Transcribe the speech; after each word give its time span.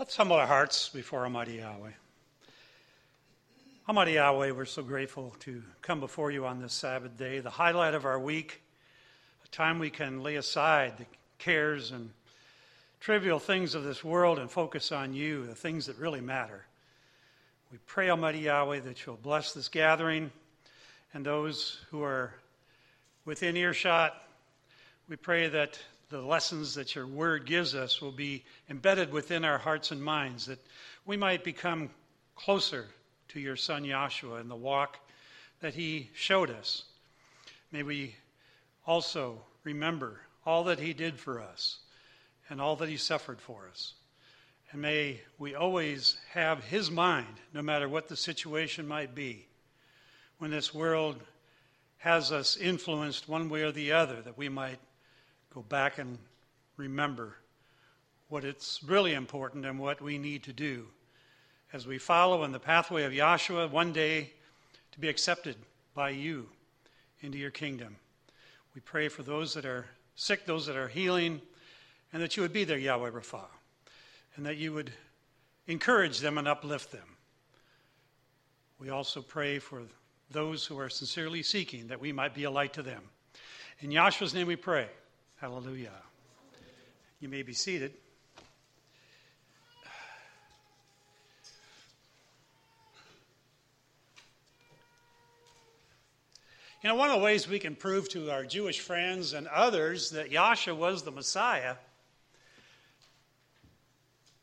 Let's 0.00 0.16
humble 0.16 0.36
our 0.36 0.46
hearts 0.46 0.88
before 0.88 1.24
Almighty 1.24 1.56
Yahweh. 1.56 1.90
Almighty 3.86 4.12
Yahweh, 4.12 4.52
we're 4.52 4.64
so 4.64 4.82
grateful 4.82 5.36
to 5.40 5.62
come 5.82 6.00
before 6.00 6.30
you 6.30 6.46
on 6.46 6.58
this 6.58 6.72
Sabbath 6.72 7.18
day, 7.18 7.40
the 7.40 7.50
highlight 7.50 7.92
of 7.92 8.06
our 8.06 8.18
week, 8.18 8.62
a 9.44 9.48
time 9.48 9.78
we 9.78 9.90
can 9.90 10.22
lay 10.22 10.36
aside 10.36 10.96
the 10.96 11.04
cares 11.36 11.90
and 11.90 12.08
trivial 12.98 13.38
things 13.38 13.74
of 13.74 13.84
this 13.84 14.02
world 14.02 14.38
and 14.38 14.50
focus 14.50 14.90
on 14.90 15.12
you, 15.12 15.44
the 15.44 15.54
things 15.54 15.84
that 15.84 15.98
really 15.98 16.22
matter. 16.22 16.64
We 17.70 17.76
pray, 17.84 18.08
Almighty 18.08 18.38
Yahweh, 18.38 18.80
that 18.80 19.04
you'll 19.04 19.16
bless 19.16 19.52
this 19.52 19.68
gathering 19.68 20.32
and 21.12 21.26
those 21.26 21.78
who 21.90 22.02
are 22.02 22.32
within 23.26 23.54
earshot. 23.54 24.14
We 25.10 25.16
pray 25.16 25.48
that 25.48 25.78
the 26.10 26.20
lessons 26.20 26.74
that 26.74 26.96
your 26.96 27.06
word 27.06 27.46
gives 27.46 27.74
us 27.74 28.02
will 28.02 28.12
be 28.12 28.44
embedded 28.68 29.12
within 29.12 29.44
our 29.44 29.58
hearts 29.58 29.92
and 29.92 30.02
minds, 30.02 30.46
that 30.46 30.58
we 31.06 31.16
might 31.16 31.44
become 31.44 31.88
closer 32.34 32.86
to 33.28 33.38
your 33.38 33.56
son 33.56 33.84
Yahshua 33.84 34.40
in 34.40 34.48
the 34.48 34.56
walk 34.56 34.98
that 35.60 35.74
he 35.74 36.10
showed 36.14 36.50
us. 36.50 36.84
May 37.70 37.84
we 37.84 38.16
also 38.86 39.40
remember 39.62 40.20
all 40.44 40.64
that 40.64 40.80
he 40.80 40.92
did 40.92 41.18
for 41.18 41.40
us 41.40 41.78
and 42.48 42.60
all 42.60 42.74
that 42.76 42.88
he 42.88 42.96
suffered 42.96 43.40
for 43.40 43.68
us. 43.70 43.94
And 44.72 44.82
may 44.82 45.20
we 45.38 45.54
always 45.54 46.16
have 46.32 46.64
his 46.64 46.90
mind, 46.90 47.40
no 47.54 47.62
matter 47.62 47.88
what 47.88 48.08
the 48.08 48.16
situation 48.16 48.88
might 48.88 49.14
be, 49.14 49.46
when 50.38 50.50
this 50.50 50.74
world 50.74 51.20
has 51.98 52.32
us 52.32 52.56
influenced 52.56 53.28
one 53.28 53.48
way 53.48 53.62
or 53.62 53.70
the 53.70 53.92
other, 53.92 54.20
that 54.22 54.38
we 54.38 54.48
might 54.48 54.78
go 55.54 55.62
back 55.62 55.98
and 55.98 56.18
remember 56.76 57.36
what 58.28 58.44
it's 58.44 58.82
really 58.84 59.14
important 59.14 59.66
and 59.66 59.78
what 59.78 60.00
we 60.00 60.16
need 60.16 60.42
to 60.44 60.52
do 60.52 60.86
as 61.72 61.86
we 61.86 61.98
follow 61.98 62.44
in 62.44 62.52
the 62.52 62.58
pathway 62.58 63.04
of 63.04 63.12
Yahshua 63.12 63.70
one 63.70 63.92
day 63.92 64.30
to 64.92 65.00
be 65.00 65.08
accepted 65.08 65.56
by 65.94 66.10
you 66.10 66.48
into 67.20 67.38
your 67.38 67.50
kingdom. 67.50 67.96
We 68.74 68.80
pray 68.80 69.08
for 69.08 69.22
those 69.22 69.54
that 69.54 69.64
are 69.64 69.86
sick, 70.14 70.46
those 70.46 70.66
that 70.66 70.76
are 70.76 70.88
healing, 70.88 71.40
and 72.12 72.22
that 72.22 72.36
you 72.36 72.42
would 72.42 72.52
be 72.52 72.64
there, 72.64 72.78
Yahweh 72.78 73.10
Rapha, 73.10 73.44
and 74.36 74.46
that 74.46 74.56
you 74.56 74.72
would 74.72 74.92
encourage 75.66 76.20
them 76.20 76.38
and 76.38 76.48
uplift 76.48 76.92
them. 76.92 77.16
We 78.78 78.90
also 78.90 79.20
pray 79.20 79.58
for 79.58 79.82
those 80.30 80.64
who 80.64 80.78
are 80.78 80.88
sincerely 80.88 81.42
seeking 81.42 81.88
that 81.88 82.00
we 82.00 82.12
might 82.12 82.34
be 82.34 82.44
a 82.44 82.50
light 82.50 82.72
to 82.74 82.82
them. 82.82 83.02
In 83.80 83.90
Yahshua's 83.90 84.34
name 84.34 84.46
we 84.46 84.56
pray. 84.56 84.88
Hallelujah. 85.40 85.94
You 87.18 87.30
may 87.30 87.40
be 87.40 87.54
seated. 87.54 87.94
You 96.82 96.90
know, 96.90 96.94
one 96.94 97.08
of 97.08 97.16
the 97.16 97.24
ways 97.24 97.48
we 97.48 97.58
can 97.58 97.74
prove 97.74 98.10
to 98.10 98.30
our 98.30 98.44
Jewish 98.44 98.80
friends 98.80 99.32
and 99.32 99.46
others 99.46 100.10
that 100.10 100.30
Yahshua 100.30 100.76
was 100.76 101.04
the 101.04 101.10
Messiah 101.10 101.76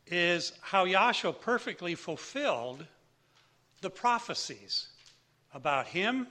is 0.08 0.52
how 0.62 0.88
Yahshua 0.88 1.40
perfectly 1.40 1.94
fulfilled 1.94 2.88
the 3.82 3.92
prophecies 3.92 4.88
about 5.54 5.86
him. 5.86 6.26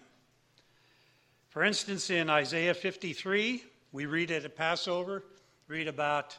For 1.50 1.62
instance, 1.62 2.10
in 2.10 2.28
Isaiah 2.28 2.74
53, 2.74 3.62
we 3.92 4.06
read 4.06 4.30
it 4.30 4.44
at 4.44 4.56
Passover, 4.56 5.24
read 5.68 5.88
about, 5.88 6.36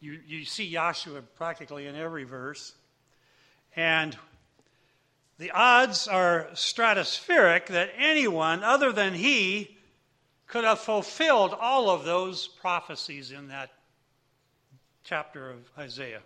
you, 0.00 0.18
you 0.26 0.44
see 0.44 0.72
Yahshua 0.72 1.22
practically 1.36 1.86
in 1.86 1.96
every 1.96 2.24
verse. 2.24 2.74
And 3.74 4.16
the 5.38 5.50
odds 5.50 6.08
are 6.08 6.48
stratospheric 6.54 7.66
that 7.66 7.90
anyone 7.98 8.64
other 8.64 8.92
than 8.92 9.14
he 9.14 9.76
could 10.46 10.64
have 10.64 10.78
fulfilled 10.78 11.54
all 11.58 11.90
of 11.90 12.04
those 12.04 12.48
prophecies 12.48 13.32
in 13.32 13.48
that 13.48 13.70
chapter 15.04 15.50
of 15.50 15.58
Isaiah. 15.76 16.22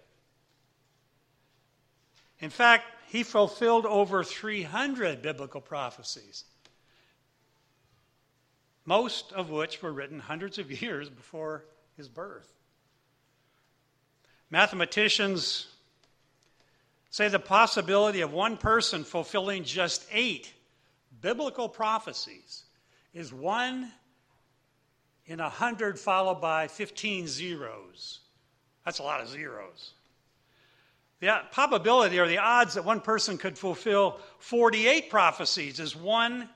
In 2.39 2.51
fact, 2.51 2.85
he 3.09 3.23
fulfilled 3.23 3.87
over 3.87 4.23
300 4.23 5.21
biblical 5.21 5.61
prophecies 5.61 6.45
most 8.85 9.33
of 9.33 9.51
which 9.51 9.83
were 9.83 9.93
written 9.93 10.19
hundreds 10.19 10.59
of 10.59 10.71
years 10.83 11.09
before 11.09 11.65
his 11.97 12.09
birth. 12.09 12.53
Mathematicians 14.51 15.69
say 17.11 17.29
the 17.29 17.39
possibility 17.39 18.21
of 18.21 18.33
one 18.33 18.57
person 18.57 19.05
fulfilling 19.05 19.65
just 19.65 20.07
eight 20.13 20.53
biblical 21.21 21.69
prophecies 21.69 22.65
is 23.13 23.33
one 23.33 23.91
in 25.27 25.41
a 25.41 25.49
hundred 25.49 25.99
followed 25.99 26.41
by 26.41 26.67
15 26.67 27.29
zeros. 27.29 28.21
That's 28.85 28.99
a 28.99 29.03
lot 29.03 29.21
of 29.21 29.29
zeros. 29.29 29.93
The 31.21 31.43
probability 31.53 32.19
or 32.19 32.27
the 32.27 32.39
odds 32.39 32.75
that 32.75 32.85
one 32.85 33.01
person 33.01 33.37
could 33.37 33.59
fulfill 33.59 34.19
48 34.39 35.11
prophecies 35.11 35.79
is 35.79 35.95
one 35.95 36.49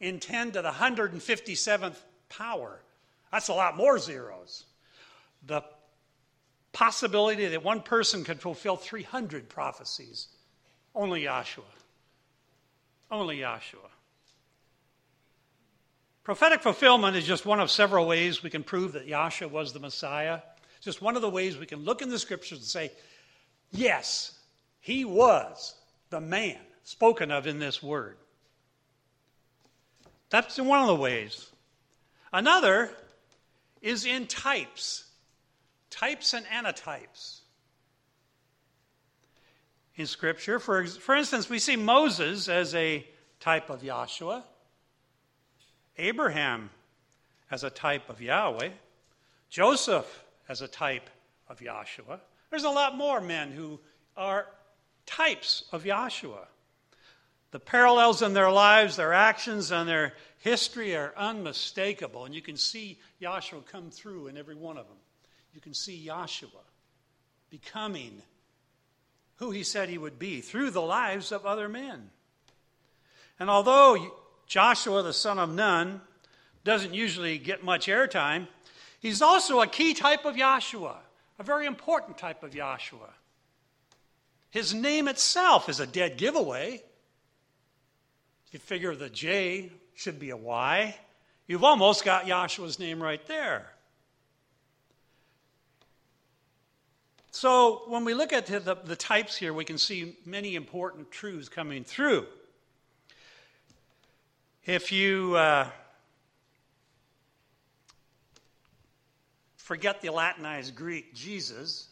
in 0.00 0.20
10 0.20 0.52
to 0.52 0.62
the 0.62 0.70
157th 0.70 1.96
power. 2.28 2.80
That's 3.32 3.48
a 3.48 3.54
lot 3.54 3.76
more 3.76 3.98
zeros. 3.98 4.64
The 5.46 5.62
possibility 6.72 7.46
that 7.46 7.64
one 7.64 7.80
person 7.80 8.24
could 8.24 8.40
fulfill 8.40 8.76
300 8.76 9.48
prophecies, 9.48 10.28
only 10.94 11.22
Yahshua. 11.22 11.62
Only 13.10 13.38
Yahshua. 13.38 13.90
Prophetic 16.24 16.60
fulfillment 16.60 17.16
is 17.16 17.26
just 17.26 17.46
one 17.46 17.58
of 17.58 17.70
several 17.70 18.06
ways 18.06 18.42
we 18.42 18.50
can 18.50 18.62
prove 18.62 18.92
that 18.92 19.08
Yahshua 19.08 19.50
was 19.50 19.72
the 19.72 19.80
Messiah. 19.80 20.40
It's 20.76 20.84
just 20.84 21.00
one 21.00 21.16
of 21.16 21.22
the 21.22 21.30
ways 21.30 21.56
we 21.56 21.64
can 21.64 21.84
look 21.84 22.02
in 22.02 22.10
the 22.10 22.18
scriptures 22.18 22.58
and 22.58 22.66
say, 22.66 22.92
yes, 23.70 24.38
he 24.80 25.06
was 25.06 25.74
the 26.10 26.20
man 26.20 26.58
spoken 26.84 27.30
of 27.30 27.46
in 27.46 27.58
this 27.58 27.82
word. 27.82 28.18
That's 30.30 30.58
one 30.58 30.80
of 30.80 30.88
the 30.88 30.94
ways. 30.94 31.50
Another 32.32 32.90
is 33.80 34.04
in 34.04 34.26
types 34.26 35.04
types 35.90 36.34
and 36.34 36.44
antitypes 36.46 37.40
in 39.96 40.06
Scripture. 40.06 40.58
For, 40.58 40.86
for 40.86 41.14
instance, 41.14 41.48
we 41.48 41.58
see 41.58 41.76
Moses 41.76 42.48
as 42.48 42.74
a 42.74 43.06
type 43.40 43.70
of 43.70 43.82
Yahshua, 43.82 44.42
Abraham 45.96 46.70
as 47.50 47.64
a 47.64 47.70
type 47.70 48.08
of 48.08 48.20
Yahweh, 48.20 48.70
Joseph 49.48 50.24
as 50.48 50.60
a 50.60 50.68
type 50.68 51.08
of 51.48 51.60
Yahshua. 51.60 52.20
There's 52.50 52.64
a 52.64 52.70
lot 52.70 52.96
more 52.96 53.20
men 53.20 53.50
who 53.50 53.80
are 54.16 54.46
types 55.06 55.64
of 55.72 55.84
Yahshua. 55.84 56.46
The 57.50 57.60
parallels 57.60 58.22
in 58.22 58.34
their 58.34 58.50
lives, 58.50 58.96
their 58.96 59.12
actions, 59.12 59.70
and 59.72 59.88
their 59.88 60.14
history 60.38 60.94
are 60.94 61.14
unmistakable, 61.16 62.24
and 62.24 62.34
you 62.34 62.42
can 62.42 62.56
see 62.56 62.98
Yahshua 63.22 63.66
come 63.66 63.90
through 63.90 64.26
in 64.28 64.36
every 64.36 64.54
one 64.54 64.76
of 64.76 64.86
them. 64.86 64.98
You 65.54 65.60
can 65.60 65.74
see 65.74 66.06
Yahshua 66.06 66.64
becoming 67.50 68.22
who 69.36 69.50
he 69.50 69.62
said 69.62 69.88
he 69.88 69.98
would 69.98 70.18
be 70.18 70.40
through 70.40 70.70
the 70.70 70.82
lives 70.82 71.32
of 71.32 71.46
other 71.46 71.68
men. 71.68 72.10
And 73.38 73.48
although 73.48 74.14
Joshua, 74.46 75.02
the 75.02 75.12
son 75.12 75.38
of 75.38 75.54
Nun, 75.54 76.00
doesn't 76.64 76.92
usually 76.92 77.38
get 77.38 77.64
much 77.64 77.86
airtime, 77.86 78.48
he's 79.00 79.22
also 79.22 79.60
a 79.60 79.66
key 79.66 79.94
type 79.94 80.24
of 80.24 80.34
Yahshua, 80.34 80.96
a 81.38 81.42
very 81.42 81.66
important 81.66 82.18
type 82.18 82.42
of 82.42 82.50
Yahshua. 82.50 83.12
His 84.50 84.74
name 84.74 85.08
itself 85.08 85.68
is 85.68 85.78
a 85.80 85.86
dead 85.86 86.16
giveaway. 86.16 86.82
You 88.50 88.58
figure 88.58 88.94
the 88.94 89.10
J 89.10 89.70
should 89.94 90.18
be 90.18 90.30
a 90.30 90.36
Y. 90.36 90.96
You've 91.46 91.64
almost 91.64 92.04
got 92.04 92.26
Yahshua's 92.26 92.78
name 92.78 93.02
right 93.02 93.24
there. 93.26 93.66
So 97.30 97.82
when 97.86 98.04
we 98.04 98.14
look 98.14 98.32
at 98.32 98.46
the, 98.46 98.76
the 98.84 98.96
types 98.96 99.36
here, 99.36 99.52
we 99.52 99.64
can 99.64 99.78
see 99.78 100.16
many 100.24 100.56
important 100.56 101.10
truths 101.10 101.48
coming 101.48 101.84
through. 101.84 102.26
If 104.64 104.92
you 104.92 105.36
uh, 105.36 105.68
forget 109.56 110.00
the 110.00 110.10
Latinized 110.10 110.74
Greek 110.74 111.14
Jesus 111.14 111.88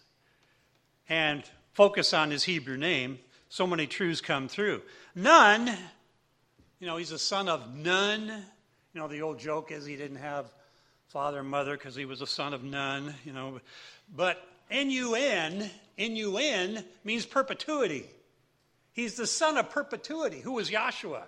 and 1.08 1.44
focus 1.72 2.12
on 2.12 2.30
his 2.30 2.42
Hebrew 2.42 2.76
name, 2.76 3.18
so 3.48 3.66
many 3.66 3.86
truths 3.86 4.20
come 4.20 4.48
through. 4.48 4.82
Nun 5.14 5.76
you 6.86 6.92
know, 6.92 6.98
he's 6.98 7.10
a 7.10 7.18
son 7.18 7.48
of 7.48 7.74
none. 7.74 8.28
You 8.94 9.00
know, 9.00 9.08
the 9.08 9.22
old 9.22 9.40
joke 9.40 9.72
is 9.72 9.84
he 9.84 9.96
didn't 9.96 10.18
have 10.18 10.46
father 11.08 11.40
and 11.40 11.48
mother 11.48 11.76
because 11.76 11.96
he 11.96 12.04
was 12.04 12.20
a 12.20 12.28
son 12.28 12.54
of 12.54 12.62
none, 12.62 13.12
you 13.24 13.32
know. 13.32 13.60
But 14.14 14.40
N 14.70 14.88
U 14.92 15.16
N 15.16 15.68
N-U-N, 15.98 16.84
means 17.02 17.26
perpetuity. 17.26 18.06
He's 18.92 19.16
the 19.16 19.26
son 19.26 19.58
of 19.58 19.68
perpetuity. 19.68 20.38
Who 20.38 20.52
was 20.52 20.70
Yahshua? 20.70 21.22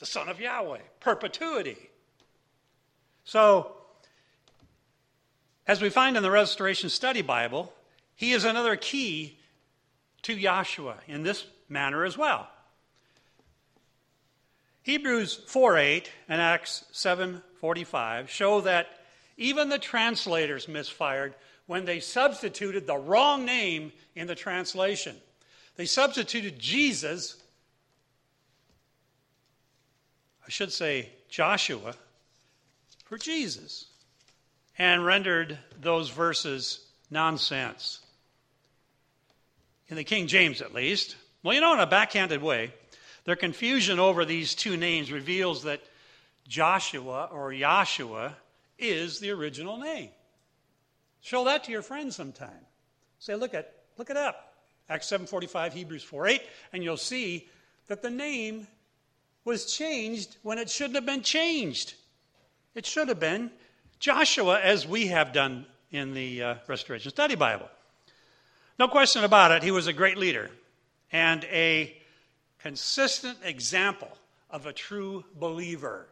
The 0.00 0.06
son 0.06 0.28
of 0.28 0.38
Yahweh, 0.38 0.80
perpetuity. 1.00 1.78
So, 3.24 3.72
as 5.66 5.80
we 5.80 5.88
find 5.88 6.18
in 6.18 6.22
the 6.22 6.30
Restoration 6.30 6.90
Study 6.90 7.22
Bible, 7.22 7.72
he 8.16 8.32
is 8.32 8.44
another 8.44 8.76
key 8.76 9.38
to 10.24 10.36
Yahshua 10.36 10.96
in 11.08 11.22
this 11.22 11.46
manner 11.70 12.04
as 12.04 12.18
well. 12.18 12.50
Hebrews 14.84 15.40
4:8 15.46 16.10
and 16.28 16.42
Acts 16.42 16.84
7:45 16.92 18.28
show 18.28 18.60
that 18.60 19.00
even 19.38 19.70
the 19.70 19.78
translators 19.78 20.68
misfired 20.68 21.34
when 21.66 21.86
they 21.86 22.00
substituted 22.00 22.86
the 22.86 22.96
wrong 22.96 23.46
name 23.46 23.92
in 24.14 24.26
the 24.26 24.34
translation. 24.34 25.20
They 25.76 25.86
substituted 25.86 26.58
Jesus, 26.58 27.42
I 30.46 30.50
should 30.50 30.72
say 30.72 31.10
Joshua, 31.30 31.96
for 33.06 33.16
Jesus, 33.16 33.86
and 34.76 35.04
rendered 35.04 35.58
those 35.80 36.10
verses 36.10 36.86
nonsense. 37.10 38.00
In 39.88 39.96
the 39.96 40.04
King 40.04 40.26
James, 40.26 40.60
at 40.60 40.74
least. 40.74 41.16
Well, 41.42 41.54
you 41.54 41.62
know, 41.62 41.72
in 41.72 41.80
a 41.80 41.86
backhanded 41.86 42.42
way, 42.42 42.74
their 43.24 43.36
confusion 43.36 43.98
over 43.98 44.24
these 44.24 44.54
two 44.54 44.76
names 44.76 45.10
reveals 45.10 45.62
that 45.62 45.80
Joshua 46.46 47.28
or 47.32 47.50
Yahshua 47.50 48.34
is 48.78 49.18
the 49.18 49.30
original 49.30 49.78
name. 49.78 50.10
Show 51.20 51.44
that 51.44 51.64
to 51.64 51.72
your 51.72 51.82
friends 51.82 52.16
sometime. 52.16 52.66
Say, 53.18 53.34
look 53.34 53.54
at 53.54 53.72
look 53.96 54.10
it 54.10 54.16
up. 54.16 54.54
Acts 54.88 55.10
7:45, 55.10 55.72
Hebrews 55.72 56.04
4:8, 56.04 56.42
and 56.72 56.84
you'll 56.84 56.98
see 56.98 57.48
that 57.86 58.02
the 58.02 58.10
name 58.10 58.66
was 59.44 59.72
changed 59.74 60.36
when 60.42 60.58
it 60.58 60.68
shouldn't 60.68 60.96
have 60.96 61.06
been 61.06 61.22
changed. 61.22 61.94
It 62.74 62.84
should 62.84 63.08
have 63.08 63.20
been 63.20 63.50
Joshua, 63.98 64.60
as 64.60 64.86
we 64.86 65.06
have 65.06 65.32
done 65.32 65.64
in 65.90 66.12
the 66.12 66.42
uh, 66.42 66.54
Restoration 66.66 67.10
Study 67.10 67.36
Bible. 67.36 67.68
No 68.78 68.88
question 68.88 69.24
about 69.24 69.52
it, 69.52 69.62
he 69.62 69.70
was 69.70 69.86
a 69.86 69.92
great 69.92 70.18
leader 70.18 70.50
and 71.12 71.44
a 71.44 71.96
consistent 72.64 73.36
example 73.44 74.08
of 74.48 74.64
a 74.64 74.72
true 74.72 75.22
believer. 75.38 76.06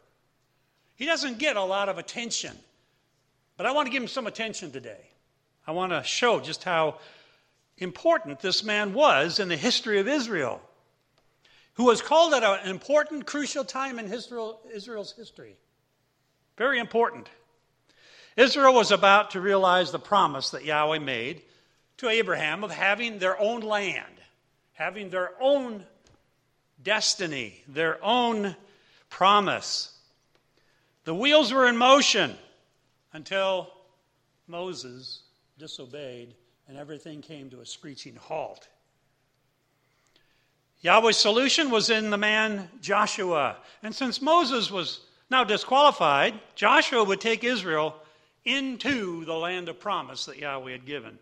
He 0.97 1.07
doesn't 1.07 1.39
get 1.39 1.57
a 1.57 1.65
lot 1.65 1.89
of 1.89 1.97
attention, 1.97 2.55
but 3.57 3.65
I 3.65 3.73
want 3.73 3.87
to 3.87 3.91
give 3.91 4.03
him 4.03 4.09
some 4.09 4.27
attention 4.27 4.71
today. 4.71 5.09
I 5.67 5.71
want 5.71 5.93
to 5.93 6.03
show 6.03 6.41
just 6.41 6.63
how 6.63 6.99
important 7.79 8.41
this 8.41 8.63
man 8.63 8.93
was 8.93 9.39
in 9.39 9.49
the 9.49 9.57
history 9.57 9.99
of 9.99 10.07
Israel, 10.07 10.61
who 11.73 11.85
was 11.85 12.03
called 12.03 12.35
at 12.35 12.43
an 12.43 12.69
important, 12.69 13.25
crucial 13.25 13.65
time 13.65 13.99
in 13.99 14.13
Israel's 14.13 15.15
history. 15.17 15.57
Very 16.59 16.79
important. 16.79 17.31
Israel 18.37 18.75
was 18.75 18.93
about 18.93 19.31
to 19.31 19.41
realize 19.41 19.91
the 19.91 19.99
promise 19.99 20.51
that 20.51 20.67
Yahweh 20.67 20.99
made 20.99 21.41
to 21.97 22.11
Abraham 22.11 22.63
of 22.63 22.71
having 22.71 23.21
their 23.21 23.41
own 23.41 23.63
land, 23.63 24.21
having 24.75 25.09
their 25.09 25.31
own 25.41 25.87
destiny, 26.83 27.63
their 27.69 28.03
own 28.05 28.57
promise. 29.11 29.99
The 31.05 31.15
wheels 31.15 31.53
were 31.53 31.67
in 31.67 31.77
motion 31.77 32.37
until 33.13 33.73
Moses 34.47 35.23
disobeyed 35.59 36.35
and 36.69 36.79
everything 36.79 37.21
came 37.21 37.51
to 37.51 37.61
a 37.61 37.67
screeching 37.67 38.17
halt. 38.17 38.69
Yahweh's 40.81 41.17
solution 41.17 41.71
was 41.71 41.91
in 41.91 42.11
the 42.11 42.19
man 42.19 42.69
Joshua. 42.81 43.57
And 43.83 43.95
since 43.95 44.21
Moses 44.21 44.71
was 44.71 45.01
now 45.31 45.45
disqualified, 45.45 46.35
Joshua 46.57 47.05
would 47.05 47.21
take 47.21 47.45
Israel 47.45 47.95
into 48.45 49.25
the 49.25 49.35
land 49.35 49.69
of 49.69 49.79
promise 49.79 50.27
that 50.27 50.39
Yahweh 50.39 50.73
had 50.73 50.87
given. 50.87 51.19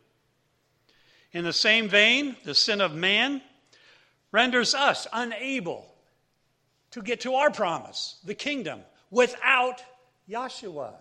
In 1.32 1.44
the 1.44 1.52
same 1.52 1.88
vein, 1.88 2.36
the 2.44 2.54
sin 2.54 2.80
of 2.80 2.94
man 2.94 3.42
renders 4.32 4.74
us 4.74 5.06
unable 5.12 5.86
to 6.92 7.02
get 7.02 7.20
to 7.20 7.34
our 7.34 7.50
promise, 7.50 8.18
the 8.24 8.34
kingdom, 8.34 8.80
without 9.10 9.82
Yahshua 10.28 10.92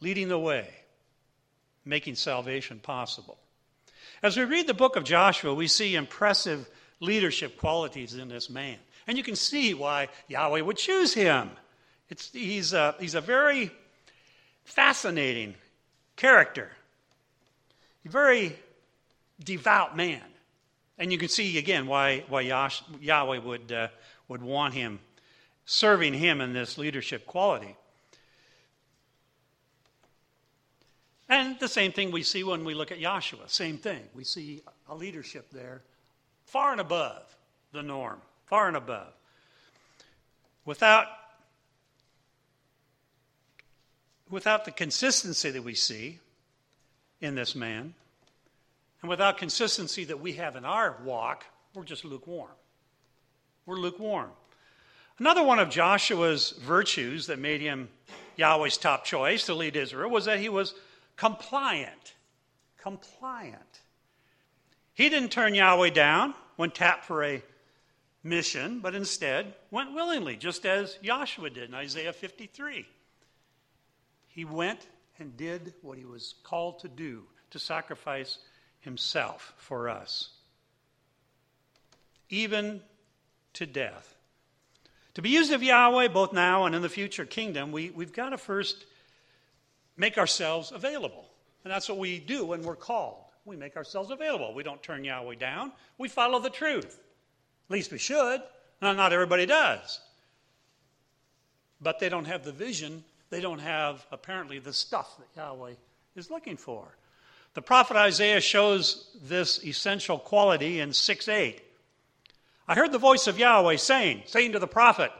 leading 0.00 0.28
the 0.28 0.38
way, 0.38 0.68
making 1.84 2.14
salvation 2.14 2.78
possible. 2.78 3.38
As 4.22 4.36
we 4.36 4.44
read 4.44 4.66
the 4.66 4.74
book 4.74 4.96
of 4.96 5.04
Joshua, 5.04 5.54
we 5.54 5.68
see 5.68 5.94
impressive 5.94 6.68
leadership 7.00 7.58
qualities 7.58 8.14
in 8.14 8.28
this 8.28 8.48
man. 8.50 8.78
And 9.06 9.16
you 9.16 9.22
can 9.22 9.36
see 9.36 9.74
why 9.74 10.08
Yahweh 10.28 10.60
would 10.60 10.76
choose 10.76 11.14
him. 11.14 11.50
It's, 12.08 12.30
he's, 12.32 12.72
a, 12.72 12.94
he's 12.98 13.14
a 13.14 13.20
very 13.20 13.70
fascinating 14.64 15.54
character, 16.16 16.70
a 18.04 18.08
very 18.08 18.56
devout 19.42 19.96
man. 19.96 20.22
And 20.98 21.12
you 21.12 21.18
can 21.18 21.28
see 21.28 21.58
again 21.58 21.86
why, 21.86 22.24
why 22.28 22.40
Yahweh 22.40 23.38
would, 23.38 23.72
uh, 23.72 23.88
would 24.28 24.42
want 24.42 24.74
him 24.74 25.00
serving 25.66 26.14
him 26.14 26.40
in 26.40 26.52
this 26.52 26.78
leadership 26.78 27.26
quality. 27.26 27.76
And 31.28 31.58
the 31.58 31.68
same 31.68 31.90
thing 31.90 32.12
we 32.12 32.22
see 32.22 32.44
when 32.44 32.64
we 32.64 32.74
look 32.74 32.92
at 32.92 33.00
Joshua. 33.00 33.48
Same 33.48 33.78
thing. 33.78 34.00
We 34.14 34.22
see 34.22 34.62
a 34.88 34.94
leadership 34.94 35.50
there 35.50 35.82
far 36.44 36.70
and 36.70 36.80
above 36.80 37.22
the 37.72 37.82
norm, 37.82 38.20
far 38.46 38.68
and 38.68 38.76
above. 38.76 39.12
Without, 40.64 41.08
without 44.30 44.64
the 44.64 44.70
consistency 44.70 45.50
that 45.50 45.62
we 45.62 45.74
see 45.74 46.20
in 47.20 47.34
this 47.34 47.56
man, 47.56 47.94
and 49.02 49.08
without 49.08 49.38
consistency 49.38 50.04
that 50.04 50.20
we 50.20 50.32
have 50.34 50.56
in 50.56 50.64
our 50.64 50.98
walk, 51.04 51.44
we're 51.74 51.84
just 51.84 52.04
lukewarm. 52.04 52.50
We're 53.66 53.76
lukewarm. 53.76 54.30
Another 55.18 55.42
one 55.42 55.58
of 55.58 55.70
Joshua's 55.70 56.50
virtues 56.50 57.26
that 57.26 57.38
made 57.38 57.60
him 57.60 57.88
Yahweh's 58.36 58.76
top 58.76 59.04
choice 59.04 59.46
to 59.46 59.54
lead 59.54 59.76
Israel 59.76 60.10
was 60.10 60.26
that 60.26 60.40
he 60.40 60.48
was 60.48 60.74
compliant. 61.16 62.14
Compliant. 62.78 63.80
He 64.92 65.08
didn't 65.08 65.30
turn 65.30 65.54
Yahweh 65.54 65.90
down 65.90 66.34
when 66.56 66.70
tapped 66.70 67.04
for 67.04 67.24
a 67.24 67.42
mission, 68.22 68.80
but 68.80 68.94
instead 68.94 69.54
went 69.70 69.94
willingly, 69.94 70.36
just 70.36 70.66
as 70.66 70.98
Joshua 71.02 71.50
did 71.50 71.68
in 71.68 71.74
Isaiah 71.74 72.12
53. 72.12 72.86
He 74.28 74.44
went 74.44 74.86
and 75.18 75.36
did 75.36 75.74
what 75.80 75.96
he 75.96 76.04
was 76.04 76.34
called 76.42 76.80
to 76.80 76.88
do 76.88 77.22
to 77.50 77.58
sacrifice 77.58 78.38
himself 78.86 79.52
for 79.58 79.90
us, 79.90 80.30
even 82.30 82.80
to 83.52 83.66
death. 83.66 84.14
To 85.14 85.22
be 85.22 85.30
used 85.30 85.52
of 85.52 85.62
Yahweh, 85.62 86.08
both 86.08 86.32
now 86.32 86.64
and 86.64 86.74
in 86.74 86.82
the 86.82 86.88
future 86.88 87.26
kingdom, 87.26 87.72
we, 87.72 87.90
we've 87.90 88.12
got 88.12 88.30
to 88.30 88.38
first 88.38 88.86
make 89.96 90.18
ourselves 90.18 90.72
available. 90.72 91.26
And 91.64 91.72
that's 91.72 91.88
what 91.88 91.98
we 91.98 92.20
do 92.20 92.46
when 92.46 92.62
we're 92.62 92.76
called. 92.76 93.24
We 93.44 93.56
make 93.56 93.76
ourselves 93.76 94.10
available. 94.10 94.54
We 94.54 94.62
don't 94.62 94.82
turn 94.82 95.04
Yahweh 95.04 95.34
down, 95.34 95.72
we 95.98 96.08
follow 96.08 96.38
the 96.38 96.50
truth. 96.50 97.00
At 97.68 97.72
least 97.72 97.90
we 97.90 97.98
should. 97.98 98.40
Now, 98.80 98.92
not 98.92 99.12
everybody 99.12 99.46
does. 99.46 100.00
But 101.80 101.98
they 101.98 102.08
don't 102.08 102.26
have 102.26 102.44
the 102.44 102.52
vision, 102.52 103.02
they 103.30 103.40
don't 103.40 103.58
have, 103.58 104.06
apparently, 104.12 104.60
the 104.60 104.72
stuff 104.72 105.18
that 105.18 105.40
Yahweh 105.40 105.72
is 106.14 106.30
looking 106.30 106.56
for. 106.56 106.86
The 107.56 107.62
prophet 107.62 107.96
Isaiah 107.96 108.42
shows 108.42 109.08
this 109.18 109.64
essential 109.64 110.18
quality 110.18 110.78
in 110.78 110.92
6 110.92 111.26
8. 111.26 111.62
I 112.68 112.74
heard 112.74 112.92
the 112.92 112.98
voice 112.98 113.28
of 113.28 113.38
Yahweh 113.38 113.76
saying, 113.76 114.24
saying 114.26 114.52
to 114.52 114.58
the 114.58 114.66
prophet, 114.66 115.10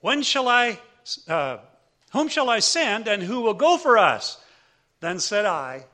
When 0.00 0.22
shall 0.22 0.48
I, 0.48 0.80
uh, 1.28 1.58
whom 2.12 2.28
shall 2.28 2.48
I 2.48 2.60
send, 2.60 3.06
and 3.06 3.22
who 3.22 3.42
will 3.42 3.52
go 3.52 3.76
for 3.76 3.98
us? 3.98 4.42
Then 5.00 5.20
said 5.20 5.44
I, 5.44 5.84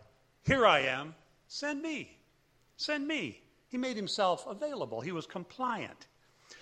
Here 0.45 0.65
I 0.65 0.83
am, 0.83 1.17
send 1.49 1.83
me. 1.83 2.19
Send 2.77 3.09
me. 3.09 3.41
He 3.69 3.77
made 3.77 3.97
himself 3.97 4.47
available, 4.47 5.01
he 5.01 5.11
was 5.11 5.27
compliant. 5.27 6.07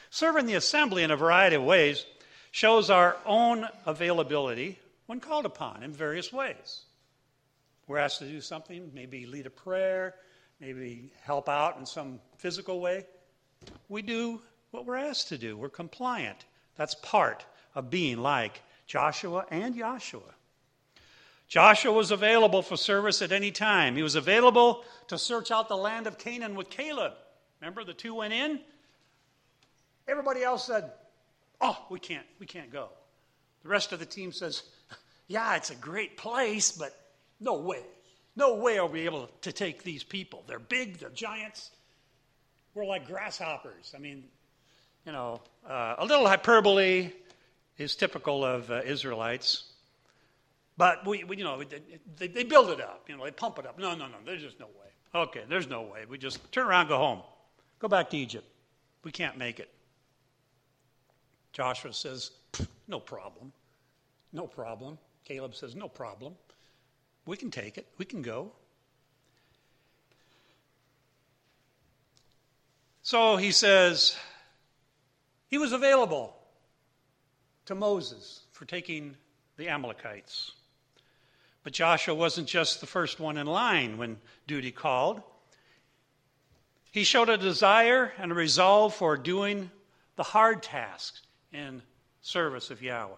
Serving 0.09 0.47
the 0.47 0.55
assembly 0.55 1.03
in 1.03 1.11
a 1.11 1.19
variety 1.19 1.57
of 1.57 1.65
ways 1.65 2.07
shows 2.51 2.89
our 2.89 3.19
own 3.27 3.69
availability 3.85 4.79
when 5.05 5.21
called 5.21 5.45
upon 5.45 5.83
in 5.83 5.93
various 5.93 6.33
ways. 6.33 6.85
We're 7.87 7.99
asked 7.99 8.19
to 8.21 8.29
do 8.29 8.41
something, 8.41 8.91
maybe 8.95 9.27
lead 9.27 9.47
a 9.47 9.51
prayer, 9.51 10.15
maybe 10.61 11.13
help 11.23 11.49
out 11.49 11.79
in 11.79 11.87
some 11.87 12.21
physical 12.39 12.81
way 12.81 13.05
we 13.89 14.03
do 14.03 14.41
what 14.71 14.87
we're 14.87 14.97
asked 14.97 15.29
to 15.29 15.39
do. 15.39 15.57
We're 15.57 15.69
compliant. 15.69 16.45
That's 16.77 16.95
part 16.95 17.45
of 17.75 17.91
being 17.91 18.19
like 18.19 18.63
Joshua 18.87 19.47
and 19.51 19.77
Joshua. 19.77 20.23
Joshua 21.49 21.93
was 21.93 22.11
available 22.11 22.63
for 22.63 22.77
service 22.77 23.21
at 23.21 23.33
any 23.33 23.51
time. 23.51 23.95
He 23.95 24.03
was 24.03 24.15
available 24.15 24.85
to 25.09 25.19
search 25.19 25.51
out 25.51 25.69
the 25.69 25.77
land 25.77 26.07
of 26.07 26.19
Canaan 26.19 26.55
with 26.55 26.71
Caleb. 26.71 27.13
Remember, 27.61 27.85
the 27.85 27.93
two 27.93 28.15
went 28.15 28.33
in. 28.33 28.59
Everybody 30.09 30.43
else 30.43 30.67
said, 30.67 30.91
"Oh, 31.61 31.79
we 31.91 32.01
can't, 32.01 32.27
we 32.39 32.47
can't 32.47 32.73
go." 32.73 32.89
The 33.63 33.69
rest 33.69 33.93
of 33.93 33.99
the 33.99 34.07
team 34.07 34.33
says, 34.33 34.63
"Yeah, 35.29 35.57
it's 35.57 35.71
a 35.71 35.75
great 35.75 36.17
place, 36.17 36.73
but 36.73 36.99
no 37.43 37.55
way, 37.55 37.83
no 38.37 38.55
way 38.57 38.79
are 38.79 38.87
we 38.87 39.01
able 39.01 39.29
to 39.43 39.53
take 39.53 39.83
these 39.83 40.05
people. 40.05 40.45
They're 40.47 40.59
big, 40.59 40.99
they're 40.99 41.11
giants. 41.11 41.71
We're 42.75 42.87
like 42.87 43.07
grasshoppers." 43.07 43.93
I 43.95 43.99
mean, 43.99 44.25
you 45.05 45.13
know, 45.13 45.41
uh, 45.69 45.97
a 45.99 46.07
little 46.07 46.27
hyperbole 46.27 47.11
is 47.79 47.97
typical 47.97 48.45
of 48.45 48.71
uh, 48.71 48.83
Israelites. 48.85 49.65
But 50.77 51.07
we, 51.07 51.25
we 51.25 51.37
you 51.37 51.45
know, 51.45 51.63
they, 52.17 52.29
they, 52.29 52.45
build 52.45 52.71
it 52.71 52.81
up. 52.81 53.05
You 53.09 53.17
know, 53.17 53.25
they 53.25 53.31
pump 53.31 53.59
it 53.59 53.67
up. 53.67 53.79
No, 53.79 53.95
no, 53.95 54.07
no. 54.07 54.17
There's 54.25 54.43
just 54.43 54.59
no 54.59 54.67
way. 54.67 55.23
Okay, 55.23 55.43
there's 55.49 55.69
no 55.69 55.83
way. 55.83 56.05
We 56.09 56.17
just 56.17 56.51
turn 56.51 56.67
around, 56.67 56.89
go 56.89 56.97
home, 56.97 57.21
go 57.79 57.89
back 57.89 58.09
to 58.11 58.17
Egypt. 58.17 58.47
We 59.05 59.13
can't 59.13 59.37
make 59.37 59.61
it. 59.61 59.69
Joshua 61.53 61.93
says, 61.93 62.31
"No 62.89 62.99
problem, 62.99 63.53
no 64.33 64.47
problem." 64.47 64.99
Caleb 65.25 65.55
says, 65.55 65.75
"No 65.75 65.89
problem. 65.89 66.35
We 67.25 67.37
can 67.37 67.51
take 67.51 67.79
it. 67.79 67.87
We 67.99 68.05
can 68.05 68.23
go." 68.23 68.53
So 73.03 73.37
he 73.37 73.51
says, 73.51 74.17
he 75.49 75.59
was 75.59 75.73
available 75.73 76.37
to 77.67 77.75
Moses 77.75 78.43
for 78.53 78.65
taking 78.65 79.17
the 79.57 79.69
Amalekites. 79.69 80.53
But 81.65 81.73
Joshua 81.73 82.15
wasn't 82.15 82.49
just 82.49 82.81
the 82.81 82.87
first 82.87 83.21
one 83.21 83.37
in 83.37 83.47
line 83.47 83.99
when 83.99 84.19
duty 84.47 84.71
called. 84.73 85.23
He 86.91 87.05
showed 87.05 87.29
a 87.29 87.37
desire 87.37 88.13
and 88.19 88.33
a 88.33 88.35
resolve 88.35 88.95
for 88.95 89.17
doing 89.17 89.71
the 90.17 90.23
hard 90.23 90.63
tasks 90.63 91.23
in 91.53 91.83
service 92.21 92.71
of 92.71 92.83
Yahweh. 92.83 93.15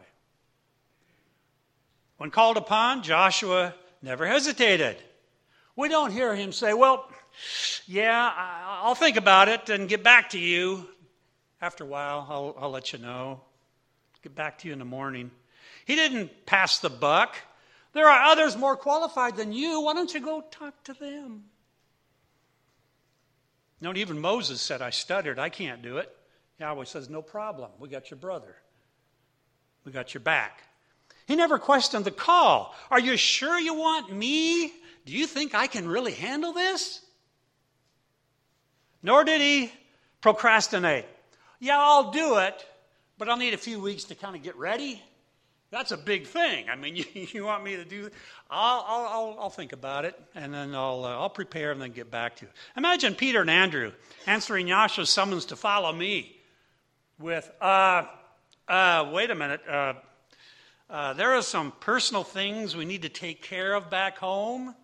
When 2.16 2.30
called 2.30 2.56
upon, 2.56 3.02
Joshua 3.02 3.74
never 4.04 4.26
hesitated. 4.26 4.96
We 5.74 5.88
don't 5.88 6.12
hear 6.12 6.34
him 6.36 6.52
say, 6.52 6.74
Well, 6.74 7.08
yeah, 7.86 8.32
I'll 8.82 8.94
think 8.94 9.16
about 9.16 9.48
it 9.48 9.70
and 9.70 9.88
get 9.88 10.04
back 10.04 10.30
to 10.30 10.38
you. 10.38 10.86
After 11.60 11.84
a 11.84 11.86
while, 11.86 12.26
I'll, 12.28 12.56
I'll 12.58 12.70
let 12.70 12.92
you 12.92 12.98
know. 12.98 13.40
Get 14.22 14.34
back 14.34 14.58
to 14.58 14.68
you 14.68 14.72
in 14.72 14.78
the 14.78 14.84
morning. 14.84 15.30
He 15.86 15.96
didn't 15.96 16.46
pass 16.46 16.78
the 16.78 16.90
buck. 16.90 17.36
There 17.92 18.08
are 18.08 18.30
others 18.30 18.56
more 18.56 18.76
qualified 18.76 19.36
than 19.36 19.52
you. 19.52 19.80
Why 19.80 19.94
don't 19.94 20.12
you 20.12 20.20
go 20.20 20.42
talk 20.50 20.82
to 20.84 20.94
them? 20.94 21.44
No, 23.80 23.92
even 23.94 24.18
Moses 24.18 24.60
said, 24.60 24.82
I 24.82 24.90
stuttered. 24.90 25.38
I 25.38 25.48
can't 25.48 25.82
do 25.82 25.98
it. 25.98 26.14
Yahweh 26.60 26.84
says, 26.84 27.08
No 27.08 27.22
problem. 27.22 27.70
We 27.78 27.88
got 27.88 28.10
your 28.10 28.18
brother. 28.18 28.54
We 29.84 29.92
got 29.92 30.14
your 30.14 30.22
back. 30.22 30.62
He 31.26 31.36
never 31.36 31.58
questioned 31.58 32.04
the 32.04 32.10
call. 32.10 32.74
Are 32.90 33.00
you 33.00 33.16
sure 33.16 33.58
you 33.58 33.74
want 33.74 34.12
me? 34.12 34.72
Do 35.06 35.12
you 35.12 35.26
think 35.26 35.54
I 35.54 35.66
can 35.66 35.88
really 35.88 36.12
handle 36.12 36.52
this? 36.52 37.00
Nor 39.02 39.24
did 39.24 39.40
he 39.40 39.72
procrastinate. 40.20 41.06
Yeah, 41.60 41.78
I'll 41.78 42.10
do 42.10 42.38
it, 42.38 42.66
but 43.18 43.28
I'll 43.28 43.36
need 43.36 43.54
a 43.54 43.58
few 43.58 43.80
weeks 43.80 44.04
to 44.04 44.14
kind 44.14 44.34
of 44.34 44.42
get 44.42 44.56
ready. 44.56 45.02
That's 45.70 45.92
a 45.92 45.96
big 45.96 46.26
thing. 46.26 46.70
I 46.70 46.76
mean, 46.76 46.96
you, 46.96 47.04
you 47.32 47.44
want 47.44 47.64
me 47.64 47.76
to 47.76 47.84
do? 47.84 48.08
I'll, 48.48 48.84
I'll, 48.86 49.36
I'll 49.40 49.50
think 49.50 49.72
about 49.72 50.04
it, 50.04 50.18
and 50.34 50.54
then 50.54 50.74
I'll, 50.74 51.04
uh, 51.04 51.08
I'll 51.08 51.30
prepare 51.30 51.72
and 51.72 51.80
then 51.80 51.92
get 51.92 52.10
back 52.10 52.36
to 52.36 52.46
you. 52.46 52.50
Imagine 52.76 53.14
Peter 53.14 53.40
and 53.40 53.50
Andrew 53.50 53.92
answering 54.26 54.66
Yahshua's 54.66 55.10
summons 55.10 55.46
to 55.46 55.56
follow 55.56 55.92
me 55.92 56.36
with, 57.18 57.50
uh, 57.60 58.04
uh, 58.68 59.10
wait 59.12 59.30
a 59.30 59.34
minute, 59.34 59.60
uh, 60.90 61.12
there 61.14 61.32
are 61.32 61.42
some 61.42 61.72
personal 61.80 62.24
things 62.24 62.76
we 62.76 62.84
need 62.84 63.02
to 63.02 63.08
take 63.08 63.42
care 63.42 63.74
of 63.74 63.90
back 63.90 64.18
home. 64.18 64.74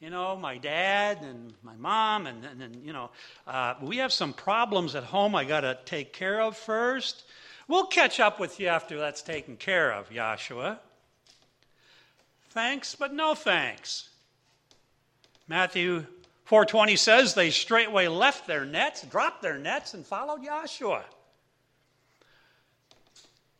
You 0.00 0.10
know, 0.10 0.36
my 0.36 0.58
dad 0.58 1.18
and 1.22 1.52
my 1.62 1.76
mom, 1.76 2.26
and, 2.26 2.44
and 2.44 2.84
you 2.84 2.92
know, 2.92 3.10
uh, 3.46 3.74
we 3.80 3.98
have 3.98 4.12
some 4.12 4.32
problems 4.32 4.94
at 4.94 5.04
home 5.04 5.34
I 5.36 5.44
got 5.44 5.60
to 5.60 5.78
take 5.84 6.12
care 6.12 6.40
of 6.40 6.56
first. 6.56 7.24
We'll 7.68 7.86
catch 7.86 8.18
up 8.18 8.40
with 8.40 8.58
you 8.58 8.66
after 8.66 8.98
that's 8.98 9.22
taken 9.22 9.56
care 9.56 9.92
of, 9.92 10.10
Joshua. 10.10 10.80
Thanks, 12.50 12.94
but 12.94 13.14
no 13.14 13.34
thanks. 13.34 14.08
Matthew 15.46 16.06
4:20 16.48 16.98
says 16.98 17.34
they 17.34 17.50
straightway 17.50 18.08
left 18.08 18.46
their 18.46 18.64
nets, 18.64 19.02
dropped 19.02 19.42
their 19.42 19.58
nets 19.58 19.94
and 19.94 20.04
followed 20.04 20.44
Joshua. 20.44 21.04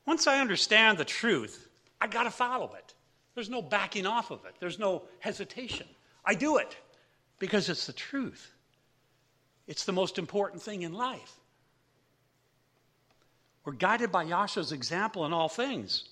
Once 0.07 0.27
I 0.27 0.41
understand 0.41 0.99
the 0.99 1.05
truth, 1.05 1.69
I 2.01 2.07
got 2.07 2.25
to 2.25 2.31
follow 2.31 2.75
it. 2.75 2.95
There's 3.35 3.51
no 3.51 3.63
backing 3.63 4.07
off 4.07 4.31
of 4.31 4.45
it. 4.45 4.55
There's 4.61 4.79
no 4.79 5.03
hesitation. 5.21 5.87
I 6.25 6.35
do 6.35 6.59
it 6.59 6.77
because 7.39 7.69
it's 7.69 7.87
the 7.87 7.93
truth. 7.93 8.53
It's 9.67 9.85
the 9.85 9.93
most 9.93 10.19
important 10.19 10.63
thing 10.63 10.83
in 10.83 10.93
life. 10.93 11.35
We're 13.65 13.73
guided 13.73 14.11
by 14.11 14.25
Yahshua's 14.25 14.73
example 14.73 15.25
in 15.25 15.33
all 15.33 15.49
things. 15.49 16.09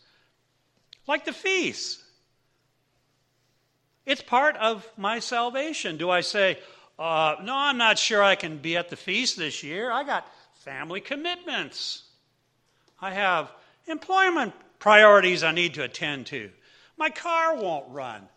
Like 1.07 1.25
the 1.25 1.33
feast. 1.33 2.01
It's 4.07 4.23
part 4.23 4.57
of 4.57 4.87
my 4.97 5.19
salvation. 5.19 5.97
Do 5.97 6.11
I 6.11 6.21
say, 6.21 6.59
uh, 6.99 7.37
no, 7.43 7.55
I'm 7.55 7.77
not 7.77 7.99
sure 7.99 8.23
I 8.23 8.37
can 8.37 8.59
be 8.59 8.77
at 8.77 8.89
the 8.89 8.97
feast 8.97 9.37
this 9.37 9.63
year. 9.63 9.91
I 9.91 10.05
got 10.05 10.27
family 10.55 11.01
commitments. 11.01 12.05
I 13.01 13.13
have 13.13 13.51
employment 13.87 14.53
priorities 14.79 15.43
I 15.43 15.53
need 15.53 15.75
to 15.75 15.85
attend 15.85 16.27
to. 16.27 16.51
My 16.97 17.11
car 17.11 17.57
won't 17.57 17.89
run. 17.91 18.29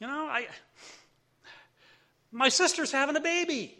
You 0.00 0.06
know, 0.06 0.26
I 0.26 0.46
my 2.32 2.48
sister's 2.48 2.92
having 2.92 3.16
a 3.16 3.20
baby. 3.20 3.78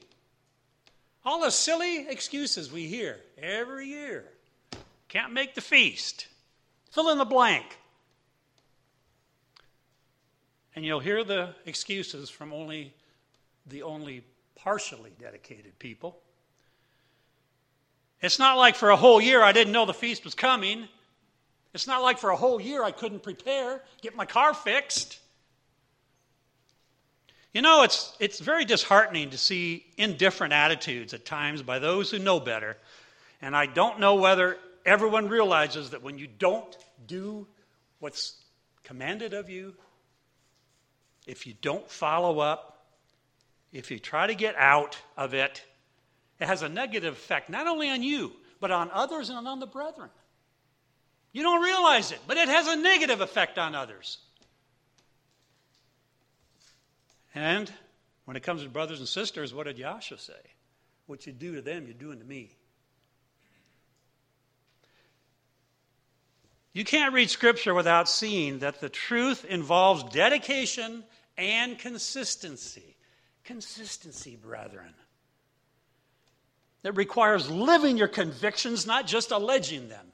All 1.25 1.41
the 1.41 1.51
silly 1.51 2.09
excuses 2.09 2.71
we 2.71 2.87
hear 2.87 3.19
every 3.37 3.89
year. 3.89 4.25
Can't 5.09 5.33
make 5.33 5.55
the 5.55 5.61
feast. 5.61 6.29
Fill 6.91 7.11
in 7.11 7.19
the 7.19 7.25
blank. 7.25 7.79
And 10.75 10.85
you'll 10.85 11.01
hear 11.01 11.25
the 11.25 11.55
excuses 11.65 12.31
from 12.31 12.53
only 12.53 12.95
the 13.67 13.83
only 13.83 14.23
partially 14.55 15.13
dedicated 15.19 15.79
people. 15.79 16.19
It's 18.23 18.39
not 18.39 18.57
like 18.57 18.75
for 18.77 18.91
a 18.91 18.97
whole 18.97 19.21
year 19.21 19.43
I 19.43 19.53
didn't 19.53 19.73
know 19.73 19.85
the 19.85 19.95
feast 19.95 20.25
was 20.25 20.35
coming. 20.35 20.89
It's 21.75 21.87
not 21.87 22.03
like 22.03 22.19
for 22.19 22.31
a 22.31 22.37
whole 22.37 22.61
year 22.61 22.83
I 22.83 22.91
couldn't 22.91 23.23
prepare, 23.23 23.83
get 24.01 24.17
my 24.17 24.25
car 24.25 24.55
fixed. 24.55 25.19
You 27.53 27.63
know, 27.63 27.83
it's, 27.83 28.15
it's 28.21 28.39
very 28.39 28.65
disheartening 28.65 29.31
to 29.31 29.39
see 29.39 29.87
indifferent 29.97 30.53
attitudes 30.53 31.15
at 31.15 31.25
times 31.25 31.63
by 31.63 31.79
those 31.79 32.11
who 32.11 32.19
know 32.19 32.39
better. 32.39 32.77
And 33.41 33.57
I 33.57 33.67
don't 33.67 34.01
know 34.01 34.17
whether 34.17 34.59
everyone 34.85 35.29
realizes 35.29 35.91
that 35.91 36.03
when 36.03 36.19
you 36.19 36.27
don't 36.27 36.77
do 37.07 37.47
what's 37.99 38.45
commanded 38.85 39.35
of 39.35 39.49
you, 39.51 39.75
if 41.27 41.47
you 41.47 41.55
don't 41.61 41.91
follow 41.91 42.39
up, 42.39 42.87
if 43.73 43.91
you 43.91 43.99
try 43.99 44.27
to 44.27 44.35
get 44.35 44.55
out 44.57 44.97
of 45.17 45.35
it, 45.35 45.63
it 46.39 46.47
has 46.47 46.63
a 46.63 46.69
negative 46.69 47.15
effect 47.15 47.49
not 47.51 47.67
only 47.67 47.89
on 47.89 48.03
you, 48.03 48.33
but 48.61 48.71
on 48.71 48.91
others 48.91 49.29
and 49.31 49.47
on 49.47 49.61
the 49.61 49.67
brethren. 49.67 50.11
You 51.33 51.43
don't 51.43 51.63
realize 51.63 52.13
it, 52.13 52.21
but 52.27 52.37
it 52.37 52.49
has 52.49 52.67
a 52.67 52.77
negative 52.77 53.21
effect 53.21 53.59
on 53.59 53.75
others. 53.75 54.19
And 57.35 57.71
when 58.25 58.37
it 58.37 58.43
comes 58.43 58.63
to 58.63 58.69
brothers 58.69 58.99
and 58.99 59.09
sisters, 59.09 59.53
what 59.53 59.67
did 59.67 59.77
Yahshua 59.77 60.19
say? 60.19 60.33
What 61.07 61.27
you 61.27 61.33
do 61.33 61.57
to 61.57 61.63
them, 61.63 61.85
you're 61.85 61.95
doing 61.95 62.19
to 62.19 62.25
me. 62.25 62.57
You 66.73 66.85
can't 66.85 67.15
read 67.15 67.31
Scripture 67.31 67.73
without 67.73 68.09
seeing 68.09 68.59
that 68.59 68.81
the 68.81 68.89
truth 68.89 69.45
involves 69.45 70.05
dedication 70.13 71.05
and 71.39 71.79
consistency. 71.79 72.97
Consistency, 73.45 74.37
brethren. 74.37 74.93
It 76.87 76.97
requires 76.97 77.51
living 77.51 77.97
your 77.97 78.09
convictions, 78.09 78.87
not 78.87 79.09
just 79.09 79.33
alleging 79.33 79.89
them. 79.89 80.07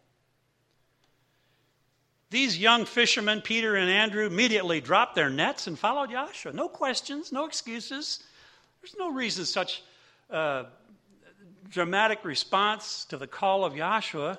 These 2.31 2.57
young 2.57 2.87
fishermen, 2.87 3.43
Peter 3.43 3.77
and 3.77 3.91
Andrew, 3.91 4.25
immediately 4.25 4.81
dropped 4.81 5.15
their 5.15 5.29
nets 5.29 5.67
and 5.67 5.79
followed 5.79 6.11
Joshua. 6.11 6.55
No 6.55 6.69
questions, 6.71 7.31
no 7.31 7.45
excuses. 7.45 8.21
There's 8.81 8.97
no 8.99 9.13
reason 9.13 9.45
such 9.45 9.83
uh, 10.31 10.65
dramatic 11.69 12.25
response 12.25 13.05
to 13.07 13.19
the 13.19 13.27
call 13.27 13.67
of 13.67 13.77
Joshua 13.77 14.39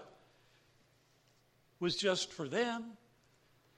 was 1.79 1.95
just 1.95 2.33
for 2.33 2.47
them. 2.47 2.97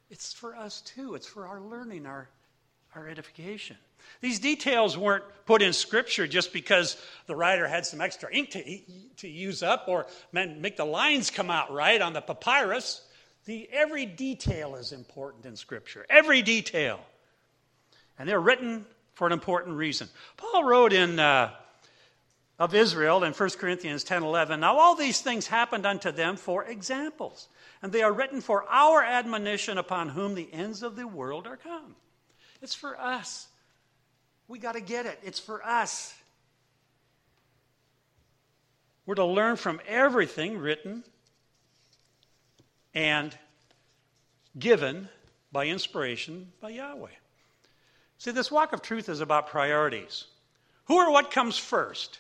it's 0.10 0.32
for 0.32 0.56
us 0.56 0.80
too. 0.80 1.16
It's 1.16 1.28
for 1.28 1.46
our 1.46 1.60
learning, 1.60 2.06
our, 2.06 2.30
our 2.96 3.08
edification. 3.08 3.78
These 4.22 4.40
details 4.40 4.98
weren't 4.98 5.24
put 5.46 5.62
in 5.62 5.74
Scripture 5.74 6.28
just 6.28 6.54
because 6.54 6.98
the 7.28 7.36
writer 7.36 7.68
had 7.68 7.86
some 7.86 8.02
extra 8.02 8.34
ink 8.34 8.52
to, 8.52 8.80
to 9.18 9.28
use 9.28 9.62
up 9.62 9.86
or 9.88 10.08
make 10.32 10.78
the 10.78 10.86
lines 10.86 11.30
come 11.30 11.50
out 11.50 11.74
right 11.74 12.02
on 12.02 12.14
the 12.14 12.22
papyrus. 12.22 13.02
The, 13.46 13.68
every 13.72 14.06
detail 14.06 14.76
is 14.76 14.92
important 14.92 15.46
in 15.46 15.56
Scripture. 15.56 16.06
Every 16.10 16.42
detail. 16.42 17.00
And 18.18 18.30
they're 18.30 18.40
written 18.40 18.86
for 19.14 19.28
an 19.28 19.34
important 19.34 19.76
reason. 19.76 20.08
Paul 20.38 20.64
wrote 20.64 20.94
in 20.94 21.20
uh, 21.20 21.52
of 22.58 22.74
Israel 22.74 23.24
in 23.24 23.34
1 23.34 23.50
Corinthians 23.52 24.04
10 24.04 24.24
11, 24.24 24.62
Now 24.62 24.78
all 24.78 24.96
these 24.96 25.22
things 25.22 25.48
happened 25.48 25.86
unto 25.86 26.12
them 26.12 26.38
for 26.38 26.64
examples, 26.64 27.50
and 27.82 27.92
they 27.92 28.02
are 28.02 28.14
written 28.14 28.40
for 28.40 28.64
our 28.70 29.04
admonition 29.04 29.78
upon 29.78 30.10
whom 30.10 30.36
the 30.36 30.52
ends 30.54 30.82
of 30.82 30.96
the 30.96 31.08
world 31.08 31.48
are 31.48 31.58
come. 31.58 31.96
It's 32.62 32.76
for 32.76 33.00
us. 33.00 33.48
We 34.48 34.60
got 34.60 34.74
to 34.74 34.82
get 34.82 35.06
it. 35.06 35.20
It's 35.24 35.40
for 35.40 35.66
us. 35.66 36.14
We're 39.06 39.16
to 39.16 39.26
learn 39.26 39.56
from 39.56 39.80
everything 39.88 40.58
written 40.58 41.04
and 42.94 43.36
given 44.58 45.10
by 45.52 45.68
inspiration 45.68 46.52
by 46.60 46.70
Yahweh. 46.70 47.10
See, 48.18 48.32
this 48.32 48.52
walk 48.52 48.74
of 48.74 48.82
truth 48.82 49.10
is 49.10 49.22
about 49.22 49.48
priorities. 49.48 50.26
Who 50.86 50.96
or 50.96 51.12
what 51.12 51.32
comes 51.32 51.58
first 51.58 52.20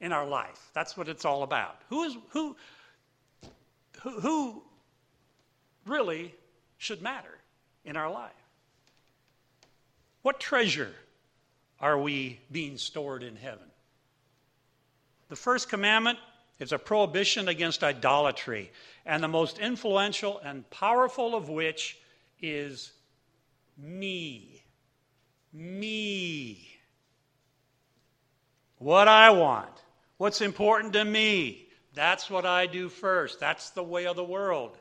in 0.00 0.12
our 0.12 0.26
life? 0.26 0.70
That's 0.74 0.96
what 0.96 1.08
it's 1.08 1.24
all 1.24 1.42
about. 1.42 1.80
Who 1.88 2.04
is 2.04 2.16
who 2.30 2.56
who, 4.02 4.62
really 5.86 6.34
should 6.78 7.02
matter 7.02 7.38
in 7.84 7.96
our 7.96 8.10
life? 8.10 8.32
What 10.22 10.40
treasure 10.40 10.94
are 11.80 11.98
we 11.98 12.40
being 12.50 12.76
stored 12.76 13.22
in 13.22 13.36
heaven? 13.36 13.70
The 15.28 15.36
first 15.36 15.68
commandment 15.68 16.18
is 16.58 16.72
a 16.72 16.78
prohibition 16.78 17.48
against 17.48 17.82
idolatry, 17.82 18.70
and 19.06 19.22
the 19.22 19.28
most 19.28 19.58
influential 19.58 20.38
and 20.44 20.68
powerful 20.70 21.34
of 21.34 21.48
which 21.48 21.96
is 22.40 22.92
me. 23.78 24.62
Me. 25.52 26.68
What 28.76 29.08
I 29.08 29.30
want. 29.30 29.70
What's 30.18 30.42
important 30.42 30.92
to 30.92 31.04
me. 31.04 31.66
That's 31.94 32.28
what 32.28 32.44
I 32.44 32.66
do 32.66 32.88
first. 32.88 33.40
That's 33.40 33.70
the 33.70 33.82
way 33.82 34.06
of 34.06 34.16
the 34.16 34.24
world. 34.24 34.76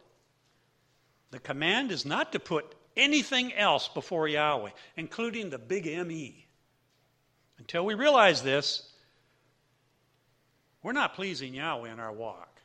The 1.32 1.40
command 1.40 1.92
is 1.92 2.06
not 2.06 2.34
to 2.34 2.40
put 2.40 2.76
anything 3.00 3.54
else 3.54 3.88
before 3.88 4.28
Yahweh, 4.28 4.72
including 4.98 5.50
the 5.50 5.58
big 5.58 5.86
ME. 5.86 6.46
Until 7.58 7.86
we 7.86 7.94
realize 7.94 8.42
this, 8.44 8.90
we're 10.84 10.92
not 10.92 11.16
pleasing 11.16 11.54
Yahweh 11.54 11.92
in 11.92 12.00
our 12.00 12.12
walk. 12.12 12.62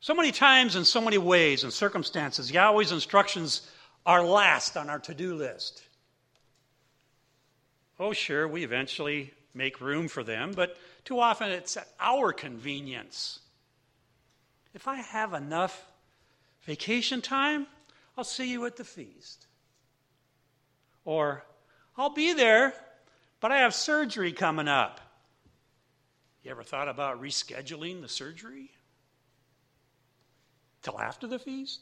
So 0.00 0.14
many 0.14 0.32
times, 0.32 0.76
in 0.76 0.84
so 0.84 1.00
many 1.00 1.18
ways 1.18 1.62
and 1.62 1.72
circumstances, 1.72 2.50
Yahweh's 2.50 2.92
instructions 2.92 3.70
are 4.04 4.24
last 4.24 4.76
on 4.76 4.90
our 4.90 4.98
to 5.00 5.14
do 5.14 5.34
list. 5.34 5.82
Oh, 8.00 8.12
sure, 8.12 8.48
we 8.48 8.64
eventually 8.64 9.32
make 9.54 9.80
room 9.80 10.08
for 10.08 10.24
them, 10.24 10.52
but 10.56 10.76
too 11.04 11.20
often 11.20 11.50
it's 11.50 11.76
at 11.76 11.86
our 12.00 12.32
convenience. 12.32 13.40
If 14.74 14.88
I 14.88 14.96
have 14.96 15.34
enough 15.34 15.86
vacation 16.64 17.20
time, 17.20 17.66
I'll 18.16 18.24
see 18.24 18.50
you 18.50 18.66
at 18.66 18.76
the 18.76 18.84
feast. 18.84 19.46
Or 21.04 21.44
I'll 21.96 22.10
be 22.14 22.32
there 22.32 22.74
but 23.42 23.50
I 23.50 23.58
have 23.58 23.74
surgery 23.74 24.32
coming 24.32 24.68
up. 24.68 25.00
You 26.44 26.52
ever 26.52 26.62
thought 26.62 26.88
about 26.88 27.20
rescheduling 27.20 28.00
the 28.00 28.08
surgery? 28.08 28.70
Till 30.82 30.98
after 30.98 31.26
the 31.26 31.40
feast? 31.40 31.80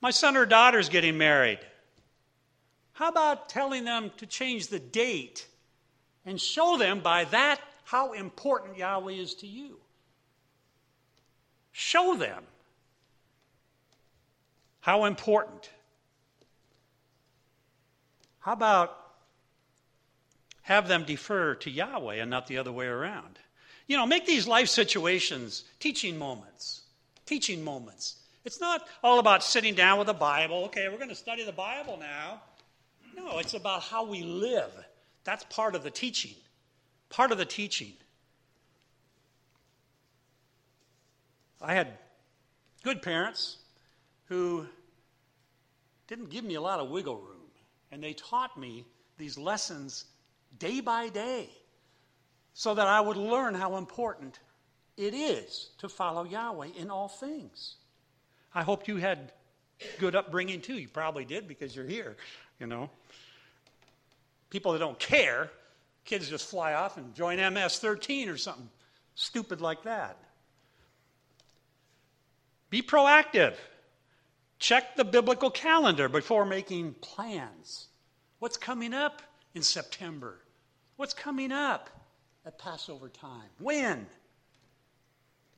My 0.00 0.10
son 0.10 0.36
or 0.36 0.44
daughter's 0.44 0.88
getting 0.88 1.16
married. 1.16 1.60
How 2.92 3.08
about 3.08 3.48
telling 3.48 3.84
them 3.84 4.10
to 4.16 4.26
change 4.26 4.66
the 4.66 4.80
date 4.80 5.46
and 6.26 6.40
show 6.40 6.76
them 6.76 7.00
by 7.00 7.24
that 7.26 7.60
how 7.84 8.12
important 8.12 8.76
Yahweh 8.76 9.12
is 9.12 9.36
to 9.36 9.46
you? 9.46 9.78
Show 11.70 12.16
them 12.16 12.42
how 14.84 15.06
important. 15.06 15.70
How 18.40 18.52
about 18.52 18.94
have 20.60 20.88
them 20.88 21.04
defer 21.04 21.54
to 21.54 21.70
Yahweh 21.70 22.16
and 22.16 22.30
not 22.30 22.48
the 22.48 22.58
other 22.58 22.70
way 22.70 22.84
around. 22.84 23.38
You 23.86 23.96
know, 23.96 24.04
make 24.04 24.26
these 24.26 24.46
life 24.46 24.68
situations 24.68 25.64
teaching 25.80 26.18
moments. 26.18 26.82
Teaching 27.24 27.64
moments. 27.64 28.16
It's 28.44 28.60
not 28.60 28.86
all 29.02 29.20
about 29.20 29.42
sitting 29.42 29.74
down 29.74 29.96
with 29.96 30.06
the 30.06 30.12
Bible. 30.12 30.64
Okay, 30.64 30.90
we're 30.90 30.98
going 30.98 31.08
to 31.08 31.14
study 31.14 31.46
the 31.46 31.52
Bible 31.52 31.96
now. 31.98 32.42
No, 33.16 33.38
it's 33.38 33.54
about 33.54 33.80
how 33.84 34.04
we 34.04 34.22
live. 34.22 34.70
That's 35.24 35.44
part 35.44 35.74
of 35.74 35.82
the 35.82 35.90
teaching. 35.90 36.34
Part 37.08 37.32
of 37.32 37.38
the 37.38 37.46
teaching. 37.46 37.94
I 41.62 41.72
had 41.72 41.88
good 42.82 43.00
parents 43.00 43.56
who 44.28 44.66
didn't 46.06 46.30
give 46.30 46.44
me 46.44 46.54
a 46.54 46.60
lot 46.60 46.80
of 46.80 46.90
wiggle 46.90 47.16
room, 47.16 47.50
and 47.90 48.02
they 48.02 48.12
taught 48.12 48.58
me 48.58 48.84
these 49.18 49.38
lessons 49.38 50.06
day 50.58 50.80
by 50.80 51.08
day 51.08 51.48
so 52.52 52.74
that 52.74 52.86
I 52.86 53.00
would 53.00 53.16
learn 53.16 53.54
how 53.54 53.76
important 53.76 54.38
it 54.96 55.14
is 55.14 55.70
to 55.78 55.88
follow 55.88 56.24
Yahweh 56.24 56.68
in 56.78 56.90
all 56.90 57.08
things. 57.08 57.76
I 58.54 58.62
hope 58.62 58.86
you 58.86 58.96
had 58.96 59.32
good 59.98 60.14
upbringing 60.14 60.60
too. 60.60 60.74
You 60.74 60.88
probably 60.88 61.24
did 61.24 61.48
because 61.48 61.74
you're 61.74 61.86
here, 61.86 62.16
you 62.60 62.66
know. 62.66 62.90
People 64.50 64.72
that 64.72 64.78
don't 64.78 64.98
care, 64.98 65.50
kids 66.04 66.28
just 66.28 66.48
fly 66.48 66.74
off 66.74 66.96
and 66.96 67.12
join 67.14 67.38
MS 67.52 67.78
13 67.80 68.28
or 68.28 68.36
something 68.36 68.68
stupid 69.16 69.60
like 69.60 69.82
that. 69.82 70.16
Be 72.70 72.82
proactive. 72.82 73.54
Check 74.58 74.96
the 74.96 75.04
biblical 75.04 75.50
calendar 75.50 76.08
before 76.08 76.44
making 76.44 76.94
plans. 76.94 77.88
What's 78.38 78.56
coming 78.56 78.94
up 78.94 79.22
in 79.54 79.62
September? 79.62 80.38
What's 80.96 81.14
coming 81.14 81.52
up 81.52 81.90
at 82.46 82.58
Passover 82.58 83.08
time? 83.08 83.48
When? 83.58 84.06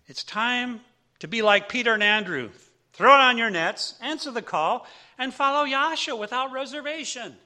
It's 0.07 0.25
time 0.25 0.81
to 1.19 1.29
be 1.29 1.43
like 1.43 1.69
Peter 1.69 1.95
and 1.95 2.03
Andrew. 2.03 2.51
Throw 2.93 3.15
it 3.15 3.21
on 3.21 3.39
your 3.39 3.51
nets, 3.51 3.95
answer 4.01 4.31
the 4.31 4.43
call, 4.43 4.87
and 5.19 5.33
follow 5.33 5.67
Yahshua 5.67 6.19
without 6.19 6.53
reservation. 6.53 7.37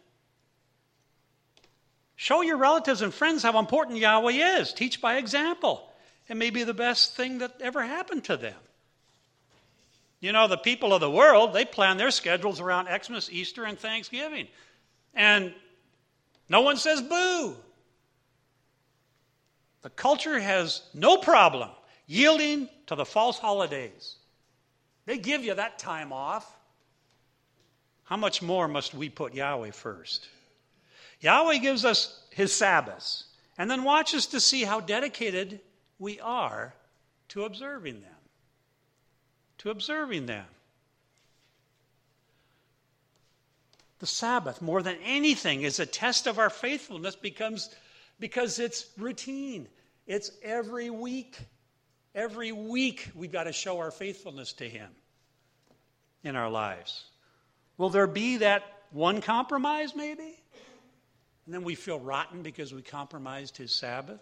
Show 2.14 2.42
your 2.42 2.58
relatives 2.58 3.02
and 3.02 3.12
friends 3.12 3.42
how 3.42 3.58
important 3.58 3.98
Yahweh 3.98 4.58
is. 4.60 4.72
Teach 4.72 5.00
by 5.00 5.16
example. 5.16 5.90
It 6.28 6.36
may 6.36 6.50
be 6.50 6.62
the 6.64 6.74
best 6.74 7.16
thing 7.16 7.38
that 7.38 7.60
ever 7.60 7.82
happened 7.82 8.24
to 8.24 8.36
them. 8.36 8.54
You 10.20 10.32
know, 10.32 10.48
the 10.48 10.58
people 10.58 10.92
of 10.92 11.00
the 11.00 11.10
world, 11.10 11.52
they 11.52 11.64
plan 11.64 11.96
their 11.96 12.10
schedules 12.10 12.60
around 12.60 12.88
Xmas, 13.02 13.30
Easter, 13.32 13.64
and 13.64 13.78
Thanksgiving. 13.78 14.48
And 15.14 15.54
no 16.48 16.60
one 16.60 16.76
says 16.76 17.00
boo. 17.00 17.56
The 19.82 19.90
culture 19.90 20.38
has 20.38 20.82
no 20.92 21.16
problem 21.16 21.70
yielding 22.06 22.68
to 22.86 22.94
the 22.94 23.06
false 23.06 23.38
holidays. 23.38 24.16
They 25.06 25.16
give 25.16 25.42
you 25.42 25.54
that 25.54 25.78
time 25.78 26.12
off. 26.12 26.58
How 28.04 28.16
much 28.16 28.42
more 28.42 28.68
must 28.68 28.92
we 28.92 29.08
put 29.08 29.34
Yahweh 29.34 29.70
first? 29.70 30.28
Yahweh 31.20 31.58
gives 31.58 31.84
us 31.84 32.22
his 32.30 32.54
Sabbaths 32.54 33.24
and 33.56 33.70
then 33.70 33.84
watches 33.84 34.26
to 34.26 34.40
see 34.40 34.64
how 34.64 34.80
dedicated 34.80 35.60
we 35.98 36.20
are 36.20 36.74
to 37.28 37.44
observing 37.44 38.00
them. 38.00 38.19
To 39.60 39.70
observing 39.70 40.24
them. 40.26 40.46
The 43.98 44.06
Sabbath, 44.06 44.62
more 44.62 44.82
than 44.82 44.96
anything, 45.04 45.62
is 45.62 45.78
a 45.78 45.84
test 45.84 46.26
of 46.26 46.38
our 46.38 46.48
faithfulness 46.48 47.14
becomes 47.14 47.68
because 48.18 48.58
it's 48.58 48.86
routine. 48.96 49.68
It's 50.06 50.30
every 50.42 50.88
week. 50.88 51.38
Every 52.14 52.52
week 52.52 53.10
we've 53.14 53.30
got 53.30 53.44
to 53.44 53.52
show 53.52 53.78
our 53.78 53.90
faithfulness 53.90 54.54
to 54.54 54.68
Him 54.68 54.88
in 56.24 56.36
our 56.36 56.48
lives. 56.48 57.04
Will 57.76 57.90
there 57.90 58.06
be 58.06 58.38
that 58.38 58.62
one 58.92 59.20
compromise, 59.20 59.94
maybe? 59.94 60.38
And 61.44 61.54
then 61.54 61.64
we 61.64 61.74
feel 61.74 62.00
rotten 62.00 62.40
because 62.40 62.72
we 62.72 62.80
compromised 62.80 63.58
His 63.58 63.74
Sabbath? 63.74 64.20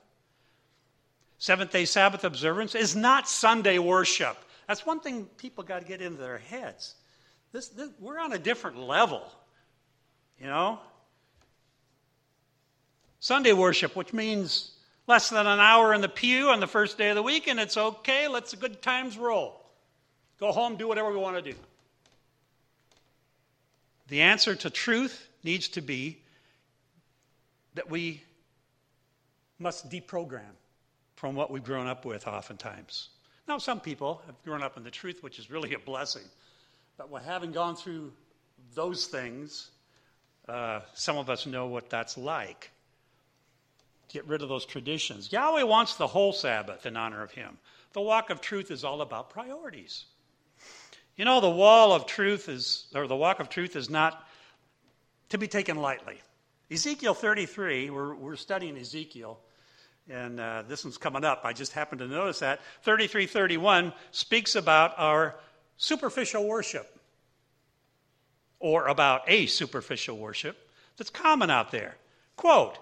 Seventh 1.38 1.70
day 1.70 1.84
Sabbath 1.84 2.24
observance 2.24 2.74
is 2.74 2.96
not 2.96 3.28
Sunday 3.28 3.78
worship. 3.78 4.36
That's 4.68 4.84
one 4.84 5.00
thing 5.00 5.24
people 5.38 5.64
got 5.64 5.80
to 5.80 5.86
get 5.86 6.02
into 6.02 6.20
their 6.20 6.38
heads. 6.38 6.94
This, 7.52 7.68
this, 7.68 7.88
we're 7.98 8.20
on 8.20 8.32
a 8.34 8.38
different 8.38 8.78
level, 8.78 9.22
you 10.38 10.46
know? 10.46 10.78
Sunday 13.18 13.54
worship, 13.54 13.96
which 13.96 14.12
means 14.12 14.72
less 15.06 15.30
than 15.30 15.46
an 15.46 15.58
hour 15.58 15.94
in 15.94 16.02
the 16.02 16.08
pew 16.08 16.50
on 16.50 16.60
the 16.60 16.66
first 16.66 16.98
day 16.98 17.08
of 17.08 17.16
the 17.16 17.22
week, 17.22 17.48
and 17.48 17.58
it's 17.58 17.78
okay. 17.78 18.28
Let's 18.28 18.50
the 18.50 18.58
good 18.58 18.82
times 18.82 19.16
roll. 19.16 19.58
Go 20.38 20.52
home, 20.52 20.76
do 20.76 20.86
whatever 20.86 21.10
we 21.10 21.16
want 21.16 21.42
to 21.42 21.52
do. 21.52 21.58
The 24.08 24.20
answer 24.20 24.54
to 24.54 24.70
truth 24.70 25.28
needs 25.42 25.68
to 25.68 25.80
be 25.80 26.18
that 27.74 27.90
we 27.90 28.22
must 29.58 29.90
deprogram 29.90 30.54
from 31.16 31.34
what 31.34 31.50
we've 31.50 31.64
grown 31.64 31.86
up 31.86 32.04
with 32.04 32.26
oftentimes. 32.26 33.08
Now, 33.48 33.56
some 33.56 33.80
people 33.80 34.20
have 34.26 34.34
grown 34.44 34.62
up 34.62 34.76
in 34.76 34.84
the 34.84 34.90
truth, 34.90 35.22
which 35.22 35.38
is 35.38 35.50
really 35.50 35.72
a 35.72 35.78
blessing. 35.78 36.22
But 36.98 37.10
having 37.22 37.50
gone 37.50 37.76
through 37.76 38.12
those 38.74 39.06
things, 39.06 39.70
uh, 40.46 40.80
some 40.92 41.16
of 41.16 41.30
us 41.30 41.46
know 41.46 41.66
what 41.66 41.88
that's 41.88 42.18
like. 42.18 42.70
Get 44.10 44.26
rid 44.26 44.42
of 44.42 44.50
those 44.50 44.66
traditions. 44.66 45.32
Yahweh 45.32 45.62
wants 45.62 45.94
the 45.94 46.06
whole 46.06 46.34
Sabbath 46.34 46.84
in 46.84 46.96
honor 46.96 47.22
of 47.22 47.30
Him. 47.30 47.56
The 47.94 48.02
walk 48.02 48.28
of 48.28 48.42
truth 48.42 48.70
is 48.70 48.84
all 48.84 49.00
about 49.00 49.30
priorities. 49.30 50.04
You 51.16 51.24
know, 51.24 51.40
the 51.40 51.50
wall 51.50 51.92
of 51.92 52.06
truth 52.06 52.50
is, 52.50 52.86
or 52.94 53.06
the 53.06 53.16
walk 53.16 53.40
of 53.40 53.48
truth 53.48 53.76
is 53.76 53.88
not 53.88 54.28
to 55.30 55.38
be 55.38 55.48
taken 55.48 55.78
lightly. 55.78 56.18
Ezekiel 56.70 57.14
33, 57.14 57.88
we're, 57.88 58.14
we're 58.14 58.36
studying 58.36 58.76
Ezekiel, 58.76 59.40
and 60.10 60.40
uh, 60.40 60.62
this 60.66 60.84
one's 60.84 60.98
coming 60.98 61.24
up. 61.24 61.42
I 61.44 61.52
just 61.52 61.72
happened 61.72 62.00
to 62.00 62.08
notice 62.08 62.40
that. 62.40 62.60
3331 62.82 63.92
speaks 64.10 64.54
about 64.54 64.94
our 64.96 65.36
superficial 65.76 66.46
worship, 66.46 66.98
or 68.58 68.88
about 68.88 69.22
a 69.28 69.46
superficial 69.46 70.18
worship 70.18 70.56
that's 70.96 71.10
common 71.10 71.50
out 71.50 71.70
there. 71.70 71.96
Quote, 72.36 72.78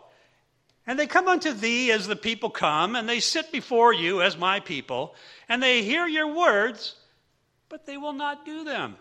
and 0.86 0.98
they 0.98 1.06
come 1.06 1.28
unto 1.28 1.52
thee 1.52 1.90
as 1.90 2.06
the 2.06 2.16
people 2.16 2.50
come, 2.50 2.94
and 2.94 3.08
they 3.08 3.20
sit 3.20 3.50
before 3.50 3.92
you 3.92 4.22
as 4.22 4.38
my 4.38 4.60
people, 4.60 5.14
and 5.48 5.62
they 5.62 5.82
hear 5.82 6.06
your 6.06 6.34
words 6.34 6.94
but 7.68 7.86
they 7.86 7.96
will 7.96 8.12
not 8.12 8.44
do 8.44 8.64
them. 8.64 8.96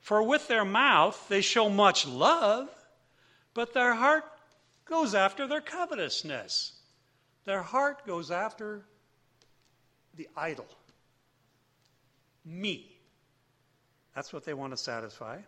For 0.00 0.22
with 0.22 0.48
their 0.48 0.64
mouth 0.64 1.26
they 1.28 1.40
show 1.40 1.68
much 1.68 2.06
love, 2.06 2.68
but 3.54 3.74
their 3.74 3.94
heart 3.94 4.24
goes 4.88 5.14
after 5.14 5.46
their 5.46 5.60
covetousness. 5.60 6.72
Their 7.44 7.62
heart 7.62 8.06
goes 8.06 8.30
after 8.30 8.84
the 10.14 10.28
idol. 10.36 10.66
Me. 12.44 12.98
That's 14.14 14.32
what 14.32 14.44
they 14.44 14.54
want 14.54 14.72
to 14.72 14.76
satisfy. 14.76 15.38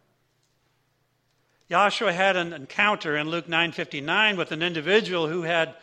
Joshua 1.68 2.12
had 2.12 2.36
an 2.36 2.52
encounter 2.52 3.16
in 3.16 3.28
Luke 3.28 3.46
9:59 3.46 4.36
with 4.36 4.52
an 4.52 4.62
individual 4.62 5.28
who 5.28 5.42
had 5.42 5.74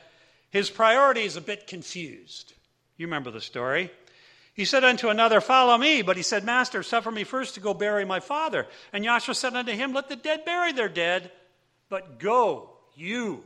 his 0.49 0.69
priorities 0.69 1.35
a 1.35 1.41
bit 1.41 1.67
confused. 1.67 2.53
You 2.97 3.07
remember 3.07 3.31
the 3.31 3.41
story. 3.41 3.91
He 4.53 4.65
said 4.65 4.83
unto 4.83 5.09
another, 5.09 5.39
Follow 5.39 5.77
me. 5.77 6.01
But 6.01 6.17
he 6.17 6.23
said, 6.23 6.43
Master, 6.43 6.81
suffer 6.81 7.11
me 7.11 7.23
first 7.23 7.53
to 7.53 7.59
go 7.59 7.73
bury 7.73 8.05
my 8.05 8.19
father. 8.19 8.67
And 8.91 9.03
Joshua 9.03 9.35
said 9.35 9.55
unto 9.55 9.71
him, 9.71 9.93
Let 9.93 10.09
the 10.09 10.15
dead 10.15 10.45
bury 10.45 10.71
their 10.71 10.89
dead, 10.89 11.31
but 11.89 12.19
go, 12.19 12.76
you, 12.97 13.43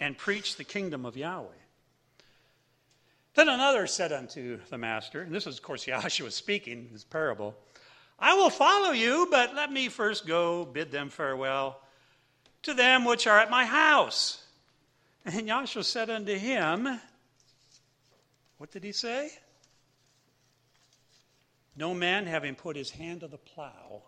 and 0.00 0.16
preach 0.16 0.56
the 0.56 0.64
kingdom 0.64 1.04
of 1.04 1.16
Yahweh. 1.16 1.48
Then 3.34 3.48
another 3.48 3.86
said 3.86 4.12
unto 4.12 4.60
the 4.70 4.78
master, 4.78 5.22
and 5.22 5.34
this 5.34 5.46
is, 5.46 5.56
of 5.56 5.62
course, 5.62 5.84
Joshua 5.86 6.30
speaking, 6.30 6.88
this 6.92 7.04
parable, 7.04 7.56
I 8.18 8.34
will 8.34 8.50
follow 8.50 8.92
you, 8.92 9.26
but 9.30 9.54
let 9.54 9.72
me 9.72 9.88
first 9.88 10.26
go 10.26 10.64
bid 10.64 10.92
them 10.92 11.10
farewell 11.10 11.80
to 12.62 12.74
them 12.74 13.04
which 13.04 13.26
are 13.26 13.38
at 13.38 13.50
my 13.50 13.64
house. 13.64 14.42
And 15.24 15.46
Joshua 15.46 15.84
said 15.84 16.10
unto 16.10 16.34
him, 16.36 17.00
What 18.58 18.70
did 18.70 18.84
he 18.84 18.92
say? 18.92 19.30
No 21.76 21.92
man 21.92 22.26
having 22.26 22.54
put 22.54 22.76
his 22.76 22.90
hand 22.90 23.20
to 23.20 23.28
the 23.28 23.38
plow 23.38 24.02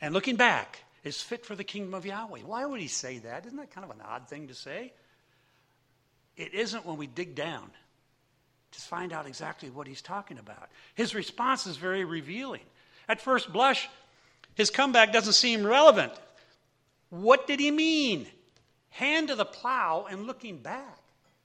and 0.00 0.12
looking 0.12 0.36
back 0.36 0.83
is 1.04 1.20
fit 1.20 1.44
for 1.44 1.54
the 1.54 1.64
kingdom 1.64 1.94
of 1.94 2.06
Yahweh. 2.06 2.40
Why 2.40 2.64
would 2.64 2.80
he 2.80 2.88
say 2.88 3.18
that? 3.18 3.46
Isn't 3.46 3.58
that 3.58 3.70
kind 3.70 3.84
of 3.84 3.90
an 3.90 4.02
odd 4.02 4.28
thing 4.28 4.48
to 4.48 4.54
say? 4.54 4.92
It 6.36 6.54
isn't 6.54 6.84
when 6.84 6.96
we 6.96 7.06
dig 7.06 7.34
down 7.34 7.70
to 8.72 8.80
find 8.80 9.12
out 9.12 9.26
exactly 9.26 9.70
what 9.70 9.86
he's 9.86 10.02
talking 10.02 10.38
about. 10.38 10.70
His 10.94 11.14
response 11.14 11.66
is 11.66 11.76
very 11.76 12.04
revealing. 12.04 12.62
At 13.08 13.20
first 13.20 13.52
blush, 13.52 13.88
his 14.54 14.70
comeback 14.70 15.12
doesn't 15.12 15.34
seem 15.34 15.64
relevant. 15.64 16.12
What 17.10 17.46
did 17.46 17.60
he 17.60 17.70
mean? 17.70 18.26
Hand 18.88 19.28
to 19.28 19.34
the 19.34 19.44
plow 19.44 20.06
and 20.10 20.26
looking 20.26 20.58
back. 20.58 20.98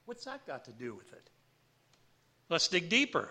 What's 0.05 0.25
that 0.25 0.47
got 0.47 0.65
to 0.65 0.71
do 0.71 0.95
with 0.95 1.11
it? 1.13 1.29
Let's 2.49 2.67
dig 2.67 2.89
deeper. 2.89 3.29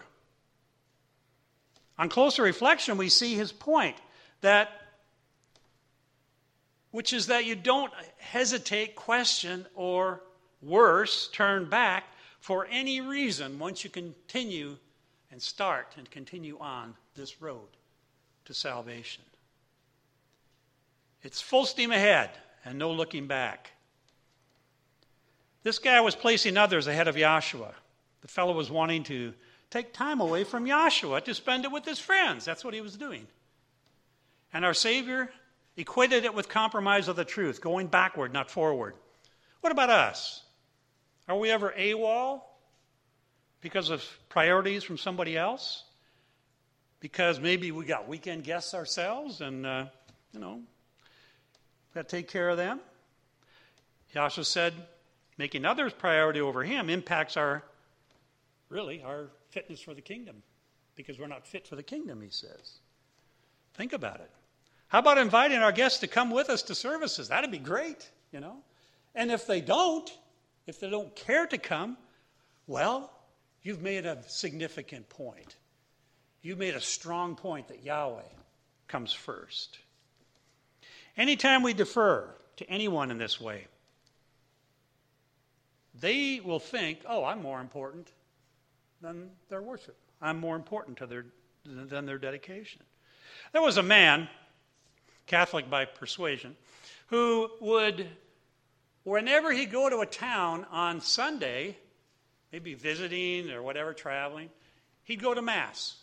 On 1.99 2.09
closer 2.09 2.43
reflection, 2.43 2.99
we 2.99 3.09
see 3.09 3.35
his 3.35 3.51
point 3.51 3.97
that 4.43 4.71
which 6.91 7.13
is 7.13 7.27
that 7.27 7.45
you 7.45 7.55
don't 7.55 7.93
hesitate, 8.19 8.97
question, 8.97 9.67
or 9.75 10.23
worse, 10.63 11.29
turn 11.33 11.69
back 11.69 12.05
for 12.41 12.67
any 12.71 13.01
reason 13.01 13.59
once 13.59 13.85
you 13.85 13.91
continue 13.91 14.77
and 15.31 15.41
start 15.41 15.95
and 15.99 16.11
continue 16.11 16.59
on 16.59 16.95
this 17.15 17.43
road 17.43 17.69
to 18.45 18.55
salvation. 18.55 19.23
It's 21.23 21.41
full 21.41 21.67
steam 21.67 21.91
ahead 21.91 22.31
and 22.65 22.79
no 22.79 22.93
looking 22.93 23.27
back. 23.27 23.73
This 25.63 25.79
guy 25.79 26.01
was 26.01 26.15
placing 26.15 26.57
others 26.57 26.87
ahead 26.87 27.09
of 27.09 27.17
Joshua. 27.17 27.75
The 28.23 28.29
fellow 28.29 28.55
was 28.55 28.71
wanting 28.71 29.03
to 29.05 29.35
take 29.71 29.93
time 29.93 30.21
away 30.21 30.45
from 30.45 30.67
Joshua 30.67 31.21
to 31.21 31.35
spend 31.35 31.65
it 31.65 31.73
with 31.73 31.85
his 31.85 31.99
friends. 31.99 32.45
That's 32.45 32.65
what 32.65 32.75
he 32.75 32.81
was 32.81 32.97
doing. 32.97 33.27
And 34.53 34.65
our 34.65 34.75
Savior 34.75 35.31
equated 35.79 36.25
it 36.25 36.35
with 36.35 36.49
compromise 36.49 37.07
of 37.07 37.17
the 37.17 37.25
truth, 37.25 37.61
going 37.61 37.87
backward, 37.87 38.33
not 38.33 38.51
forward. 38.51 38.95
What 39.61 39.73
about 39.73 39.91
us? 39.91 40.43
Are 41.29 41.39
we 41.39 41.51
ever 41.51 41.73
AWOL 41.79 42.43
because 43.61 43.89
of 43.89 44.05
priorities 44.29 44.83
from 44.83 44.99
somebody 44.99 45.37
else? 45.37 45.85
Because 47.01 47.39
maybe 47.39 47.71
we 47.71 47.85
got 47.85 48.09
weekend 48.09 48.43
guests 48.43 48.75
ourselves 48.75 49.41
and, 49.41 49.65
uh, 49.65 49.87
you 50.33 50.41
know, 50.41 50.63
got 51.95 52.09
to 52.09 52.17
take 52.17 52.29
care 52.29 52.49
of 52.49 52.57
them? 52.57 52.81
Joshua 54.13 54.45
said, 54.45 54.75
making 55.37 55.65
others 55.65 55.93
priority 55.93 56.41
over 56.41 56.65
him 56.65 56.91
impacts 56.91 57.37
our, 57.37 57.63
really, 58.69 59.01
our 59.03 59.29
fitness 59.51 59.81
for 59.81 59.95
the 59.95 60.01
kingdom 60.01 60.43
because 60.97 61.21
we're 61.21 61.29
not 61.29 61.47
fit 61.47 61.69
for 61.69 61.77
the 61.77 61.85
kingdom, 61.85 62.21
he 62.21 62.31
says. 62.31 62.81
Think 63.75 63.93
about 63.93 64.19
it. 64.19 64.31
How 64.89 65.01
about 65.01 65.19
inviting 65.19 65.59
our 65.59 65.73
guests 65.73 66.01
to 66.01 66.07
come 66.07 66.31
with 66.31 66.49
us 66.49 66.63
to 66.63 66.75
services? 66.75 67.29
That'd 67.29 67.51
be 67.51 67.59
great, 67.59 68.11
you 68.33 68.41
know. 68.41 68.57
And 69.15 69.31
if 69.31 69.47
they 69.47 69.61
don't, 69.61 70.11
if 70.67 70.81
they 70.81 70.89
don't 70.89 71.15
care 71.15 71.47
to 71.47 71.59
come, 71.59 71.97
well, 72.67 73.11
you've 73.63 73.83
made 73.83 74.07
a 74.07 74.23
significant 74.27 75.09
point. 75.09 75.57
You've 76.43 76.59
made 76.59 76.75
a 76.75 76.81
strong 76.81 77.37
point 77.37 77.69
that 77.69 77.85
Yahweh 77.85 78.23
comes 78.87 79.13
first. 79.13 79.79
Anytime 81.17 81.63
we 81.63 81.75
defer 81.75 82.35
to 82.57 82.71
anyone 82.71 83.11
in 83.11 83.19
this 83.19 83.41
way, 83.41 83.67
they 86.01 86.41
will 86.41 86.61
think, 86.61 87.01
oh, 87.07 87.25
I'm 87.25 87.43
more 87.43 87.61
important 87.61 88.13
than 89.01 89.31
their 89.49 89.63
worship. 89.63 89.97
I'm 90.23 90.39
more 90.39 90.57
important 90.57 90.97
to 90.99 91.07
their, 91.07 91.27
than 91.65 92.07
their 92.07 92.19
dedication. 92.19 92.83
There 93.53 93.63
was 93.63 93.77
a 93.77 93.83
man, 93.83 94.29
Catholic 95.29 95.71
by 95.71 95.85
persuasion, 95.85 96.57
who 97.09 97.51
would, 97.61 98.09
whenever 99.05 99.53
he'd 99.53 99.71
go 99.71 99.89
to 99.89 100.01
a 100.01 100.07
town 100.07 100.67
on 100.71 101.01
Sunday, 101.01 101.77
maybe 102.53 102.75
visiting 102.75 103.51
or 103.51 103.63
whatever, 103.63 103.93
traveling, 103.93 104.51
he'd 105.05 105.23
go 105.23 105.35
to 105.35 105.43
Mass. 105.43 105.97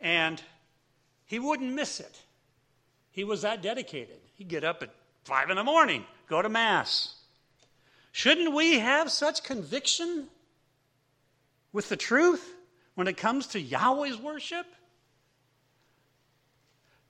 And 0.00 0.42
he 1.26 1.38
wouldn't 1.38 1.72
miss 1.72 2.00
it. 2.00 2.22
He 3.10 3.24
was 3.24 3.42
that 3.42 3.62
dedicated. 3.62 4.18
He'd 4.36 4.48
get 4.48 4.64
up 4.64 4.82
at 4.82 4.90
five 5.24 5.50
in 5.50 5.56
the 5.56 5.64
morning, 5.64 6.04
go 6.28 6.40
to 6.40 6.48
Mass. 6.48 7.14
Shouldn't 8.12 8.54
we 8.54 8.78
have 8.78 9.10
such 9.10 9.42
conviction 9.42 10.28
with 11.72 11.88
the 11.88 11.96
truth 11.96 12.54
when 12.94 13.06
it 13.06 13.16
comes 13.16 13.48
to 13.48 13.60
Yahweh's 13.60 14.18
worship? 14.18 14.66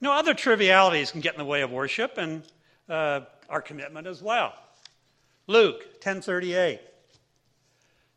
No 0.00 0.12
other 0.12 0.34
trivialities 0.34 1.11
can 1.11 1.20
get 1.20 1.34
in 1.34 1.38
the 1.38 1.44
way 1.44 1.62
of 1.62 1.70
worship 1.70 2.18
and 2.18 2.42
uh, 2.88 3.20
our 3.48 3.61
commitment 3.61 4.06
as 4.06 4.22
well. 4.22 4.54
Luke 5.46 6.00
10:38. 6.00 6.80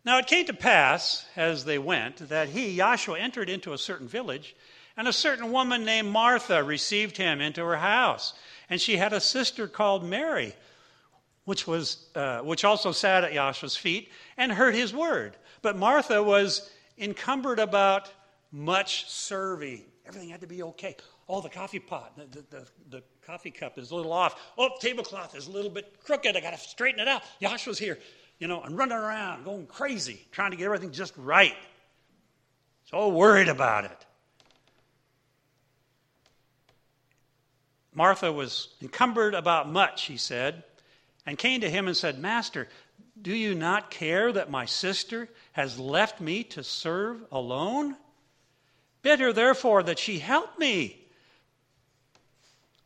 Now 0.03 0.17
it 0.17 0.27
came 0.27 0.45
to 0.45 0.53
pass, 0.53 1.25
as 1.35 1.65
they 1.65 1.77
went, 1.77 2.29
that 2.29 2.49
he, 2.49 2.75
Joshua, 2.77 3.19
entered 3.19 3.49
into 3.49 3.73
a 3.73 3.77
certain 3.77 4.07
village, 4.07 4.55
and 4.97 5.07
a 5.07 5.13
certain 5.13 5.51
woman 5.51 5.85
named 5.85 6.09
Martha 6.09 6.63
received 6.63 7.17
him 7.17 7.39
into 7.39 7.63
her 7.63 7.77
house. 7.77 8.33
And 8.69 8.81
she 8.81 8.97
had 8.97 9.13
a 9.13 9.19
sister 9.19 9.67
called 9.67 10.03
Mary, 10.03 10.55
which, 11.45 11.67
was, 11.67 12.07
uh, 12.15 12.39
which 12.39 12.65
also 12.65 12.91
sat 12.91 13.23
at 13.23 13.33
Joshua's 13.33 13.77
feet 13.77 14.11
and 14.37 14.51
heard 14.51 14.73
his 14.73 14.93
word. 14.93 15.37
But 15.61 15.77
Martha 15.77 16.21
was 16.23 16.71
encumbered 16.97 17.59
about 17.59 18.11
much 18.51 19.09
serving. 19.09 19.85
Everything 20.05 20.29
had 20.29 20.41
to 20.41 20.47
be 20.47 20.63
okay. 20.63 20.95
Oh, 21.29 21.41
the 21.41 21.49
coffee 21.49 21.79
pot, 21.79 22.17
the, 22.17 22.25
the, 22.25 22.45
the, 22.49 22.67
the 22.89 23.03
coffee 23.25 23.51
cup 23.51 23.77
is 23.77 23.91
a 23.91 23.95
little 23.95 24.11
off. 24.11 24.39
Oh, 24.57 24.69
tablecloth 24.79 25.35
is 25.35 25.47
a 25.47 25.51
little 25.51 25.71
bit 25.71 26.03
crooked. 26.03 26.35
I 26.35 26.39
got 26.41 26.51
to 26.51 26.57
straighten 26.57 26.99
it 26.99 27.07
out. 27.07 27.23
Joshua's 27.41 27.79
here 27.79 27.97
you 28.41 28.47
know, 28.47 28.63
and 28.63 28.75
running 28.75 28.97
around, 28.97 29.45
going 29.45 29.67
crazy, 29.67 30.19
trying 30.31 30.49
to 30.49 30.57
get 30.57 30.65
everything 30.65 30.91
just 30.91 31.13
right. 31.15 31.55
So 32.85 33.07
worried 33.09 33.47
about 33.47 33.85
it. 33.85 34.05
Martha 37.93 38.31
was 38.31 38.69
encumbered 38.81 39.35
about 39.35 39.69
much, 39.69 40.05
he 40.05 40.17
said, 40.17 40.63
and 41.25 41.37
came 41.37 41.61
to 41.61 41.69
him 41.69 41.87
and 41.87 41.95
said, 41.95 42.17
Master, 42.17 42.67
do 43.21 43.31
you 43.31 43.53
not 43.53 43.91
care 43.91 44.31
that 44.31 44.49
my 44.49 44.65
sister 44.65 45.29
has 45.51 45.77
left 45.77 46.19
me 46.19 46.43
to 46.45 46.63
serve 46.63 47.23
alone? 47.31 47.95
Bid 49.03 49.19
her, 49.19 49.33
therefore, 49.33 49.83
that 49.83 49.99
she 49.99 50.17
help 50.17 50.57
me. 50.57 51.00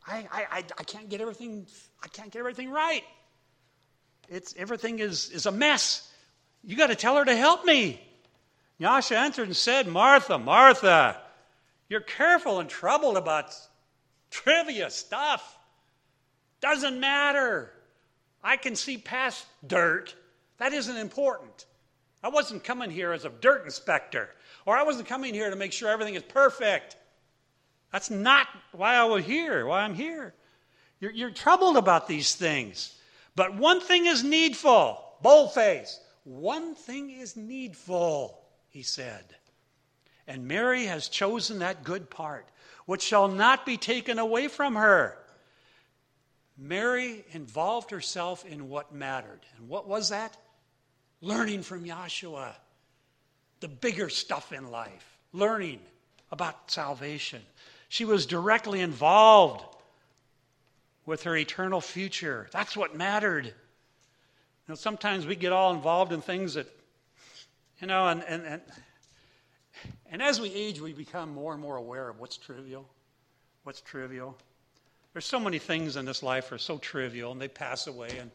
I, 0.08 0.28
I, 0.32 0.64
I, 0.78 0.84
can't 0.84 1.10
get 1.10 1.22
everything, 1.22 1.66
I 2.04 2.08
can't 2.08 2.32
get 2.32 2.40
everything 2.40 2.70
right. 2.70 3.04
It's, 4.30 4.54
everything 4.58 5.00
is, 5.00 5.30
is 5.32 5.46
a 5.46 5.52
mess. 5.52 6.12
You 6.64 6.76
got 6.76 6.88
to 6.88 6.96
tell 6.96 7.16
her 7.18 7.26
to 7.26 7.36
help 7.36 7.66
me. 7.66 8.02
Yahshua 8.80 9.16
answered 9.16 9.48
and 9.48 9.56
said, 9.56 9.88
Martha, 9.88 10.38
Martha, 10.38 11.22
you're 11.90 12.02
careful 12.02 12.60
and 12.60 12.70
troubled 12.70 13.18
about 13.18 13.54
trivia 14.30 14.90
stuff. 14.90 15.58
Doesn't 16.62 17.00
matter. 17.00 17.72
I 18.44 18.58
can 18.58 18.76
see 18.76 18.98
past 18.98 19.46
dirt. 19.66 20.14
That 20.58 20.74
isn't 20.74 20.98
important. 20.98 21.66
I 22.24 22.30
wasn't 22.30 22.64
coming 22.64 22.90
here 22.90 23.12
as 23.12 23.26
a 23.26 23.30
dirt 23.30 23.66
inspector, 23.66 24.30
or 24.66 24.76
I 24.76 24.84
wasn't 24.84 25.08
coming 25.08 25.34
here 25.34 25.50
to 25.50 25.56
make 25.56 25.72
sure 25.72 25.90
everything 25.90 26.16
is 26.16 26.24
perfect. 26.24 26.96
That's 27.96 28.10
not 28.12 28.48
why 28.74 28.96
I 28.96 29.06
was 29.06 29.24
here, 29.24 29.66
why 29.66 29.84
I'm 29.84 29.94
here. 29.94 30.34
You're, 31.00 31.12
you're 31.12 31.32
troubled 31.32 31.78
about 31.78 32.10
these 32.10 32.36
things. 32.36 32.94
But 33.38 33.56
one 33.56 33.80
thing 33.80 34.06
is 34.06 34.22
needful. 34.22 35.02
Boldface. 35.22 36.02
One 36.26 36.76
thing 36.76 37.10
is 37.10 37.38
needful, 37.38 38.38
he 38.68 38.82
said. 38.82 39.24
And 40.28 40.46
Mary 40.46 40.84
has 40.88 41.08
chosen 41.08 41.60
that 41.60 41.86
good 41.86 42.10
part, 42.10 42.50
which 42.86 43.02
shall 43.02 43.30
not 43.30 43.66
be 43.66 43.78
taken 43.78 44.20
away 44.20 44.50
from 44.50 44.76
her. 44.76 45.18
Mary 46.58 47.24
involved 47.32 47.92
herself 47.92 48.44
in 48.44 48.68
what 48.68 48.94
mattered. 48.94 49.40
And 49.58 49.70
what 49.70 49.88
was 49.88 50.10
that? 50.10 50.36
Learning 51.22 51.62
from 51.62 51.86
Yahshua. 51.86 52.56
The 53.62 53.70
bigger 53.70 54.10
stuff 54.10 54.52
in 54.52 54.70
life. 54.70 55.18
Learning 55.32 55.80
about 56.30 56.70
salvation. 56.70 57.42
She 57.96 58.04
was 58.04 58.26
directly 58.26 58.82
involved 58.82 59.64
with 61.06 61.24
her 61.24 61.38
eternal 61.38 61.80
future. 61.80 62.50
That's 62.52 62.76
what 62.76 62.94
mattered. 62.94 63.46
You 63.46 63.54
know, 64.68 64.76
sometimes 64.76 65.26
we 65.26 65.38
get 65.38 65.54
all 65.54 65.74
involved 65.74 66.12
in 66.12 66.20
things 66.20 66.56
that, 66.56 66.68
you 67.80 67.88
know, 67.88 68.10
and, 68.10 68.22
and, 68.28 68.44
and, 68.46 68.62
and 70.12 70.22
as 70.22 70.42
we 70.42 70.54
age, 70.54 70.82
we 70.82 70.92
become 70.92 71.30
more 71.30 71.54
and 71.54 71.62
more 71.62 71.78
aware 71.78 72.10
of 72.10 72.20
what's 72.20 72.36
trivial, 72.36 72.86
what's 73.64 73.80
trivial. 73.80 74.38
There's 75.14 75.24
so 75.26 75.40
many 75.40 75.58
things 75.58 75.96
in 75.96 76.04
this 76.04 76.22
life 76.22 76.52
are 76.52 76.58
so 76.58 76.78
trivial 76.78 77.32
and 77.32 77.40
they 77.40 77.48
pass 77.48 77.88
away 77.88 78.10
and 78.20 78.30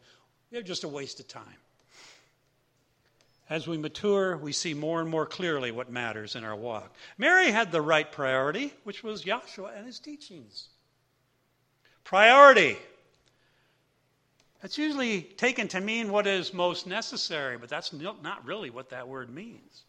they're 0.51 0.63
just 0.63 0.85
a 0.85 0.89
waste 0.89 1.21
of 1.21 1.29
time. 1.29 1.45
As 3.51 3.67
we 3.67 3.77
mature, 3.77 4.37
we 4.37 4.53
see 4.53 4.75
more 4.75 5.01
and 5.01 5.11
more 5.11 5.27
clearly 5.27 5.73
what 5.73 5.91
matters 5.91 6.37
in 6.37 6.45
our 6.45 6.55
walk. 6.55 6.95
Mary 7.19 7.51
had 7.51 7.73
the 7.73 7.83
right 7.83 8.11
priority, 8.11 8.73
which 8.85 9.03
was 9.03 9.23
Joshua 9.23 9.73
and 9.77 9.85
his 9.85 9.99
teachings. 9.99 10.69
Priority. 12.05 12.79
That's 14.63 14.79
usually 14.79 15.23
taken 15.23 15.67
to 15.69 15.81
mean 15.81 16.13
what 16.13 16.29
is 16.29 16.55
most 16.55 16.87
necessary, 16.87 17.59
but 17.59 17.69
that's 17.69 17.93
not 17.93 18.47
really 18.47 18.71
what 18.71 18.91
that 18.91 19.09
word 19.09 19.29
means. 19.29 19.83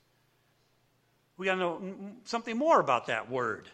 We 1.38 1.46
got 1.46 1.56
to 1.56 1.60
know 1.60 1.82
something 2.26 2.58
more 2.58 2.80
about 2.80 3.08
that 3.08 3.30
word. 3.30 3.70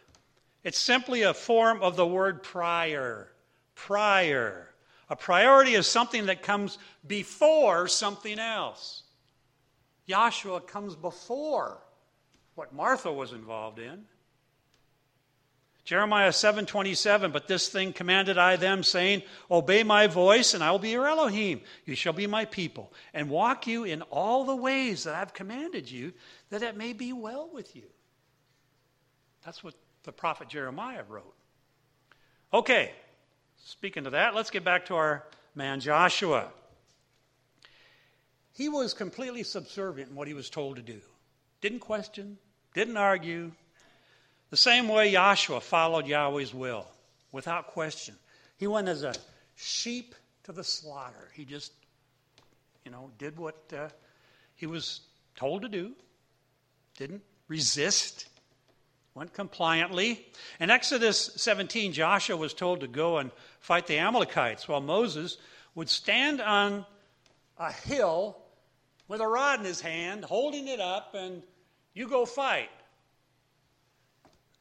It's 0.65 0.77
simply 0.77 1.21
a 1.21 1.33
form 1.33 1.81
of 1.81 1.95
the 1.95 2.05
word 2.05 2.43
prior. 2.43 3.29
Prior. 3.73 4.67
A 5.09 5.15
priority 5.15 5.75
is 5.75 5.87
something 5.87 6.25
that 6.25 6.43
comes 6.43 6.77
before 7.07 7.87
something 7.87 8.37
else. 8.37 9.03
Joshua 10.07 10.61
comes 10.61 10.95
before 10.95 11.79
what 12.55 12.73
Martha 12.73 13.11
was 13.11 13.33
involved 13.33 13.79
in. 13.79 14.05
Jeremiah 15.83 16.31
7:27, 16.33 17.31
but 17.31 17.47
this 17.47 17.69
thing 17.69 17.93
commanded 17.93 18.37
I 18.37 18.57
them 18.57 18.83
saying, 18.83 19.23
obey 19.49 19.83
my 19.83 20.07
voice 20.07 20.53
and 20.53 20.61
I 20.61 20.69
will 20.71 20.79
be 20.79 20.89
your 20.89 21.07
Elohim. 21.07 21.61
You 21.85 21.95
shall 21.95 22.11
be 22.11 22.27
my 22.27 22.43
people 22.43 22.91
and 23.13 23.29
walk 23.29 23.67
you 23.67 23.85
in 23.85 24.01
all 24.01 24.43
the 24.43 24.55
ways 24.55 25.05
that 25.05 25.15
I've 25.15 25.33
commanded 25.33 25.89
you 25.89 26.13
that 26.49 26.61
it 26.61 26.75
may 26.75 26.91
be 26.91 27.13
well 27.13 27.49
with 27.53 27.73
you. 27.73 27.85
That's 29.45 29.63
what 29.63 29.75
the 30.03 30.11
prophet 30.11 30.49
Jeremiah 30.49 31.03
wrote. 31.07 31.35
Okay. 32.53 32.91
Speaking 33.63 34.05
of 34.05 34.11
that, 34.11 34.35
let's 34.35 34.49
get 34.49 34.65
back 34.65 34.87
to 34.87 34.95
our 34.95 35.25
man 35.55 35.79
Joshua. 35.79 36.51
He 38.57 38.69
was 38.69 38.95
completely 38.95 39.43
subservient 39.43 40.09
in 40.09 40.15
what 40.15 40.27
he 40.27 40.33
was 40.33 40.49
told 40.49 40.77
to 40.77 40.81
do. 40.81 40.99
Didn't 41.61 41.79
question, 41.79 42.39
didn't 42.73 42.97
argue, 42.97 43.51
the 44.49 44.57
same 44.57 44.87
way 44.87 45.11
Joshua 45.11 45.61
followed 45.61 46.07
Yahweh's 46.07 46.55
will 46.55 46.87
without 47.31 47.67
question. 47.67 48.15
He 48.57 48.65
went 48.65 48.87
as 48.87 49.03
a 49.03 49.13
sheep 49.55 50.15
to 50.45 50.51
the 50.51 50.63
slaughter. 50.63 51.29
He 51.35 51.45
just, 51.45 51.71
you 52.83 52.89
know, 52.89 53.11
did 53.19 53.37
what 53.37 53.61
uh, 53.77 53.89
he 54.55 54.65
was 54.65 55.01
told 55.35 55.61
to 55.61 55.69
do, 55.69 55.91
didn't 56.97 57.21
resist, 57.47 58.27
went 59.13 59.33
compliantly. 59.33 60.25
In 60.59 60.71
Exodus 60.71 61.29
17, 61.35 61.93
Joshua 61.93 62.35
was 62.35 62.55
told 62.55 62.79
to 62.79 62.87
go 62.87 63.19
and 63.19 63.29
fight 63.59 63.85
the 63.85 63.99
Amalekites, 63.99 64.67
while 64.67 64.81
Moses 64.81 65.37
would 65.75 65.89
stand 65.89 66.41
on 66.41 66.87
a 67.59 67.71
hill 67.71 68.35
with 69.07 69.21
a 69.21 69.27
rod 69.27 69.59
in 69.59 69.65
his 69.65 69.81
hand, 69.81 70.25
holding 70.25 70.67
it 70.67 70.79
up, 70.79 71.13
and 71.13 71.41
you 71.93 72.07
go 72.07 72.25
fight. 72.25 72.69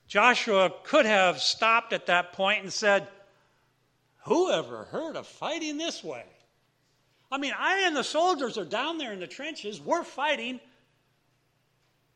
Joshua 0.07 0.73
could 0.85 1.05
have 1.05 1.41
stopped 1.41 1.93
at 1.93 2.07
that 2.07 2.33
point 2.33 2.63
and 2.63 2.73
said, 2.73 3.09
Who 4.25 4.53
ever 4.53 4.85
heard 4.85 5.17
of 5.17 5.27
fighting 5.27 5.79
this 5.79 6.05
way? 6.05 6.25
I 7.31 7.39
mean, 7.39 7.53
I 7.59 7.81
and 7.87 7.97
the 7.97 8.05
soldiers 8.05 8.57
are 8.57 8.65
down 8.65 8.99
there 8.99 9.13
in 9.13 9.19
the 9.19 9.27
trenches. 9.27 9.81
We're 9.81 10.05
fighting. 10.05 10.61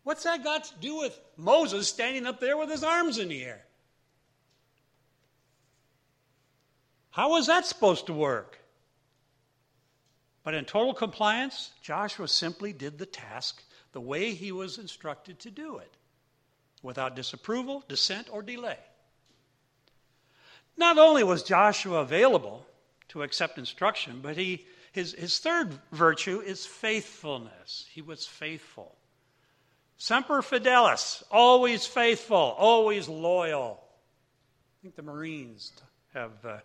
What's 0.04 0.22
that 0.22 0.44
got 0.44 0.64
to 0.64 0.74
do 0.80 0.98
with 0.98 1.20
Moses 1.36 1.88
standing 1.88 2.26
up 2.26 2.40
there 2.40 2.56
with 2.56 2.70
his 2.70 2.84
arms 2.84 3.18
in 3.18 3.28
the 3.28 3.44
air? 3.44 3.64
How 7.10 7.30
was 7.30 7.48
that 7.48 7.66
supposed 7.66 8.06
to 8.06 8.12
work? 8.12 8.59
But 10.42 10.54
in 10.54 10.64
total 10.64 10.94
compliance, 10.94 11.70
Joshua 11.82 12.28
simply 12.28 12.72
did 12.72 12.98
the 12.98 13.06
task 13.06 13.62
the 13.92 14.00
way 14.00 14.32
he 14.32 14.52
was 14.52 14.78
instructed 14.78 15.38
to 15.40 15.50
do 15.50 15.78
it 15.78 15.92
without 16.82 17.16
disapproval, 17.16 17.84
dissent, 17.88 18.28
or 18.32 18.42
delay. 18.42 18.78
Not 20.76 20.96
only 20.96 21.22
was 21.22 21.42
Joshua 21.42 22.00
available 22.00 22.66
to 23.08 23.22
accept 23.22 23.58
instruction, 23.58 24.20
but 24.22 24.36
he, 24.36 24.64
his, 24.92 25.12
his 25.12 25.38
third 25.38 25.78
virtue 25.92 26.40
is 26.40 26.64
faithfulness. 26.64 27.86
He 27.92 28.00
was 28.00 28.26
faithful. 28.26 28.96
Semper 29.98 30.40
fidelis, 30.40 31.22
always 31.30 31.84
faithful, 31.84 32.36
always 32.36 33.08
loyal. 33.08 33.78
I 33.82 34.76
think 34.80 34.96
the 34.96 35.02
Marines 35.02 35.72
have 36.14 36.32
uh, 36.44 36.58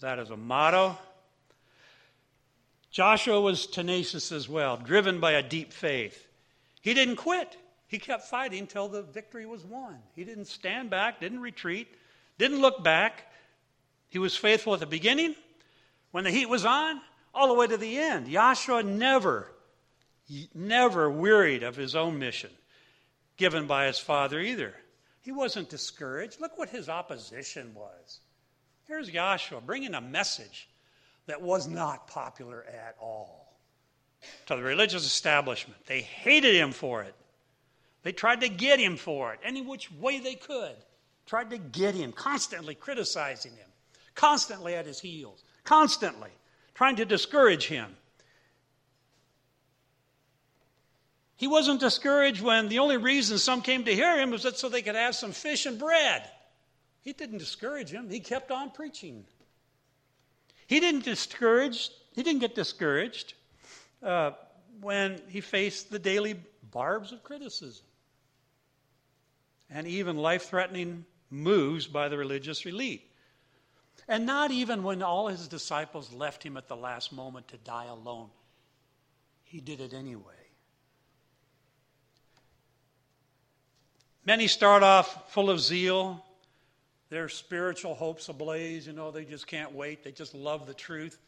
that 0.00 0.20
as 0.20 0.30
a 0.30 0.36
motto. 0.36 0.96
Joshua 2.90 3.40
was 3.40 3.66
tenacious 3.66 4.32
as 4.32 4.48
well, 4.48 4.76
driven 4.76 5.20
by 5.20 5.32
a 5.32 5.42
deep 5.42 5.72
faith. 5.72 6.26
He 6.80 6.94
didn't 6.94 7.16
quit. 7.16 7.56
He 7.86 7.98
kept 7.98 8.24
fighting 8.24 8.66
till 8.66 8.88
the 8.88 9.02
victory 9.02 9.46
was 9.46 9.64
won. 9.64 9.98
He 10.14 10.24
didn't 10.24 10.46
stand 10.46 10.90
back, 10.90 11.20
didn't 11.20 11.40
retreat, 11.40 11.88
didn't 12.38 12.60
look 12.60 12.82
back. 12.82 13.32
He 14.10 14.18
was 14.18 14.36
faithful 14.36 14.74
at 14.74 14.80
the 14.80 14.86
beginning, 14.86 15.34
when 16.10 16.24
the 16.24 16.30
heat 16.30 16.48
was 16.48 16.64
on, 16.64 17.00
all 17.34 17.48
the 17.48 17.54
way 17.54 17.66
to 17.66 17.76
the 17.76 17.98
end. 17.98 18.30
Joshua 18.30 18.82
never, 18.82 19.52
never 20.54 21.10
wearied 21.10 21.62
of 21.62 21.76
his 21.76 21.94
own 21.94 22.18
mission 22.18 22.50
given 23.38 23.66
by 23.66 23.86
his 23.86 23.98
father 23.98 24.40
either. 24.40 24.74
He 25.22 25.32
wasn't 25.32 25.70
discouraged. 25.70 26.40
Look 26.40 26.58
what 26.58 26.68
his 26.68 26.88
opposition 26.88 27.74
was. 27.74 28.20
Here's 28.86 29.08
Joshua 29.08 29.60
bringing 29.60 29.94
a 29.94 30.00
message 30.00 30.68
that 31.28 31.42
was 31.42 31.68
not 31.68 32.08
popular 32.08 32.64
at 32.66 32.96
all 33.00 33.54
to 34.46 34.56
the 34.56 34.62
religious 34.62 35.04
establishment. 35.04 35.78
They 35.86 36.00
hated 36.00 36.54
him 36.54 36.72
for 36.72 37.02
it. 37.02 37.14
They 38.02 38.12
tried 38.12 38.40
to 38.40 38.48
get 38.48 38.80
him 38.80 38.96
for 38.96 39.34
it 39.34 39.40
any 39.44 39.60
which 39.60 39.92
way 39.92 40.18
they 40.18 40.34
could. 40.34 40.74
Tried 41.26 41.50
to 41.50 41.58
get 41.58 41.94
him, 41.94 42.12
constantly 42.12 42.74
criticizing 42.74 43.52
him, 43.52 43.68
constantly 44.14 44.74
at 44.74 44.86
his 44.86 44.98
heels, 44.98 45.44
constantly 45.64 46.30
trying 46.74 46.96
to 46.96 47.04
discourage 47.04 47.66
him. 47.66 47.94
He 51.36 51.46
wasn't 51.46 51.80
discouraged 51.80 52.40
when 52.40 52.68
the 52.68 52.78
only 52.78 52.96
reason 52.96 53.36
some 53.36 53.60
came 53.60 53.84
to 53.84 53.94
hear 53.94 54.18
him 54.18 54.30
was 54.30 54.44
that 54.44 54.56
so 54.56 54.70
they 54.70 54.82
could 54.82 54.94
have 54.94 55.14
some 55.14 55.32
fish 55.32 55.66
and 55.66 55.78
bread. 55.78 56.28
He 57.02 57.12
didn't 57.12 57.38
discourage 57.38 57.90
him, 57.90 58.08
he 58.08 58.20
kept 58.20 58.50
on 58.50 58.70
preaching. 58.70 59.26
He 60.68 60.80
didn't 60.80 61.04
discourage, 61.04 61.90
he 62.14 62.22
didn't 62.22 62.40
get 62.40 62.54
discouraged 62.54 63.32
uh, 64.02 64.32
when 64.82 65.20
he 65.28 65.40
faced 65.40 65.90
the 65.90 65.98
daily 65.98 66.36
barbs 66.70 67.10
of 67.10 67.24
criticism 67.24 67.86
and 69.70 69.86
even 69.86 70.18
life 70.18 70.50
threatening 70.50 71.06
moves 71.30 71.86
by 71.86 72.08
the 72.08 72.18
religious 72.18 72.64
elite. 72.66 73.10
And 74.06 74.26
not 74.26 74.50
even 74.50 74.82
when 74.82 75.02
all 75.02 75.28
his 75.28 75.48
disciples 75.48 76.12
left 76.12 76.42
him 76.42 76.58
at 76.58 76.68
the 76.68 76.76
last 76.76 77.12
moment 77.12 77.48
to 77.48 77.56
die 77.56 77.86
alone. 77.86 78.28
He 79.44 79.60
did 79.60 79.80
it 79.80 79.94
anyway. 79.94 80.34
Many 84.26 84.48
start 84.48 84.82
off 84.82 85.32
full 85.32 85.48
of 85.48 85.60
zeal, 85.60 86.22
their 87.10 87.28
spiritual 87.28 87.94
hopes 87.94 88.28
ablaze. 88.28 88.86
You 88.86 88.92
know, 88.92 89.10
they 89.10 89.24
just 89.24 89.46
can't 89.46 89.72
wait. 89.72 90.04
They 90.04 90.12
just 90.12 90.34
love 90.34 90.66
the 90.66 90.74
truth. 90.74 91.18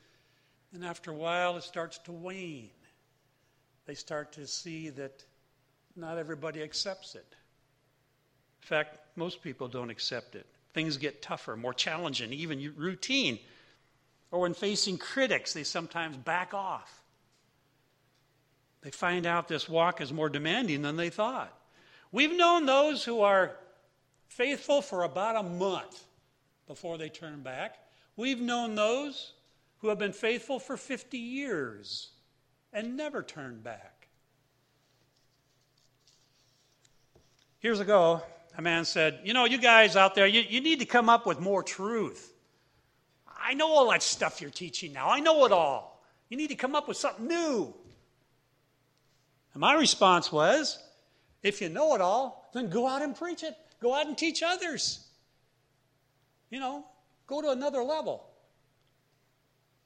And 0.73 0.85
after 0.85 1.11
a 1.11 1.15
while, 1.15 1.57
it 1.57 1.65
starts 1.65 1.99
to 1.99 2.13
wane. 2.13 2.71
They 3.87 3.95
start 3.95 4.33
to 4.33 4.47
see 4.47 4.91
that 4.91 5.25
not 5.97 6.19
everybody 6.19 6.63
accepts 6.63 7.15
it. 7.15 7.27
In 8.63 8.67
fact, 8.67 8.99
most 9.17 9.43
people 9.43 9.69
don't 9.69 9.91
accept 9.91 10.35
it. 10.35 10.47
Things 10.75 10.97
get 10.97 11.23
tougher, 11.23 11.57
more 11.57 11.75
challenging, 11.75 12.33
even 12.33 12.73
routine. 12.77 13.39
Or 14.31 14.41
when 14.41 14.55
facing 14.55 14.99
critics, 14.99 15.53
they 15.53 15.65
sometimes 15.65 16.17
back 16.17 16.55
off. 16.55 17.03
They 18.83 18.91
find 18.91 19.27
out 19.27 19.49
this 19.49 19.69
walk 19.69 20.01
is 20.01 20.13
more 20.13 20.29
demanding 20.29 20.83
than 20.83 20.97
they 20.97 21.11
thought. 21.11 21.53
We've 22.13 22.37
known 22.37 22.67
those 22.67 23.05
who 23.05 23.21
are 23.23 23.57
faithful 24.31 24.81
for 24.81 25.03
about 25.03 25.37
a 25.37 25.43
month 25.43 26.05
before 26.67 26.97
they 26.97 27.09
turn 27.09 27.43
back. 27.43 27.77
We've 28.17 28.41
known 28.41 28.77
those 28.77 29.33
who 29.79 29.89
have 29.89 29.99
been 29.99 30.13
faithful 30.13 30.59
for 30.59 30.77
50 30.77 31.19
years 31.19 32.11
and 32.73 32.97
never 32.97 33.23
turned 33.23 33.65
back. 33.65 34.07
Years 37.61 37.81
ago, 37.81 38.23
a 38.57 38.63
man 38.63 38.85
said, 38.85 39.19
You 39.25 39.35
know, 39.35 39.45
you 39.45 39.59
guys 39.59 39.97
out 39.97 40.15
there, 40.15 40.27
you, 40.27 40.43
you 40.49 40.61
need 40.61 40.79
to 40.79 40.87
come 40.87 41.09
up 41.09 41.27
with 41.27 41.41
more 41.41 41.63
truth. 41.63 42.33
I 43.43 43.55
know 43.55 43.69
all 43.69 43.91
that 43.91 44.03
stuff 44.03 44.41
you're 44.41 44.51
teaching 44.51 44.93
now. 44.93 45.11
I 45.11 45.19
know 45.21 45.45
it 45.45 45.53
all. 45.53 46.01
You 46.29 46.37
need 46.37 46.49
to 46.49 46.55
come 46.55 46.77
up 46.77 46.87
with 46.87 46.97
something 46.97 47.27
new. 47.27 47.75
And 49.53 49.61
my 49.61 49.75
response 49.75 50.31
was, 50.31 50.79
if 51.43 51.61
you 51.61 51.69
know 51.69 51.95
it 51.95 52.01
all, 52.01 52.49
then 52.55 52.71
go 52.71 52.87
out 52.87 53.03
and 53.03 53.17
preach 53.17 53.43
it. 53.43 53.57
Go 53.81 53.95
out 53.95 54.07
and 54.07 54.17
teach 54.17 54.43
others. 54.43 55.07
You 56.51 56.61
know, 56.61 56.85
go 57.27 57.41
to 57.41 57.51
another 57.51 57.83
level. 57.83 58.27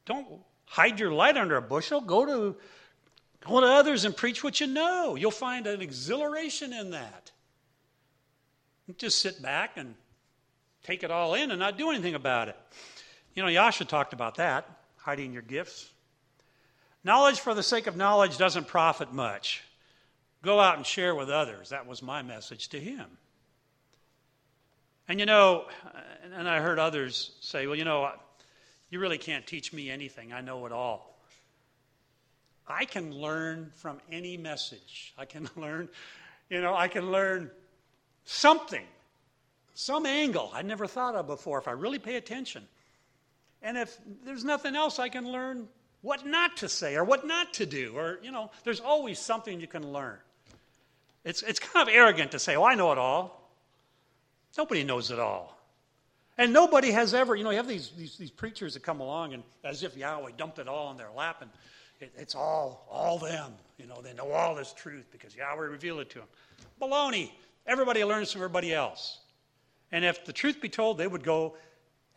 Don't 0.07 0.27
hide 0.67 0.99
your 0.99 1.13
light 1.13 1.37
under 1.37 1.57
a 1.57 1.63
bushel. 1.63 2.01
Go 2.01 2.27
to, 2.27 2.57
go 3.41 3.61
to 3.61 3.67
others 3.67 4.05
and 4.05 4.17
preach 4.17 4.43
what 4.43 4.61
you 4.61 4.67
know. 4.67 5.15
You'll 5.15 5.31
find 5.31 5.67
an 5.67 5.81
exhilaration 5.81 6.73
in 6.73 6.91
that. 6.91 7.31
Just 8.99 9.21
sit 9.21 9.41
back 9.41 9.77
and 9.77 9.95
take 10.83 11.03
it 11.03 11.11
all 11.11 11.35
in 11.35 11.51
and 11.51 11.59
not 11.59 11.79
do 11.79 11.91
anything 11.91 12.15
about 12.15 12.49
it. 12.49 12.57
You 13.35 13.43
know, 13.43 13.49
Yahshua 13.49 13.89
talked 13.89 14.13
about 14.13 14.37
that, 14.37 14.69
hiding 14.97 15.33
your 15.33 15.43
gifts. 15.43 15.91
Knowledge 17.03 17.41
for 17.41 17.55
the 17.55 17.63
sake 17.63 17.87
of 17.87 17.97
knowledge 17.97 18.39
doesn't 18.39 18.67
profit 18.67 19.13
much. 19.13 19.63
Go 20.43 20.61
out 20.61 20.77
and 20.77 20.87
share 20.87 21.15
with 21.15 21.31
others. 21.31 21.71
That 21.71 21.87
was 21.87 22.03
my 22.03 22.23
message 22.23 22.69
to 22.71 22.81
him. 22.81 23.07
And 25.09 25.21
you 25.21 25.27
know, 25.27 25.67
and 26.35 26.49
I 26.49 26.61
heard 26.61 26.79
others 26.79 27.33
say, 27.41 27.67
well, 27.67 27.77
you 27.77 27.85
know, 27.85 28.11
you 28.91 28.99
really 28.99 29.19
can't 29.19 29.47
teach 29.47 29.73
me 29.73 29.91
anything. 29.91 30.33
I 30.33 30.41
know 30.41 30.65
it 30.67 30.73
all. 30.73 31.19
I 32.67 32.87
can 32.87 33.13
learn 33.13 33.71
from 33.75 33.99
any 34.11 34.37
message. 34.37 35.13
I 35.19 35.27
can 35.27 35.49
learn, 35.57 35.89
you 36.49 36.61
know, 36.61 36.75
I 36.75 36.89
can 36.89 37.13
learn 37.13 37.51
something, 38.25 38.85
some 39.75 40.07
angle 40.07 40.51
I 40.55 40.63
never 40.63 40.87
thought 40.87 41.15
of 41.15 41.27
before 41.27 41.59
if 41.59 41.69
I 41.69 41.73
really 41.73 41.99
pay 41.99 42.17
attention. 42.17 42.67
And 43.63 43.77
if 43.77 43.99
there's 44.25 44.45
nothing 44.45 44.77
else, 44.77 44.99
I 44.99 45.09
can 45.09 45.31
learn 45.31 45.69
what 46.03 46.27
not 46.27 46.59
to 46.59 46.69
say 46.69 46.97
or 46.97 47.05
what 47.05 47.27
not 47.27 47.55
to 47.55 47.67
do. 47.67 47.95
Or, 47.97 48.19
you 48.23 48.31
know, 48.31 48.51
there's 48.63 48.81
always 48.81 49.19
something 49.19 49.61
you 49.61 49.67
can 49.67 49.91
learn. 49.91 50.19
It's, 51.25 51.43
it's 51.43 51.59
kind 51.59 51.89
of 51.89 51.95
arrogant 51.95 52.33
to 52.33 52.39
say, 52.39 52.57
oh, 52.57 52.65
I 52.65 52.75
know 52.75 52.93
it 52.93 52.99
all. 52.99 53.44
Nobody 54.57 54.85
knows 54.85 55.11
it 55.11 55.19
all. 55.19 55.59
And 56.37 56.53
nobody 56.53 56.91
has 56.91 57.15
ever, 57.15 57.37
you 57.37 57.45
know, 57.45 57.51
you 57.51 57.59
have 57.59 57.69
these, 57.69 57.91
these, 57.97 58.17
these 58.17 58.31
preachers 58.31 58.75
that 58.75 58.83
come 58.83 59.01
along 59.01 59.35
and 59.35 59.43
as 59.63 59.83
if 59.83 59.97
Yahweh 59.97 60.33
dumped 60.37 60.59
it 60.59 60.67
all 60.67 60.91
in 60.91 60.97
their 60.97 61.11
lap 61.17 61.39
and 61.43 61.51
it, 62.01 62.13
it's 62.17 62.35
all, 62.35 62.87
all 62.91 63.19
them. 63.19 63.53
You 63.79 63.87
know, 63.87 64.01
they 64.03 64.13
know 64.15 64.31
all 64.33 64.55
this 64.55 64.73
truth 64.73 65.07
because 65.13 65.37
Yahweh 65.37 65.67
revealed 65.67 66.01
it 66.01 66.11
to 66.11 66.19
them. 66.21 66.29
Baloney. 66.81 67.31
Everybody 67.67 68.05
learns 68.05 68.33
from 68.33 68.41
everybody 68.41 68.75
else. 68.75 69.19
And 69.91 70.05
if 70.05 70.25
the 70.25 70.33
truth 70.33 70.61
be 70.61 70.69
told, 70.69 70.99
they 70.99 71.07
would 71.07 71.23
go 71.23 71.57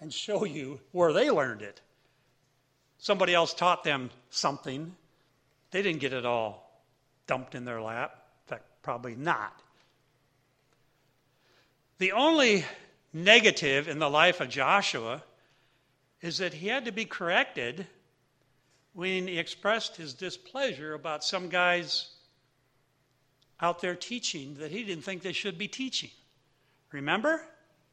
and 0.02 0.13
show 0.13 0.43
you 0.43 0.80
where 0.91 1.13
they 1.13 1.30
learned 1.30 1.62
it. 1.62 1.80
Somebody 2.97 3.34
else 3.34 3.54
taught 3.54 3.84
them 3.84 4.10
something. 4.30 4.95
They 5.71 5.82
didn't 5.84 6.02
get 6.02 6.13
it 6.13 6.26
all 6.26 6.84
dumped 7.28 7.56
in 7.56 7.65
their 7.65 7.82
lap. 7.82 8.12
In 8.45 8.56
fact, 8.56 8.65
probably 8.82 9.15
not. 9.15 9.62
The 11.99 12.12
only 12.12 12.63
negative 13.12 13.88
in 13.88 13.97
the 13.97 14.10
life 14.10 14.39
of 14.39 14.49
Joshua 14.49 15.23
is 16.21 16.38
that 16.38 16.53
he 16.53 16.67
had 16.67 16.86
to 16.86 16.91
be 16.91 17.05
corrected 17.05 17.88
when 18.93 19.27
he 19.27 19.39
expressed 19.39 19.95
his 19.95 20.13
displeasure 20.13 20.93
about 20.93 21.23
some 21.23 21.49
guys 21.49 22.12
out 23.62 23.81
there 23.81 23.95
teaching 23.95 24.55
that 24.55 24.69
he 24.69 24.83
didn't 24.83 25.03
think 25.03 25.23
they 25.23 25.33
should 25.33 25.57
be 25.57 25.67
teaching. 25.67 26.12
Remember? 26.91 27.41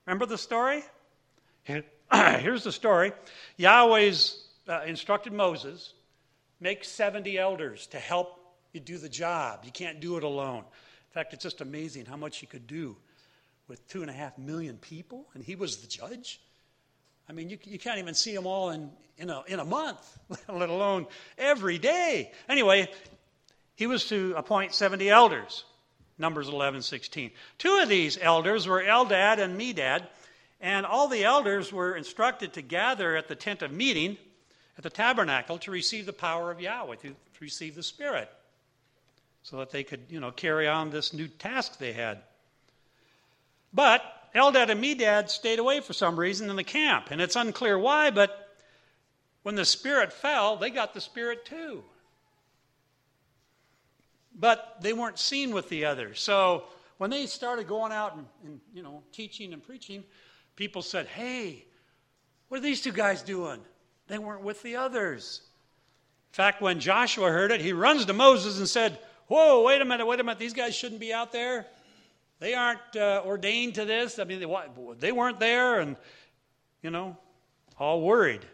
Remember 0.07 0.27
the 0.27 0.39
story? 0.39 0.83
Here's 1.65 2.65
the 2.65 2.73
story 2.73 3.13
Yahweh's 3.57 4.49
uh, 4.69 4.83
instructed 4.87 5.33
Moses 5.33 5.95
make 6.61 6.85
70 6.85 7.39
elders 7.39 7.87
to 7.89 7.99
help 7.99 8.39
you 8.73 8.81
do 8.81 8.99
the 8.99 9.09
job. 9.09 9.61
You 9.65 9.73
can't 9.73 10.01
do 10.01 10.17
it 10.19 10.25
alone. 10.25 10.59
In 10.59 11.13
fact, 11.13 11.33
it's 11.33 11.43
just 11.43 11.63
amazing 11.63 12.05
how 12.05 12.17
much 12.17 12.39
he 12.39 12.47
could 12.47 12.67
do 12.67 12.97
with 13.69 13.87
two 13.89 14.03
and 14.03 14.11
a 14.11 14.15
half 14.15 14.37
million 14.39 14.77
people, 14.77 15.27
and 15.35 15.43
he 15.43 15.57
was 15.57 15.79
the 15.79 15.87
judge. 15.87 16.41
I 17.29 17.33
mean, 17.33 17.49
you, 17.49 17.59
you 17.65 17.79
can't 17.79 17.99
even 17.99 18.15
see 18.15 18.35
them 18.35 18.47
all 18.47 18.71
in, 18.71 18.91
in, 19.17 19.31
a, 19.31 19.43
in 19.47 19.61
a 19.61 19.65
month, 19.65 20.19
let 20.49 20.69
alone 20.69 21.07
every 21.39 21.79
day. 21.79 22.33
Anyway, 22.49 22.91
he 23.77 23.87
was 23.87 24.07
to 24.09 24.35
appoint 24.37 24.75
70 24.75 25.09
elders, 25.09 25.65
Numbers 26.19 26.49
11, 26.49 26.83
16. 26.83 27.31
Two 27.59 27.81
of 27.83 27.89
these 27.89 28.19
elders 28.21 28.69
were 28.69 28.83
Eldad 28.83 29.39
and 29.39 29.59
Medad, 29.59 30.07
and 30.61 30.87
all 30.87 31.09
the 31.09 31.25
elders 31.25 31.73
were 31.73 31.97
instructed 31.97 32.53
to 32.55 32.63
gather 32.63 33.17
at 33.17 33.29
the 33.29 33.35
tent 33.35 33.63
of 33.63 33.73
meeting 33.73 34.17
at 34.77 34.83
the 34.83 34.91
tabernacle 34.91 35.59
to 35.59 35.71
receive 35.71 36.07
the 36.07 36.13
power 36.13 36.51
of 36.51 36.61
Yahweh, 36.61 36.97
to, 36.97 37.09
to 37.09 37.41
receive 37.41 37.75
the 37.75 37.83
Spirit 37.83 38.29
so 39.43 39.59
that 39.59 39.71
they 39.71 39.85
could, 39.85 40.01
you 40.09 40.21
know, 40.21 40.31
carry 40.31 40.67
on 40.67 40.91
this 40.91 41.13
new 41.13 41.29
task 41.29 41.79
they 41.79 41.93
had. 41.93 42.23
But 43.75 44.03
Eldad 44.35 44.71
and 44.71 44.83
Medad 44.83 45.29
stayed 45.29 45.59
away 45.59 45.81
for 45.81 45.93
some 45.93 46.19
reason 46.19 46.49
in 46.49 46.57
the 46.57 46.65
camp, 46.65 47.09
and 47.11 47.21
it's 47.21 47.37
unclear 47.37 47.79
why, 47.79 48.11
but 48.11 48.55
when 49.43 49.57
the 49.57 49.65
Spirit 49.65 50.13
fell, 50.13 50.57
they 50.57 50.71
got 50.71 50.95
the 50.95 51.01
Spirit 51.01 51.45
too. 51.45 51.85
But 54.35 54.79
they 54.81 54.93
weren't 54.93 55.19
seen 55.19 55.53
with 55.53 55.69
the 55.69 55.85
others. 55.85 56.21
So 56.21 56.65
when 56.99 57.11
they 57.11 57.27
started 57.27 57.69
going 57.69 57.93
out 57.93 58.17
and, 58.17 58.27
and 58.45 58.61
you 58.73 58.83
know, 58.83 59.03
teaching 59.13 59.53
and 59.53 59.63
preaching, 59.63 60.03
people 60.57 60.83
said, 60.83 61.07
hey, 61.07 61.65
what 62.49 62.59
are 62.59 62.63
these 62.63 62.81
two 62.81 62.93
guys 62.93 63.23
doing? 63.23 63.61
They 64.07 64.19
weren't 64.19 64.43
with 64.43 64.63
the 64.63 64.77
others. 64.77 65.43
In 66.33 66.37
fact, 66.37 66.63
when 66.63 66.81
Joshua 66.81 67.31
heard 67.31 67.53
it, 67.53 67.61
he 67.61 67.73
runs 67.73 68.07
to 68.07 68.13
Moses 68.13 68.59
and 68.59 68.69
said, 68.69 68.99
Whoa, 69.27 69.63
wait 69.63 69.81
a 69.81 69.85
minute, 69.87 70.05
wait 70.05 70.21
a 70.21 70.25
minute. 70.25 70.39
These 70.39 70.53
guys 70.53 70.75
shouldn't 70.75 71.01
be 71.01 71.13
out 71.13 71.33
there. 71.33 71.67
They 72.41 72.55
aren't 72.55 72.97
uh, 72.97 73.23
ordained 73.25 73.77
to 73.77 73.85
this. 73.85 74.19
I 74.19 74.25
mean, 74.25 74.41
they, 74.41 74.47
they 74.99 75.13
weren't 75.13 75.41
there, 75.41 75.81
and, 75.81 75.97
you 76.83 76.91
know, 76.91 77.17
all 77.79 78.03
worried. 78.03 78.45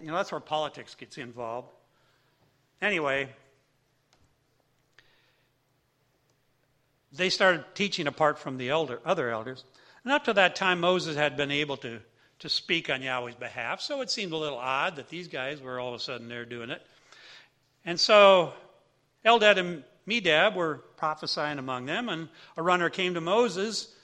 You 0.00 0.08
know, 0.08 0.16
that's 0.16 0.32
where 0.32 0.40
politics 0.40 0.94
gets 0.94 1.16
involved. 1.18 1.68
Anyway, 2.82 3.28
they 7.12 7.30
started 7.30 7.64
teaching 7.74 8.06
apart 8.06 8.38
from 8.38 8.58
the 8.58 8.68
elder, 8.68 9.00
other 9.04 9.30
elders. 9.30 9.64
And 10.04 10.12
up 10.12 10.24
to 10.24 10.34
that 10.34 10.56
time, 10.56 10.80
Moses 10.80 11.16
had 11.16 11.36
been 11.36 11.50
able 11.50 11.78
to, 11.78 12.00
to 12.40 12.48
speak 12.48 12.90
on 12.90 13.02
Yahweh's 13.02 13.34
behalf, 13.34 13.80
so 13.80 14.02
it 14.02 14.10
seemed 14.10 14.32
a 14.32 14.36
little 14.36 14.58
odd 14.58 14.96
that 14.96 15.08
these 15.08 15.28
guys 15.28 15.60
were 15.60 15.80
all 15.80 15.88
of 15.88 15.94
a 15.94 16.02
sudden 16.02 16.28
there 16.28 16.44
doing 16.44 16.70
it. 16.70 16.82
And 17.84 17.98
so 17.98 18.52
Eldad 19.24 19.82
and 20.06 20.24
Medad 20.24 20.54
were 20.54 20.76
prophesying 20.96 21.58
among 21.58 21.86
them, 21.86 22.08
and 22.08 22.28
a 22.56 22.62
runner 22.62 22.90
came 22.90 23.14
to 23.14 23.20
Moses 23.20 23.94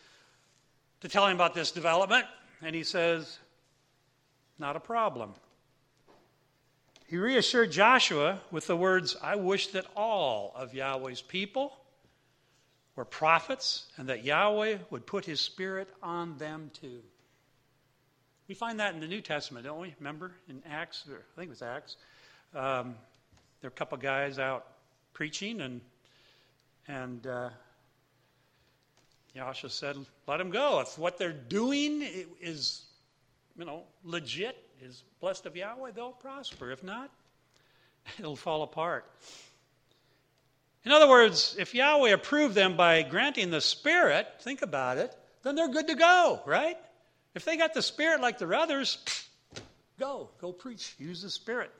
to 1.00 1.08
tell 1.08 1.26
him 1.26 1.34
about 1.34 1.54
this 1.54 1.70
development, 1.70 2.26
and 2.60 2.74
he 2.74 2.84
says, 2.84 3.38
Not 4.58 4.76
a 4.76 4.80
problem. 4.80 5.34
He 7.06 7.18
reassured 7.18 7.70
Joshua 7.70 8.40
with 8.50 8.66
the 8.66 8.76
words, 8.76 9.16
I 9.22 9.36
wish 9.36 9.68
that 9.68 9.84
all 9.94 10.52
of 10.56 10.72
Yahweh's 10.72 11.20
people 11.20 11.76
were 12.96 13.04
prophets 13.04 13.86
and 13.98 14.08
that 14.08 14.24
Yahweh 14.24 14.78
would 14.90 15.06
put 15.06 15.24
his 15.24 15.40
spirit 15.40 15.88
on 16.02 16.38
them 16.38 16.70
too. 16.80 17.00
We 18.48 18.54
find 18.54 18.80
that 18.80 18.94
in 18.94 19.00
the 19.00 19.08
New 19.08 19.20
Testament, 19.20 19.66
don't 19.66 19.80
we? 19.80 19.94
Remember 19.98 20.32
in 20.48 20.62
Acts, 20.70 21.04
I 21.06 21.12
think 21.36 21.48
it 21.48 21.50
was 21.50 21.62
Acts. 21.62 21.96
Um, 22.54 22.94
there 23.60 23.68
are 23.68 23.74
a 23.74 23.76
couple 23.76 23.98
guys 23.98 24.38
out 24.38 24.66
preaching, 25.12 25.60
and 25.60 25.80
and 26.88 27.26
uh, 27.26 27.50
Yahshua 29.36 29.70
said, 29.70 29.96
"Let 30.26 30.38
them 30.38 30.50
go. 30.50 30.80
If 30.80 30.98
what 30.98 31.18
they're 31.18 31.32
doing 31.32 32.02
is, 32.40 32.82
you 33.58 33.64
know, 33.64 33.84
legit, 34.04 34.56
is 34.82 35.02
blessed 35.20 35.46
of 35.46 35.56
Yahweh, 35.56 35.92
they'll 35.92 36.12
prosper. 36.12 36.70
If 36.70 36.82
not, 36.82 37.10
it'll 38.18 38.36
fall 38.36 38.62
apart." 38.62 39.04
In 40.84 40.90
other 40.90 41.08
words, 41.08 41.54
if 41.58 41.74
Yahweh 41.74 42.10
approved 42.10 42.54
them 42.54 42.76
by 42.76 43.02
granting 43.02 43.50
the 43.50 43.60
Spirit, 43.60 44.26
think 44.40 44.62
about 44.62 44.98
it, 44.98 45.16
then 45.44 45.54
they're 45.54 45.68
good 45.68 45.86
to 45.88 45.94
go, 45.94 46.40
right? 46.44 46.76
If 47.34 47.44
they 47.44 47.56
got 47.56 47.72
the 47.72 47.82
Spirit 47.82 48.20
like 48.20 48.38
the 48.38 48.48
others, 48.48 48.98
go, 49.98 50.30
go 50.40 50.52
preach. 50.52 50.94
Use 50.98 51.22
the 51.22 51.30
Spirit 51.30 51.70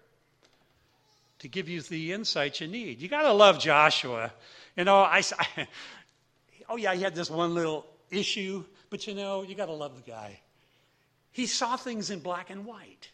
to 1.41 1.49
give 1.49 1.69
you 1.69 1.81
the 1.83 2.13
insight 2.13 2.61
you 2.61 2.69
need. 2.69 3.01
You 3.01 3.09
got 3.09 3.23
to 3.23 3.33
love 3.33 3.59
Joshua. 3.59 4.33
You 4.77 4.85
know, 4.85 4.97
I, 4.97 5.23
I, 5.39 5.69
oh 6.69 6.77
yeah, 6.77 6.95
he 6.95 7.03
had 7.03 7.15
this 7.15 7.31
one 7.31 7.55
little 7.55 7.87
issue, 8.11 8.65
but 8.91 9.07
you 9.07 9.15
know, 9.15 9.43
you 9.43 9.55
got 9.55 9.67
to 9.67 9.73
love 9.73 9.97
the 9.97 10.11
guy. 10.11 10.41
He 11.31 11.47
saw 11.47 11.77
things 11.77 12.11
in 12.11 12.21
black 12.21 12.51
and 12.51 12.65
white. 12.65 13.11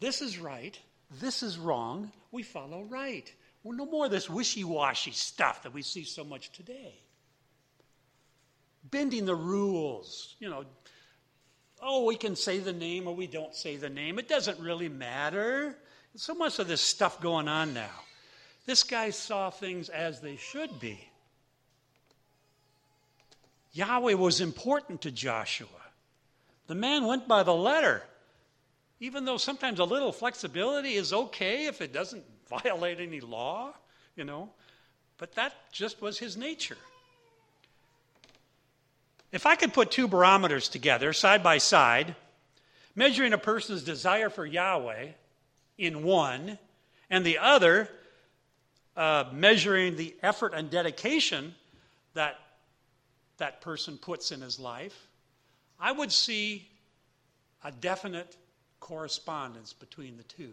This 0.00 0.20
is 0.20 0.38
right. 0.38 0.78
This 1.20 1.42
is 1.42 1.58
wrong. 1.58 2.12
We 2.30 2.42
follow 2.42 2.82
right. 2.84 3.32
Well, 3.62 3.76
no 3.76 3.86
more 3.86 4.06
of 4.06 4.10
this 4.10 4.28
wishy 4.28 4.64
washy 4.64 5.12
stuff 5.12 5.62
that 5.62 5.72
we 5.72 5.82
see 5.82 6.04
so 6.04 6.24
much 6.24 6.50
today. 6.52 6.94
Bending 8.90 9.24
the 9.24 9.34
rules, 9.34 10.34
you 10.38 10.50
know. 10.50 10.64
Oh, 11.80 12.04
we 12.04 12.16
can 12.16 12.36
say 12.36 12.58
the 12.58 12.72
name 12.72 13.08
or 13.08 13.14
we 13.14 13.26
don't 13.26 13.54
say 13.54 13.76
the 13.76 13.88
name. 13.88 14.18
It 14.18 14.28
doesn't 14.28 14.58
really 14.60 14.88
matter. 14.88 15.76
so 16.16 16.34
much 16.34 16.58
of 16.58 16.68
this 16.68 16.80
stuff 16.80 17.20
going 17.20 17.48
on 17.48 17.74
now. 17.74 17.90
This 18.64 18.82
guy 18.84 19.10
saw 19.10 19.50
things 19.50 19.88
as 19.88 20.20
they 20.20 20.36
should 20.36 20.78
be. 20.78 21.08
Yahweh 23.72 24.14
was 24.14 24.40
important 24.40 25.02
to 25.02 25.10
Joshua. 25.10 25.68
The 26.66 26.74
man 26.74 27.06
went 27.06 27.26
by 27.26 27.42
the 27.42 27.54
letter. 27.54 28.02
Even 29.00 29.24
though 29.24 29.36
sometimes 29.36 29.80
a 29.80 29.84
little 29.84 30.12
flexibility 30.12 30.94
is 30.94 31.12
okay 31.12 31.66
if 31.66 31.80
it 31.80 31.92
doesn't 31.92 32.24
violate 32.48 33.00
any 33.00 33.20
law, 33.20 33.72
you 34.14 34.24
know, 34.24 34.50
but 35.18 35.34
that 35.34 35.54
just 35.72 36.00
was 36.00 36.18
his 36.18 36.36
nature. 36.36 36.76
If 39.32 39.46
I 39.46 39.56
could 39.56 39.72
put 39.72 39.90
two 39.90 40.06
barometers 40.06 40.68
together, 40.68 41.12
side 41.14 41.42
by 41.42 41.58
side, 41.58 42.14
measuring 42.94 43.32
a 43.32 43.38
person's 43.38 43.82
desire 43.82 44.28
for 44.28 44.44
Yahweh 44.44 45.08
in 45.78 46.02
one, 46.02 46.58
and 47.08 47.24
the 47.24 47.38
other 47.38 47.88
uh, 48.96 49.24
measuring 49.32 49.96
the 49.96 50.14
effort 50.22 50.52
and 50.54 50.70
dedication 50.70 51.54
that 52.14 52.38
that 53.38 53.60
person 53.60 53.98
puts 53.98 54.32
in 54.32 54.40
his 54.40 54.58
life, 54.60 55.08
I 55.80 55.92
would 55.92 56.12
see 56.12 56.68
a 57.64 57.72
definite 57.72 58.36
correspondence 58.80 59.72
between 59.72 60.16
the 60.16 60.22
two. 60.24 60.52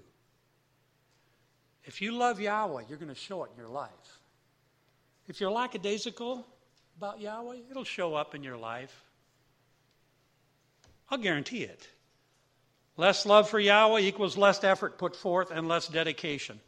If 1.83 2.01
you 2.01 2.11
love 2.11 2.39
Yahweh, 2.39 2.83
you're 2.87 2.97
going 2.97 3.09
to 3.09 3.15
show 3.15 3.43
it 3.43 3.51
in 3.55 3.59
your 3.59 3.71
life. 3.71 3.89
If 5.27 5.41
you're 5.41 5.51
lackadaisical 5.51 6.45
about 6.97 7.19
Yahweh, 7.19 7.57
it'll 7.69 7.83
show 7.83 8.15
up 8.15 8.35
in 8.35 8.43
your 8.43 8.57
life. 8.57 9.03
I'll 11.09 11.17
guarantee 11.17 11.63
it. 11.63 11.87
Less 12.97 13.25
love 13.25 13.49
for 13.49 13.59
Yahweh 13.59 14.01
equals 14.01 14.37
less 14.37 14.63
effort 14.63 14.97
put 14.97 15.15
forth 15.15 15.51
and 15.51 15.67
less 15.67 15.87
dedication. 15.87 16.59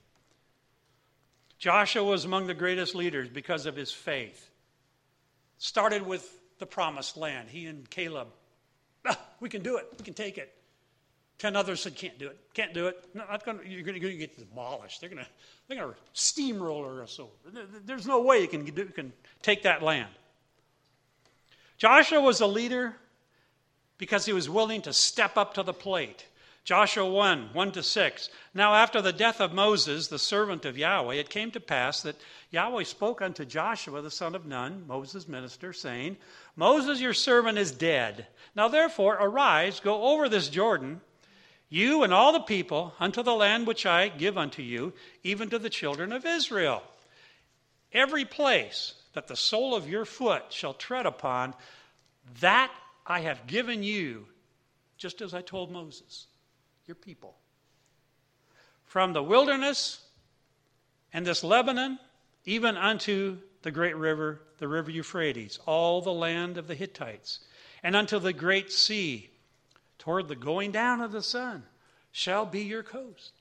Joshua 1.61 2.03
was 2.03 2.25
among 2.25 2.47
the 2.47 2.55
greatest 2.55 2.95
leaders 2.95 3.29
because 3.29 3.67
of 3.67 3.75
his 3.75 3.91
faith. 3.91 4.49
Started 5.59 6.01
with 6.01 6.27
the 6.57 6.65
promised 6.65 7.17
land. 7.17 7.49
He 7.49 7.67
and 7.67 7.87
Caleb, 7.87 8.29
ah, 9.05 9.19
we 9.39 9.47
can 9.47 9.61
do 9.61 9.77
it. 9.77 9.85
We 9.95 10.03
can 10.03 10.15
take 10.15 10.39
it. 10.39 10.51
Ten 11.37 11.55
others 11.55 11.81
said, 11.81 11.95
"Can't 11.95 12.17
do 12.17 12.29
it. 12.29 12.39
Can't 12.55 12.73
do 12.73 12.87
it. 12.87 13.05
No, 13.13 13.23
gonna, 13.45 13.59
you're 13.63 13.83
going 13.83 13.93
to 14.01 14.13
get 14.17 14.39
demolished. 14.39 15.01
They're 15.01 15.09
going 15.09 15.23
to 15.23 15.29
they're 15.67 15.85
to 15.85 15.95
steamroller 16.13 17.03
us 17.03 17.19
over. 17.19 17.29
There's 17.85 18.07
no 18.07 18.21
way 18.21 18.41
you 18.41 18.47
can 18.47 18.65
do, 18.65 18.81
you 18.81 18.87
can 18.87 19.13
take 19.43 19.61
that 19.61 19.83
land." 19.83 20.09
Joshua 21.77 22.21
was 22.21 22.41
a 22.41 22.47
leader 22.47 22.95
because 23.99 24.25
he 24.25 24.33
was 24.33 24.49
willing 24.49 24.81
to 24.81 24.93
step 24.93 25.37
up 25.37 25.53
to 25.53 25.63
the 25.63 25.73
plate. 25.73 26.25
Joshua 26.63 27.09
1 27.09 27.49
1 27.53 27.71
to 27.71 27.83
6. 27.83 28.29
Now, 28.53 28.75
after 28.75 29.01
the 29.01 29.13
death 29.13 29.41
of 29.41 29.53
Moses, 29.53 30.07
the 30.07 30.19
servant 30.19 30.65
of 30.65 30.77
Yahweh, 30.77 31.15
it 31.15 31.29
came 31.29 31.51
to 31.51 31.59
pass 31.59 32.01
that 32.01 32.21
Yahweh 32.51 32.83
spoke 32.83 33.21
unto 33.21 33.45
Joshua, 33.45 34.01
the 34.01 34.11
son 34.11 34.35
of 34.35 34.45
Nun, 34.45 34.85
Moses' 34.87 35.27
minister, 35.27 35.73
saying, 35.73 36.17
Moses, 36.55 37.01
your 37.01 37.13
servant, 37.13 37.57
is 37.57 37.71
dead. 37.71 38.27
Now, 38.55 38.67
therefore, 38.67 39.17
arise, 39.19 39.79
go 39.79 40.03
over 40.03 40.29
this 40.29 40.49
Jordan 40.49 41.01
you 41.71 42.03
and 42.03 42.13
all 42.13 42.33
the 42.33 42.41
people, 42.41 42.93
unto 42.99 43.23
the 43.23 43.33
land 43.33 43.65
which 43.65 43.85
I 43.85 44.09
give 44.09 44.37
unto 44.37 44.61
you, 44.61 44.91
even 45.23 45.49
to 45.51 45.57
the 45.57 45.69
children 45.69 46.11
of 46.11 46.25
Israel. 46.25 46.83
Every 47.93 48.25
place 48.25 48.93
that 49.13 49.29
the 49.29 49.37
sole 49.37 49.73
of 49.73 49.89
your 49.89 50.03
foot 50.03 50.43
shall 50.49 50.73
tread 50.73 51.05
upon, 51.05 51.55
that 52.41 52.73
I 53.07 53.21
have 53.21 53.47
given 53.47 53.83
you, 53.83 54.27
just 54.97 55.21
as 55.21 55.33
I 55.33 55.41
told 55.41 55.71
Moses, 55.71 56.27
your 56.91 56.95
people. 56.95 57.37
From 58.83 59.13
the 59.13 59.23
wilderness 59.23 60.01
and 61.13 61.25
this 61.25 61.41
Lebanon, 61.41 61.97
even 62.43 62.75
unto 62.75 63.37
the 63.61 63.71
great 63.71 63.95
river, 63.95 64.41
the 64.57 64.67
river 64.67 64.91
Euphrates, 64.91 65.57
all 65.65 66.01
the 66.01 66.11
land 66.11 66.57
of 66.57 66.67
the 66.67 66.75
Hittites, 66.75 67.39
and 67.81 67.95
unto 67.95 68.19
the 68.19 68.33
great 68.33 68.73
sea, 68.73 69.29
toward 69.99 70.27
the 70.27 70.35
going 70.35 70.71
down 70.71 70.99
of 70.99 71.13
the 71.13 71.23
sun 71.23 71.63
shall 72.11 72.45
be 72.45 72.63
your 72.63 72.83
coast. 72.83 73.31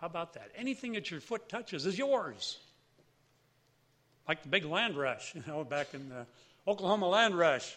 How 0.00 0.08
about 0.08 0.32
that? 0.32 0.50
Anything 0.56 0.94
that 0.94 1.12
your 1.12 1.20
foot 1.20 1.48
touches 1.48 1.86
is 1.86 1.96
yours. 1.96 2.58
Like 4.26 4.42
the 4.42 4.48
big 4.48 4.64
land 4.64 4.96
rush, 4.96 5.32
you 5.36 5.44
know, 5.46 5.62
back 5.62 5.94
in 5.94 6.08
the 6.08 6.26
Oklahoma 6.66 7.06
land 7.06 7.38
rush. 7.38 7.76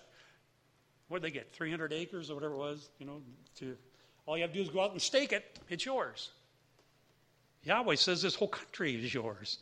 What 1.08 1.22
did 1.22 1.32
they 1.32 1.34
get? 1.36 1.54
300 1.54 1.94
acres 1.94 2.32
or 2.32 2.34
whatever 2.34 2.56
it 2.56 2.58
was, 2.58 2.90
you 2.98 3.06
know, 3.06 3.22
to 3.58 3.78
all 4.28 4.38
you 4.38 4.44
have 4.44 4.52
to 4.52 4.58
do 4.58 4.62
is 4.62 4.70
go 4.70 4.82
out 4.82 4.92
and 4.92 5.02
stake 5.02 5.32
it. 5.32 5.60
It's 5.70 5.86
yours. 5.86 6.30
Yahweh 7.64 7.96
says 7.96 8.22
this 8.22 8.36
whole 8.36 8.50
country 8.50 9.04
is 9.04 9.14
yours. 9.14 9.58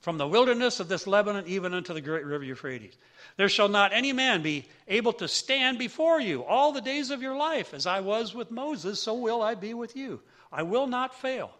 From 0.00 0.18
the 0.18 0.26
wilderness 0.26 0.80
of 0.80 0.88
this 0.88 1.06
Lebanon 1.06 1.44
even 1.46 1.72
unto 1.72 1.94
the 1.94 2.00
great 2.00 2.26
river 2.26 2.44
Euphrates. 2.44 2.96
There 3.36 3.48
shall 3.48 3.68
not 3.68 3.92
any 3.92 4.12
man 4.12 4.42
be 4.42 4.66
able 4.88 5.12
to 5.14 5.28
stand 5.28 5.78
before 5.78 6.20
you 6.20 6.44
all 6.44 6.72
the 6.72 6.80
days 6.80 7.10
of 7.10 7.22
your 7.22 7.36
life. 7.36 7.72
As 7.72 7.86
I 7.86 8.00
was 8.00 8.34
with 8.34 8.50
Moses, 8.50 9.00
so 9.00 9.14
will 9.14 9.40
I 9.40 9.54
be 9.54 9.74
with 9.74 9.96
you. 9.96 10.20
I 10.50 10.64
will 10.64 10.88
not 10.88 11.14
fail, 11.14 11.52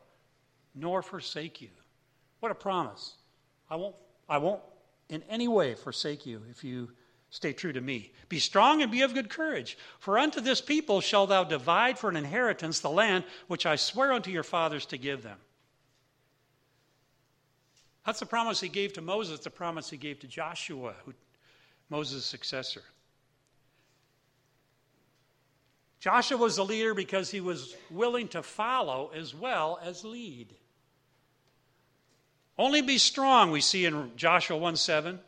nor 0.75 1.03
forsake 1.03 1.61
you. 1.61 1.71
What 2.41 2.51
a 2.51 2.57
promise. 2.57 3.15
I 3.71 3.77
won't, 3.77 3.95
I 4.29 4.39
won't 4.39 4.61
in 5.09 5.23
any 5.31 5.47
way 5.47 5.75
forsake 5.75 6.27
you 6.27 6.43
if 6.51 6.65
you 6.65 6.91
Stay 7.33 7.55
true 7.55 7.73
to 7.73 7.81
me. 7.81 8.13
Be 8.29 8.39
strong 8.39 8.83
and 8.83 8.93
be 8.93 9.01
of 9.01 9.15
good 9.15 9.31
courage. 9.31 9.79
For 9.99 10.19
unto 10.19 10.39
this 10.43 10.61
people 10.61 11.01
shall 11.01 11.27
thou 11.27 11.45
divide 11.45 11.99
for 11.99 12.11
an 12.11 12.17
inheritance 12.17 12.81
the 12.81 12.91
land 12.91 13.25
which 13.47 13.65
I 13.65 13.77
swear 13.77 14.13
unto 14.13 14.31
your 14.31 14.43
fathers 14.43 14.85
to 14.87 14.99
give 14.99 15.23
them. 15.23 15.39
That's 18.05 18.21
the 18.21 18.27
promise 18.27 18.61
he 18.61 18.69
gave 18.69 18.93
to 18.93 19.01
Moses, 19.01 19.41
the 19.41 19.49
promise 19.49 19.89
he 19.89 19.97
gave 19.97 20.21
to 20.21 20.27
Joshua, 20.27 20.95
who, 21.07 21.15
Moses' 21.89 22.27
successor. 22.27 22.83
Joshua 26.01 26.37
was 26.37 26.57
the 26.57 26.67
leader 26.67 26.93
because 26.93 27.31
he 27.31 27.41
was 27.41 27.75
willing 27.91 28.29
to 28.29 28.43
follow 28.43 29.11
as 29.15 29.35
well 29.35 29.81
as 29.83 30.05
lead. 30.05 30.53
Only 32.59 32.83
be 32.83 32.99
strong, 32.99 33.51
we 33.51 33.63
see 33.63 33.87
in 33.87 34.11
Joshua 34.17 34.59
1 34.59 34.77
7. 34.77 35.19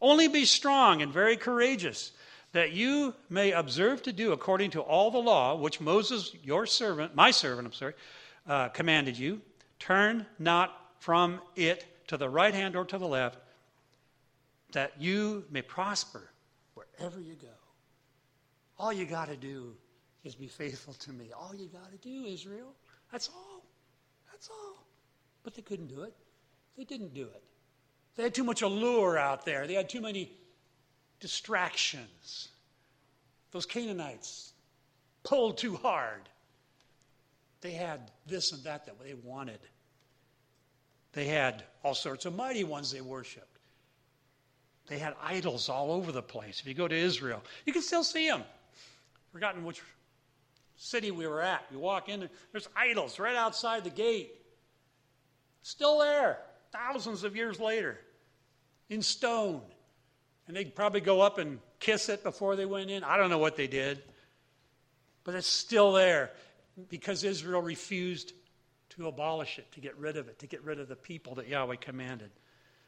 Only 0.00 0.28
be 0.28 0.44
strong 0.44 1.02
and 1.02 1.12
very 1.12 1.36
courageous, 1.36 2.12
that 2.52 2.72
you 2.72 3.14
may 3.28 3.52
observe 3.52 4.02
to 4.02 4.12
do 4.12 4.32
according 4.32 4.70
to 4.72 4.80
all 4.80 5.10
the 5.10 5.18
law 5.18 5.56
which 5.56 5.80
Moses, 5.80 6.34
your 6.42 6.66
servant, 6.66 7.14
my 7.14 7.30
servant, 7.30 7.66
I'm 7.66 7.72
sorry, 7.72 7.94
uh, 8.46 8.68
commanded 8.68 9.18
you. 9.18 9.40
Turn 9.78 10.26
not 10.38 10.72
from 10.98 11.40
it 11.54 11.84
to 12.08 12.16
the 12.16 12.28
right 12.28 12.54
hand 12.54 12.76
or 12.76 12.84
to 12.84 12.98
the 12.98 13.06
left, 13.06 13.38
that 14.72 14.92
you 15.00 15.44
may 15.50 15.62
prosper 15.62 16.30
wherever 16.74 17.20
you 17.20 17.34
go. 17.34 17.48
All 18.78 18.92
you 18.92 19.06
got 19.06 19.28
to 19.28 19.36
do 19.36 19.74
is 20.24 20.34
be 20.34 20.48
faithful 20.48 20.94
to 20.94 21.12
me. 21.12 21.30
All 21.36 21.54
you 21.54 21.66
got 21.66 21.90
to 21.90 21.98
do, 21.98 22.24
Israel. 22.26 22.74
That's 23.12 23.28
all. 23.28 23.62
That's 24.30 24.50
all. 24.50 24.86
But 25.44 25.54
they 25.54 25.62
couldn't 25.62 25.86
do 25.86 26.02
it. 26.02 26.14
They 26.76 26.84
didn't 26.84 27.14
do 27.14 27.22
it. 27.22 27.42
They 28.16 28.22
had 28.22 28.34
too 28.34 28.44
much 28.44 28.62
allure 28.62 29.18
out 29.18 29.44
there, 29.44 29.66
they 29.66 29.74
had 29.74 29.88
too 29.88 30.00
many 30.00 30.32
distractions. 31.20 32.48
Those 33.52 33.66
Canaanites 33.66 34.52
pulled 35.22 35.58
too 35.58 35.76
hard. 35.76 36.28
They 37.60 37.72
had 37.72 38.10
this 38.26 38.52
and 38.52 38.62
that 38.64 38.86
that 38.86 38.98
they 39.02 39.14
wanted. 39.14 39.60
They 41.12 41.26
had 41.26 41.64
all 41.82 41.94
sorts 41.94 42.26
of 42.26 42.34
mighty 42.34 42.64
ones 42.64 42.90
they 42.90 43.00
worshiped. 43.00 43.58
They 44.86 44.98
had 44.98 45.14
idols 45.22 45.68
all 45.68 45.90
over 45.90 46.12
the 46.12 46.22
place. 46.22 46.60
If 46.60 46.66
you 46.66 46.74
go 46.74 46.86
to 46.86 46.94
Israel, 46.94 47.42
you 47.64 47.72
can 47.72 47.82
still 47.82 48.04
see 48.04 48.28
them. 48.28 48.42
Forgotten 49.32 49.64
which 49.64 49.80
city 50.76 51.10
we 51.10 51.26
were 51.26 51.42
at. 51.42 51.64
You 51.72 51.78
walk 51.78 52.08
in, 52.08 52.20
there, 52.20 52.28
there's 52.52 52.68
idols 52.76 53.18
right 53.18 53.34
outside 53.34 53.82
the 53.82 53.90
gate. 53.90 54.32
Still 55.62 55.98
there, 55.98 56.38
thousands 56.70 57.24
of 57.24 57.34
years 57.34 57.58
later 57.58 57.98
in 58.88 59.02
stone. 59.02 59.62
And 60.46 60.56
they'd 60.56 60.74
probably 60.74 61.00
go 61.00 61.20
up 61.20 61.38
and 61.38 61.58
kiss 61.80 62.08
it 62.08 62.22
before 62.22 62.56
they 62.56 62.66
went 62.66 62.90
in. 62.90 63.02
I 63.02 63.16
don't 63.16 63.30
know 63.30 63.38
what 63.38 63.56
they 63.56 63.66
did. 63.66 64.02
But 65.24 65.34
it's 65.34 65.48
still 65.48 65.92
there 65.92 66.30
because 66.88 67.24
Israel 67.24 67.62
refused 67.62 68.32
to 68.90 69.08
abolish 69.08 69.58
it, 69.58 69.70
to 69.72 69.80
get 69.80 69.96
rid 69.98 70.16
of 70.16 70.28
it, 70.28 70.38
to 70.38 70.46
get 70.46 70.62
rid 70.62 70.78
of 70.78 70.88
the 70.88 70.96
people 70.96 71.34
that 71.34 71.48
Yahweh 71.48 71.76
commanded. 71.76 72.30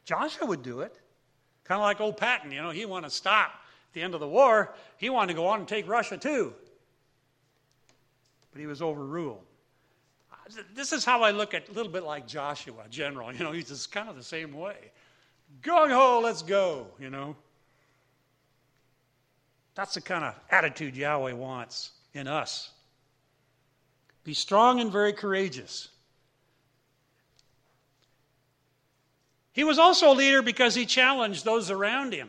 Joshua 0.04 0.46
would 0.46 0.62
do 0.62 0.80
it. 0.80 0.98
Kind 1.64 1.80
of 1.80 1.82
like 1.82 2.00
old 2.00 2.16
Patton, 2.16 2.52
you 2.52 2.62
know, 2.62 2.70
he 2.70 2.86
wanted 2.86 3.08
to 3.08 3.14
stop 3.14 3.50
at 3.50 3.92
the 3.92 4.02
end 4.02 4.14
of 4.14 4.20
the 4.20 4.28
war. 4.28 4.72
He 4.96 5.10
wanted 5.10 5.32
to 5.32 5.34
go 5.34 5.48
on 5.48 5.60
and 5.60 5.68
take 5.68 5.88
Russia 5.88 6.16
too. 6.16 6.54
But 8.52 8.60
he 8.60 8.66
was 8.66 8.80
overruled. 8.80 9.44
This 10.74 10.94
is 10.94 11.04
how 11.04 11.22
I 11.22 11.32
look 11.32 11.52
at 11.52 11.68
a 11.68 11.72
little 11.72 11.92
bit 11.92 12.04
like 12.04 12.26
Joshua, 12.26 12.84
general. 12.88 13.30
You 13.32 13.40
know, 13.40 13.52
he's 13.52 13.68
just 13.68 13.92
kind 13.92 14.08
of 14.08 14.16
the 14.16 14.22
same 14.22 14.54
way 14.54 14.76
gung 15.62 15.90
ho, 15.90 16.20
let's 16.22 16.42
go, 16.42 16.86
you 16.98 17.10
know. 17.10 17.36
That's 19.74 19.94
the 19.94 20.00
kind 20.00 20.24
of 20.24 20.34
attitude 20.50 20.96
Yahweh 20.96 21.32
wants 21.32 21.92
in 22.12 22.26
us. 22.26 22.70
Be 24.24 24.34
strong 24.34 24.80
and 24.80 24.90
very 24.90 25.12
courageous. 25.12 25.88
He 29.52 29.64
was 29.64 29.78
also 29.78 30.12
a 30.12 30.14
leader 30.14 30.42
because 30.42 30.74
he 30.74 30.86
challenged 30.86 31.44
those 31.44 31.70
around 31.70 32.12
him. 32.12 32.28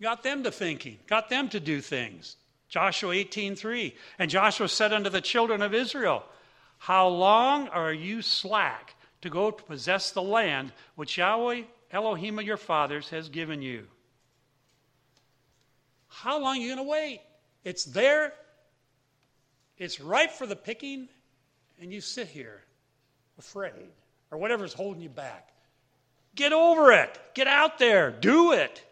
Got 0.00 0.22
them 0.22 0.44
to 0.44 0.50
thinking, 0.50 0.98
got 1.06 1.28
them 1.28 1.48
to 1.48 1.60
do 1.60 1.80
things. 1.80 2.36
Joshua 2.68 3.14
18:3. 3.14 3.94
And 4.18 4.30
Joshua 4.30 4.68
said 4.68 4.92
unto 4.92 5.10
the 5.10 5.20
children 5.20 5.62
of 5.62 5.74
Israel, 5.74 6.24
How 6.78 7.08
long 7.08 7.68
are 7.68 7.92
you 7.92 8.22
slack 8.22 8.94
to 9.22 9.30
go 9.30 9.50
to 9.50 9.62
possess 9.64 10.10
the 10.10 10.22
land 10.22 10.72
which 10.94 11.18
Yahweh, 11.18 11.62
Elohim 11.90 12.38
of 12.38 12.44
your 12.44 12.56
fathers, 12.56 13.08
has 13.10 13.28
given 13.28 13.62
you. 13.62 13.86
How 16.08 16.40
long 16.40 16.56
are 16.56 16.60
you 16.60 16.74
going 16.74 16.86
to 16.86 16.90
wait? 16.90 17.20
It's 17.64 17.84
there, 17.84 18.32
it's 19.76 20.00
ripe 20.00 20.32
for 20.32 20.46
the 20.46 20.56
picking, 20.56 21.08
and 21.80 21.92
you 21.92 22.00
sit 22.00 22.28
here 22.28 22.62
afraid 23.38 23.90
or 24.30 24.38
whatever's 24.38 24.72
holding 24.72 25.02
you 25.02 25.08
back. 25.08 25.52
Get 26.34 26.52
over 26.52 26.92
it. 26.92 27.18
Get 27.34 27.46
out 27.46 27.78
there. 27.78 28.10
Do 28.10 28.52
it. 28.52 28.84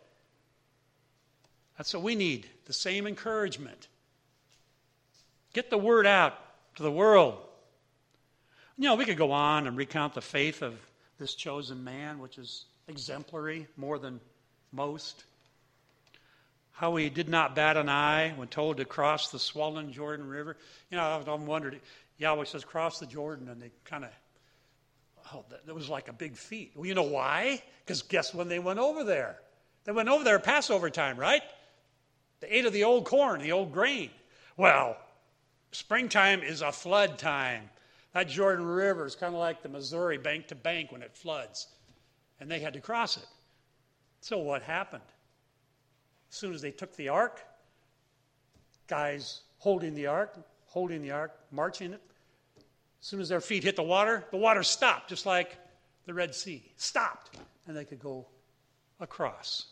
That's 1.76 1.92
what 1.94 2.02
we 2.02 2.14
need 2.14 2.48
the 2.64 2.72
same 2.72 3.06
encouragement. 3.06 3.88
Get 5.52 5.70
the 5.70 5.78
word 5.78 6.06
out 6.06 6.34
to 6.76 6.82
the 6.82 6.90
world. 6.90 7.38
You 8.78 8.84
know, 8.88 8.94
we 8.94 9.06
could 9.06 9.16
go 9.16 9.32
on 9.32 9.66
and 9.66 9.74
recount 9.76 10.12
the 10.12 10.20
faith 10.20 10.60
of 10.60 10.74
this 11.18 11.34
chosen 11.34 11.82
man, 11.82 12.18
which 12.18 12.36
is 12.36 12.66
exemplary 12.88 13.66
more 13.76 13.98
than 13.98 14.20
most. 14.70 15.24
How 16.72 16.94
he 16.96 17.08
did 17.08 17.30
not 17.30 17.54
bat 17.54 17.78
an 17.78 17.88
eye 17.88 18.34
when 18.36 18.48
told 18.48 18.76
to 18.76 18.84
cross 18.84 19.30
the 19.30 19.38
swollen 19.38 19.92
Jordan 19.92 20.28
River. 20.28 20.58
You 20.90 20.98
know, 20.98 21.24
I'm 21.26 21.46
wondering, 21.46 21.80
Yahweh 22.18 22.44
says, 22.44 22.64
cross 22.64 22.98
the 22.98 23.06
Jordan, 23.06 23.48
and 23.48 23.62
they 23.62 23.70
kind 23.86 24.04
of, 24.04 24.10
oh, 25.32 25.44
that, 25.48 25.74
was 25.74 25.88
like 25.88 26.08
a 26.08 26.12
big 26.12 26.36
feat. 26.36 26.72
Well, 26.74 26.84
you 26.84 26.94
know 26.94 27.02
why? 27.02 27.62
Because 27.82 28.02
guess 28.02 28.34
when 28.34 28.48
they 28.48 28.58
went 28.58 28.78
over 28.78 29.04
there? 29.04 29.38
They 29.84 29.92
went 29.92 30.10
over 30.10 30.22
there 30.22 30.38
Passover 30.38 30.90
time, 30.90 31.16
right? 31.16 31.42
They 32.40 32.48
ate 32.48 32.66
of 32.66 32.74
the 32.74 32.84
old 32.84 33.06
corn, 33.06 33.40
the 33.40 33.52
old 33.52 33.72
grain. 33.72 34.10
Well, 34.58 34.98
springtime 35.72 36.42
is 36.42 36.60
a 36.60 36.72
flood 36.72 37.18
time. 37.18 37.70
That 38.16 38.28
Jordan 38.28 38.64
River 38.64 39.04
is 39.04 39.14
kind 39.14 39.34
of 39.34 39.40
like 39.40 39.62
the 39.62 39.68
Missouri 39.68 40.16
bank 40.16 40.46
to 40.46 40.54
bank 40.54 40.90
when 40.90 41.02
it 41.02 41.14
floods, 41.14 41.66
and 42.40 42.50
they 42.50 42.60
had 42.60 42.72
to 42.72 42.80
cross 42.80 43.18
it. 43.18 43.26
So 44.22 44.38
what 44.38 44.62
happened? 44.62 45.02
As 46.30 46.36
soon 46.38 46.54
as 46.54 46.62
they 46.62 46.70
took 46.70 46.96
the 46.96 47.10
ark, 47.10 47.44
guys 48.86 49.42
holding 49.58 49.92
the 49.92 50.06
ark, 50.06 50.34
holding 50.64 51.02
the 51.02 51.10
ark, 51.10 51.38
marching 51.50 51.92
it, 51.92 52.00
as 52.56 53.06
soon 53.06 53.20
as 53.20 53.28
their 53.28 53.42
feet 53.42 53.62
hit 53.62 53.76
the 53.76 53.82
water, 53.82 54.24
the 54.30 54.38
water 54.38 54.62
stopped, 54.62 55.10
just 55.10 55.26
like 55.26 55.58
the 56.06 56.14
Red 56.14 56.34
Sea. 56.34 56.72
Stopped, 56.78 57.36
and 57.66 57.76
they 57.76 57.84
could 57.84 58.00
go 58.00 58.26
across. 58.98 59.66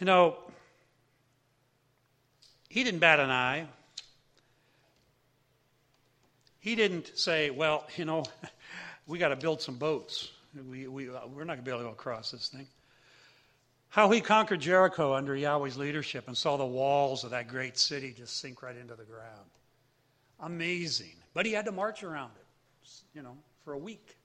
You 0.00 0.06
know, 0.06 0.38
he 2.70 2.82
didn't 2.82 3.00
bat 3.00 3.20
an 3.20 3.28
eye 3.28 3.68
he 6.66 6.74
didn't 6.74 7.16
say, 7.16 7.50
well, 7.50 7.86
you 7.96 8.04
know, 8.04 8.24
we 9.06 9.20
got 9.20 9.28
to 9.28 9.36
build 9.36 9.62
some 9.62 9.76
boats. 9.76 10.32
We, 10.68 10.88
we, 10.88 11.08
uh, 11.08 11.20
we're 11.32 11.44
not 11.44 11.54
going 11.54 11.58
to 11.58 11.62
be 11.62 11.70
able 11.70 11.82
to 11.82 11.84
go 11.84 11.92
across 11.92 12.32
this 12.32 12.48
thing. 12.48 12.66
How 13.88 14.10
he 14.10 14.20
conquered 14.20 14.62
Jericho 14.62 15.14
under 15.14 15.36
Yahweh's 15.36 15.76
leadership 15.76 16.26
and 16.26 16.36
saw 16.36 16.56
the 16.56 16.66
walls 16.66 17.22
of 17.22 17.30
that 17.30 17.46
great 17.46 17.78
city 17.78 18.12
just 18.18 18.40
sink 18.40 18.64
right 18.64 18.76
into 18.76 18.96
the 18.96 19.04
ground. 19.04 19.48
Amazing. 20.40 21.14
But 21.34 21.46
he 21.46 21.52
had 21.52 21.66
to 21.66 21.72
march 21.72 22.02
around 22.02 22.32
it, 22.34 22.88
you 23.14 23.22
know, 23.22 23.36
for 23.64 23.72
a 23.72 23.78
week. 23.78 24.16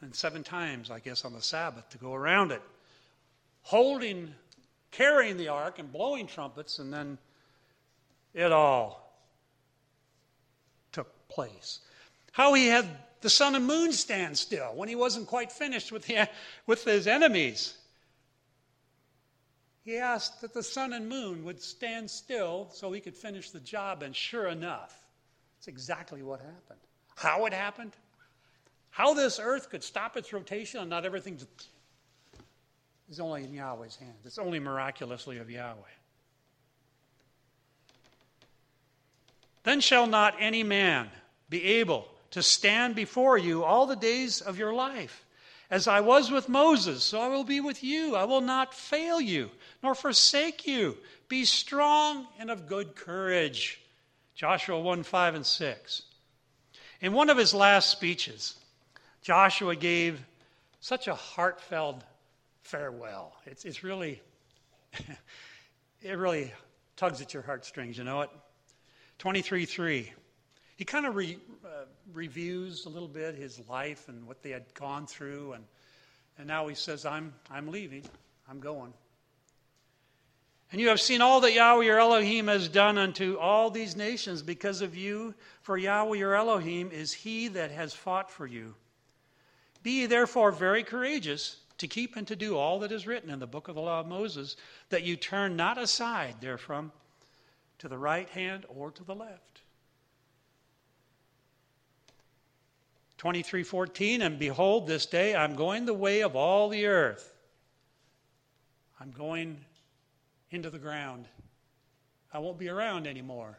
And 0.00 0.14
seven 0.14 0.44
times, 0.44 0.92
I 0.92 1.00
guess, 1.00 1.24
on 1.24 1.32
the 1.32 1.42
Sabbath 1.42 1.88
to 1.90 1.98
go 1.98 2.14
around 2.14 2.52
it. 2.52 2.62
Holding, 3.62 4.32
carrying 4.92 5.38
the 5.38 5.48
ark 5.48 5.80
and 5.80 5.92
blowing 5.92 6.28
trumpets, 6.28 6.78
and 6.78 6.92
then 6.92 7.18
it 8.32 8.52
all 8.52 9.01
place. 11.34 11.80
How 12.32 12.54
he 12.54 12.66
had 12.66 12.86
the 13.20 13.30
sun 13.30 13.54
and 13.54 13.66
moon 13.66 13.92
stand 13.92 14.36
still 14.36 14.72
when 14.74 14.88
he 14.88 14.96
wasn't 14.96 15.28
quite 15.28 15.50
finished 15.50 15.92
with, 15.92 16.06
the, 16.06 16.28
with 16.66 16.84
his 16.84 17.06
enemies. 17.06 17.74
He 19.84 19.96
asked 19.96 20.40
that 20.42 20.54
the 20.54 20.62
sun 20.62 20.92
and 20.92 21.08
moon 21.08 21.44
would 21.44 21.60
stand 21.60 22.10
still 22.10 22.68
so 22.72 22.92
he 22.92 23.00
could 23.00 23.16
finish 23.16 23.50
the 23.50 23.60
job, 23.60 24.02
and 24.02 24.14
sure 24.14 24.48
enough, 24.48 24.96
that's 25.56 25.68
exactly 25.68 26.22
what 26.22 26.40
happened. 26.40 26.80
How 27.16 27.46
it 27.46 27.52
happened? 27.52 27.92
How 28.90 29.14
this 29.14 29.40
earth 29.42 29.70
could 29.70 29.82
stop 29.82 30.16
its 30.16 30.32
rotation 30.32 30.80
and 30.80 30.90
not 30.90 31.04
everything 31.04 31.38
is 33.10 33.18
only 33.18 33.44
in 33.44 33.52
Yahweh's 33.52 33.96
hands. 33.96 34.24
It's 34.24 34.38
only 34.38 34.60
miraculously 34.60 35.38
of 35.38 35.50
Yahweh. 35.50 35.80
Then 39.64 39.80
shall 39.80 40.06
not 40.06 40.34
any 40.38 40.62
man 40.62 41.08
be 41.52 41.62
able 41.64 42.08
to 42.30 42.42
stand 42.42 42.96
before 42.96 43.36
you 43.36 43.62
all 43.62 43.86
the 43.86 43.94
days 43.94 44.40
of 44.40 44.58
your 44.58 44.72
life. 44.72 45.22
As 45.70 45.86
I 45.86 46.00
was 46.00 46.30
with 46.30 46.48
Moses, 46.48 47.04
so 47.04 47.20
I 47.20 47.28
will 47.28 47.44
be 47.44 47.60
with 47.60 47.84
you. 47.84 48.16
I 48.16 48.24
will 48.24 48.40
not 48.40 48.74
fail 48.74 49.20
you, 49.20 49.50
nor 49.82 49.94
forsake 49.94 50.66
you. 50.66 50.96
Be 51.28 51.44
strong 51.44 52.26
and 52.38 52.50
of 52.50 52.66
good 52.66 52.96
courage. 52.96 53.80
Joshua 54.34 54.80
1 54.80 55.02
5 55.02 55.34
and 55.34 55.46
6. 55.46 56.02
In 57.02 57.12
one 57.12 57.28
of 57.28 57.36
his 57.36 57.52
last 57.52 57.90
speeches, 57.90 58.56
Joshua 59.20 59.76
gave 59.76 60.24
such 60.80 61.06
a 61.06 61.14
heartfelt 61.14 62.02
farewell. 62.62 63.34
It's, 63.44 63.66
it's 63.66 63.84
really, 63.84 64.22
it 66.02 66.16
really 66.16 66.50
tugs 66.96 67.20
at 67.20 67.34
your 67.34 67.42
heartstrings, 67.42 67.98
you 67.98 68.04
know 68.04 68.22
it? 68.22 68.30
23 69.18 69.66
3. 69.66 70.12
He 70.82 70.84
kind 70.84 71.06
of 71.06 71.14
re, 71.14 71.38
uh, 71.64 71.84
reviews 72.12 72.86
a 72.86 72.88
little 72.88 73.06
bit 73.06 73.36
his 73.36 73.60
life 73.68 74.08
and 74.08 74.26
what 74.26 74.42
they 74.42 74.50
had 74.50 74.64
gone 74.74 75.06
through, 75.06 75.52
and, 75.52 75.64
and 76.38 76.48
now 76.48 76.66
he 76.66 76.74
says, 76.74 77.06
I'm, 77.06 77.32
I'm 77.48 77.70
leaving, 77.70 78.02
I'm 78.50 78.58
going. 78.58 78.92
And 80.72 80.80
you 80.80 80.88
have 80.88 81.00
seen 81.00 81.22
all 81.22 81.40
that 81.42 81.52
Yahweh 81.52 81.84
your 81.84 82.00
Elohim 82.00 82.48
has 82.48 82.66
done 82.66 82.98
unto 82.98 83.38
all 83.38 83.70
these 83.70 83.94
nations 83.94 84.42
because 84.42 84.80
of 84.80 84.96
you, 84.96 85.36
for 85.60 85.78
Yahweh 85.78 86.18
your 86.18 86.34
Elohim 86.34 86.90
is 86.90 87.12
he 87.12 87.46
that 87.46 87.70
has 87.70 87.94
fought 87.94 88.28
for 88.28 88.48
you. 88.48 88.74
Be 89.84 90.00
ye 90.00 90.06
therefore 90.06 90.50
very 90.50 90.82
courageous 90.82 91.58
to 91.78 91.86
keep 91.86 92.16
and 92.16 92.26
to 92.26 92.34
do 92.34 92.58
all 92.58 92.80
that 92.80 92.90
is 92.90 93.06
written 93.06 93.30
in 93.30 93.38
the 93.38 93.46
book 93.46 93.68
of 93.68 93.76
the 93.76 93.80
law 93.80 94.00
of 94.00 94.08
Moses, 94.08 94.56
that 94.88 95.04
you 95.04 95.14
turn 95.14 95.54
not 95.54 95.78
aside 95.78 96.40
therefrom 96.40 96.90
to 97.78 97.86
the 97.86 97.98
right 97.98 98.28
hand 98.30 98.66
or 98.68 98.90
to 98.90 99.04
the 99.04 99.14
left. 99.14 99.51
23:14 103.22 104.20
and 104.20 104.36
behold 104.36 104.88
this 104.88 105.06
day 105.06 105.36
I'm 105.36 105.54
going 105.54 105.86
the 105.86 105.94
way 105.94 106.22
of 106.22 106.34
all 106.34 106.68
the 106.68 106.86
earth. 106.86 107.32
I'm 108.98 109.12
going 109.12 109.64
into 110.50 110.70
the 110.70 110.78
ground. 110.78 111.28
I 112.32 112.40
won't 112.40 112.58
be 112.58 112.68
around 112.68 113.06
anymore. 113.06 113.58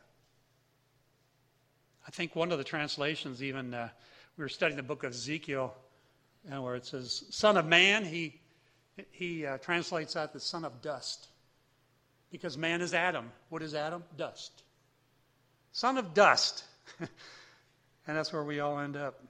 I 2.06 2.12
think 2.12 2.36
one 2.36 2.52
of 2.52 2.58
the 2.58 2.64
translations, 2.66 3.42
even 3.42 3.74
uh, 3.74 3.88
we 4.36 4.44
were 4.44 4.50
studying 4.50 4.76
the 4.76 4.84
book 4.84 5.04
of 5.04 5.12
Ezekiel, 5.12 5.74
know, 6.50 6.62
where 6.62 6.76
it 6.76 6.86
says 6.86 7.24
"Son 7.30 7.56
of 7.56 7.66
Man," 7.66 8.04
he 8.04 8.42
he 9.12 9.46
uh, 9.46 9.60
translates 9.60 10.16
that 10.16 10.34
the 10.34 10.42
son 10.42 10.66
of 10.66 10.82
dust, 10.82 11.28
because 12.32 12.58
man 12.58 12.82
is 12.82 12.94
Adam. 12.94 13.32
What 13.48 13.62
is 13.62 13.74
Adam? 13.74 14.04
Dust. 14.18 14.64
Son 15.72 15.98
of 15.98 16.14
dust, 16.14 16.66
and 17.00 17.10
that's 18.06 18.34
where 18.34 18.44
we 18.44 18.60
all 18.60 18.78
end 18.80 18.98
up. 18.98 19.24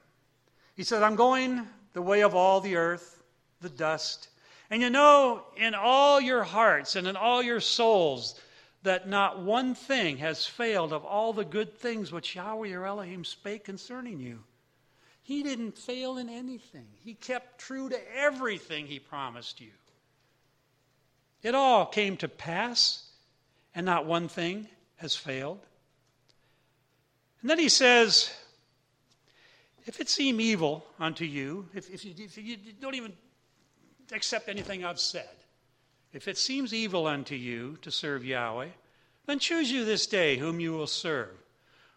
He 0.75 0.83
said, 0.83 1.03
"I'm 1.03 1.15
going 1.15 1.67
the 1.93 2.01
way 2.01 2.21
of 2.21 2.35
all 2.35 2.61
the 2.61 2.75
earth, 2.75 3.21
the 3.61 3.69
dust." 3.69 4.29
And 4.69 4.81
you 4.81 4.89
know 4.89 5.45
in 5.55 5.75
all 5.75 6.19
your 6.19 6.43
hearts 6.43 6.95
and 6.95 7.07
in 7.07 7.15
all 7.15 7.43
your 7.43 7.59
souls 7.59 8.39
that 8.83 9.07
not 9.07 9.39
one 9.39 9.75
thing 9.75 10.17
has 10.17 10.45
failed 10.45 10.91
of 10.91 11.05
all 11.05 11.31
the 11.33 11.45
good 11.45 11.77
things 11.77 12.11
which 12.11 12.35
Yahweh 12.35 12.67
your 12.67 12.85
Elohim 12.85 13.23
spake 13.23 13.63
concerning 13.63 14.19
you. 14.19 14.43
He 15.21 15.41
didn't 15.41 15.77
fail 15.77 16.17
in 16.17 16.27
anything. 16.27 16.87
He 17.03 17.13
kept 17.13 17.59
true 17.59 17.87
to 17.89 18.15
everything 18.15 18.87
he 18.87 18.99
promised 18.99 19.61
you. 19.61 19.71
It 21.41 21.55
all 21.55 21.85
came 21.85 22.17
to 22.17 22.27
pass, 22.27 23.05
and 23.73 23.85
not 23.85 24.05
one 24.05 24.27
thing 24.27 24.67
has 24.97 25.15
failed. 25.15 25.59
And 27.41 27.49
then 27.49 27.59
he 27.59 27.69
says, 27.69 28.31
If 29.85 29.99
it 29.99 30.09
seem 30.09 30.39
evil 30.39 30.85
unto 30.99 31.25
you, 31.25 31.67
if, 31.73 31.89
if, 31.89 32.05
you, 32.05 32.13
if 32.17 32.37
you 32.37 32.57
don't 32.79 32.95
even 32.95 33.13
accept 34.11 34.49
anything 34.49 34.83
I've 34.83 34.99
said. 34.99 35.29
If 36.13 36.27
it 36.27 36.37
seems 36.37 36.73
evil 36.73 37.07
unto 37.07 37.35
you 37.35 37.77
to 37.81 37.91
serve 37.91 38.23
Yahweh, 38.23 38.69
then 39.25 39.39
choose 39.39 39.71
you 39.71 39.83
this 39.85 40.05
day 40.05 40.37
whom 40.37 40.59
you 40.59 40.73
will 40.73 40.87
serve. 40.87 41.29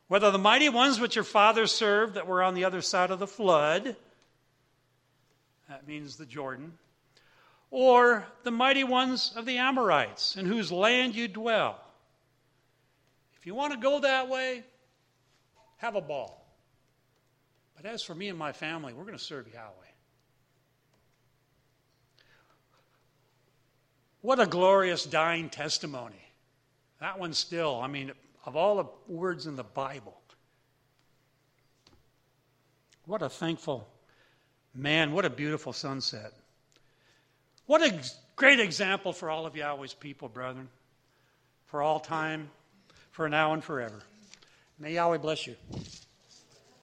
Whether 0.09 0.31
the 0.31 0.39
mighty 0.39 0.69
ones 0.69 1.01
which 1.01 1.17
your 1.17 1.25
fathers 1.25 1.73
served 1.73 2.15
that 2.15 2.27
were 2.27 2.43
on 2.43 2.55
the 2.55 2.65
other 2.65 2.81
side 2.81 3.11
of 3.11 3.19
the 3.19 3.27
flood, 3.27 3.97
that 5.69 5.87
means 5.87 6.17
the 6.17 6.27
Jordan, 6.27 6.73
or 7.71 8.25
the 8.45 8.53
mighty 8.53 8.85
ones 8.85 9.33
of 9.35 9.45
the 9.45 9.59
Amorites, 9.59 10.37
in 10.37 10.47
whose 10.47 10.71
land 10.71 11.15
you 11.15 11.27
dwell. 11.27 11.81
If 13.39 13.47
you 13.47 13.55
want 13.55 13.73
to 13.73 13.79
go 13.79 14.01
that 14.01 14.29
way, 14.29 14.63
have 15.79 15.97
a 15.97 16.01
ball. 16.01 16.46
But 17.77 17.85
as 17.87 18.03
for 18.03 18.15
me 18.15 18.29
and 18.29 18.39
my 18.39 18.53
family, 18.53 18.93
we're 18.93 19.05
going 19.05 19.19
to 19.19 19.23
serve 19.23 19.47
Yahweh. 19.53 19.71
What 24.23 24.41
a 24.41 24.47
glorious 24.47 25.05
dying 25.05 25.51
testimony. 25.51 26.17
That 27.01 27.19
one 27.19 27.35
still, 27.35 27.79
I 27.81 27.87
mean, 27.87 28.13
of 28.45 28.57
all 28.57 28.77
the 28.77 29.13
words 29.13 29.47
in 29.47 29.57
the 29.57 29.63
Bible, 29.63 30.19
what 33.05 33.23
a 33.23 33.29
thankful 33.29 33.87
man, 34.75 35.13
what 35.13 35.25
a 35.25 35.31
beautiful 35.31 35.73
sunset. 35.73 36.33
What 37.67 37.83
a 37.83 38.01
great 38.37 38.59
example 38.59 39.13
for 39.13 39.31
all 39.31 39.47
of 39.47 39.55
Yahweh's 39.55 39.95
people, 39.95 40.29
brethren, 40.29 40.69
for 41.67 41.83
all 41.83 42.01
time, 42.01 42.51
for 43.11 43.29
now 43.29 43.53
and 43.53 43.63
forever. 43.63 44.01
May 44.79 44.95
Yahweh 44.95 45.19
bless 45.19 45.47
you. 45.47 45.57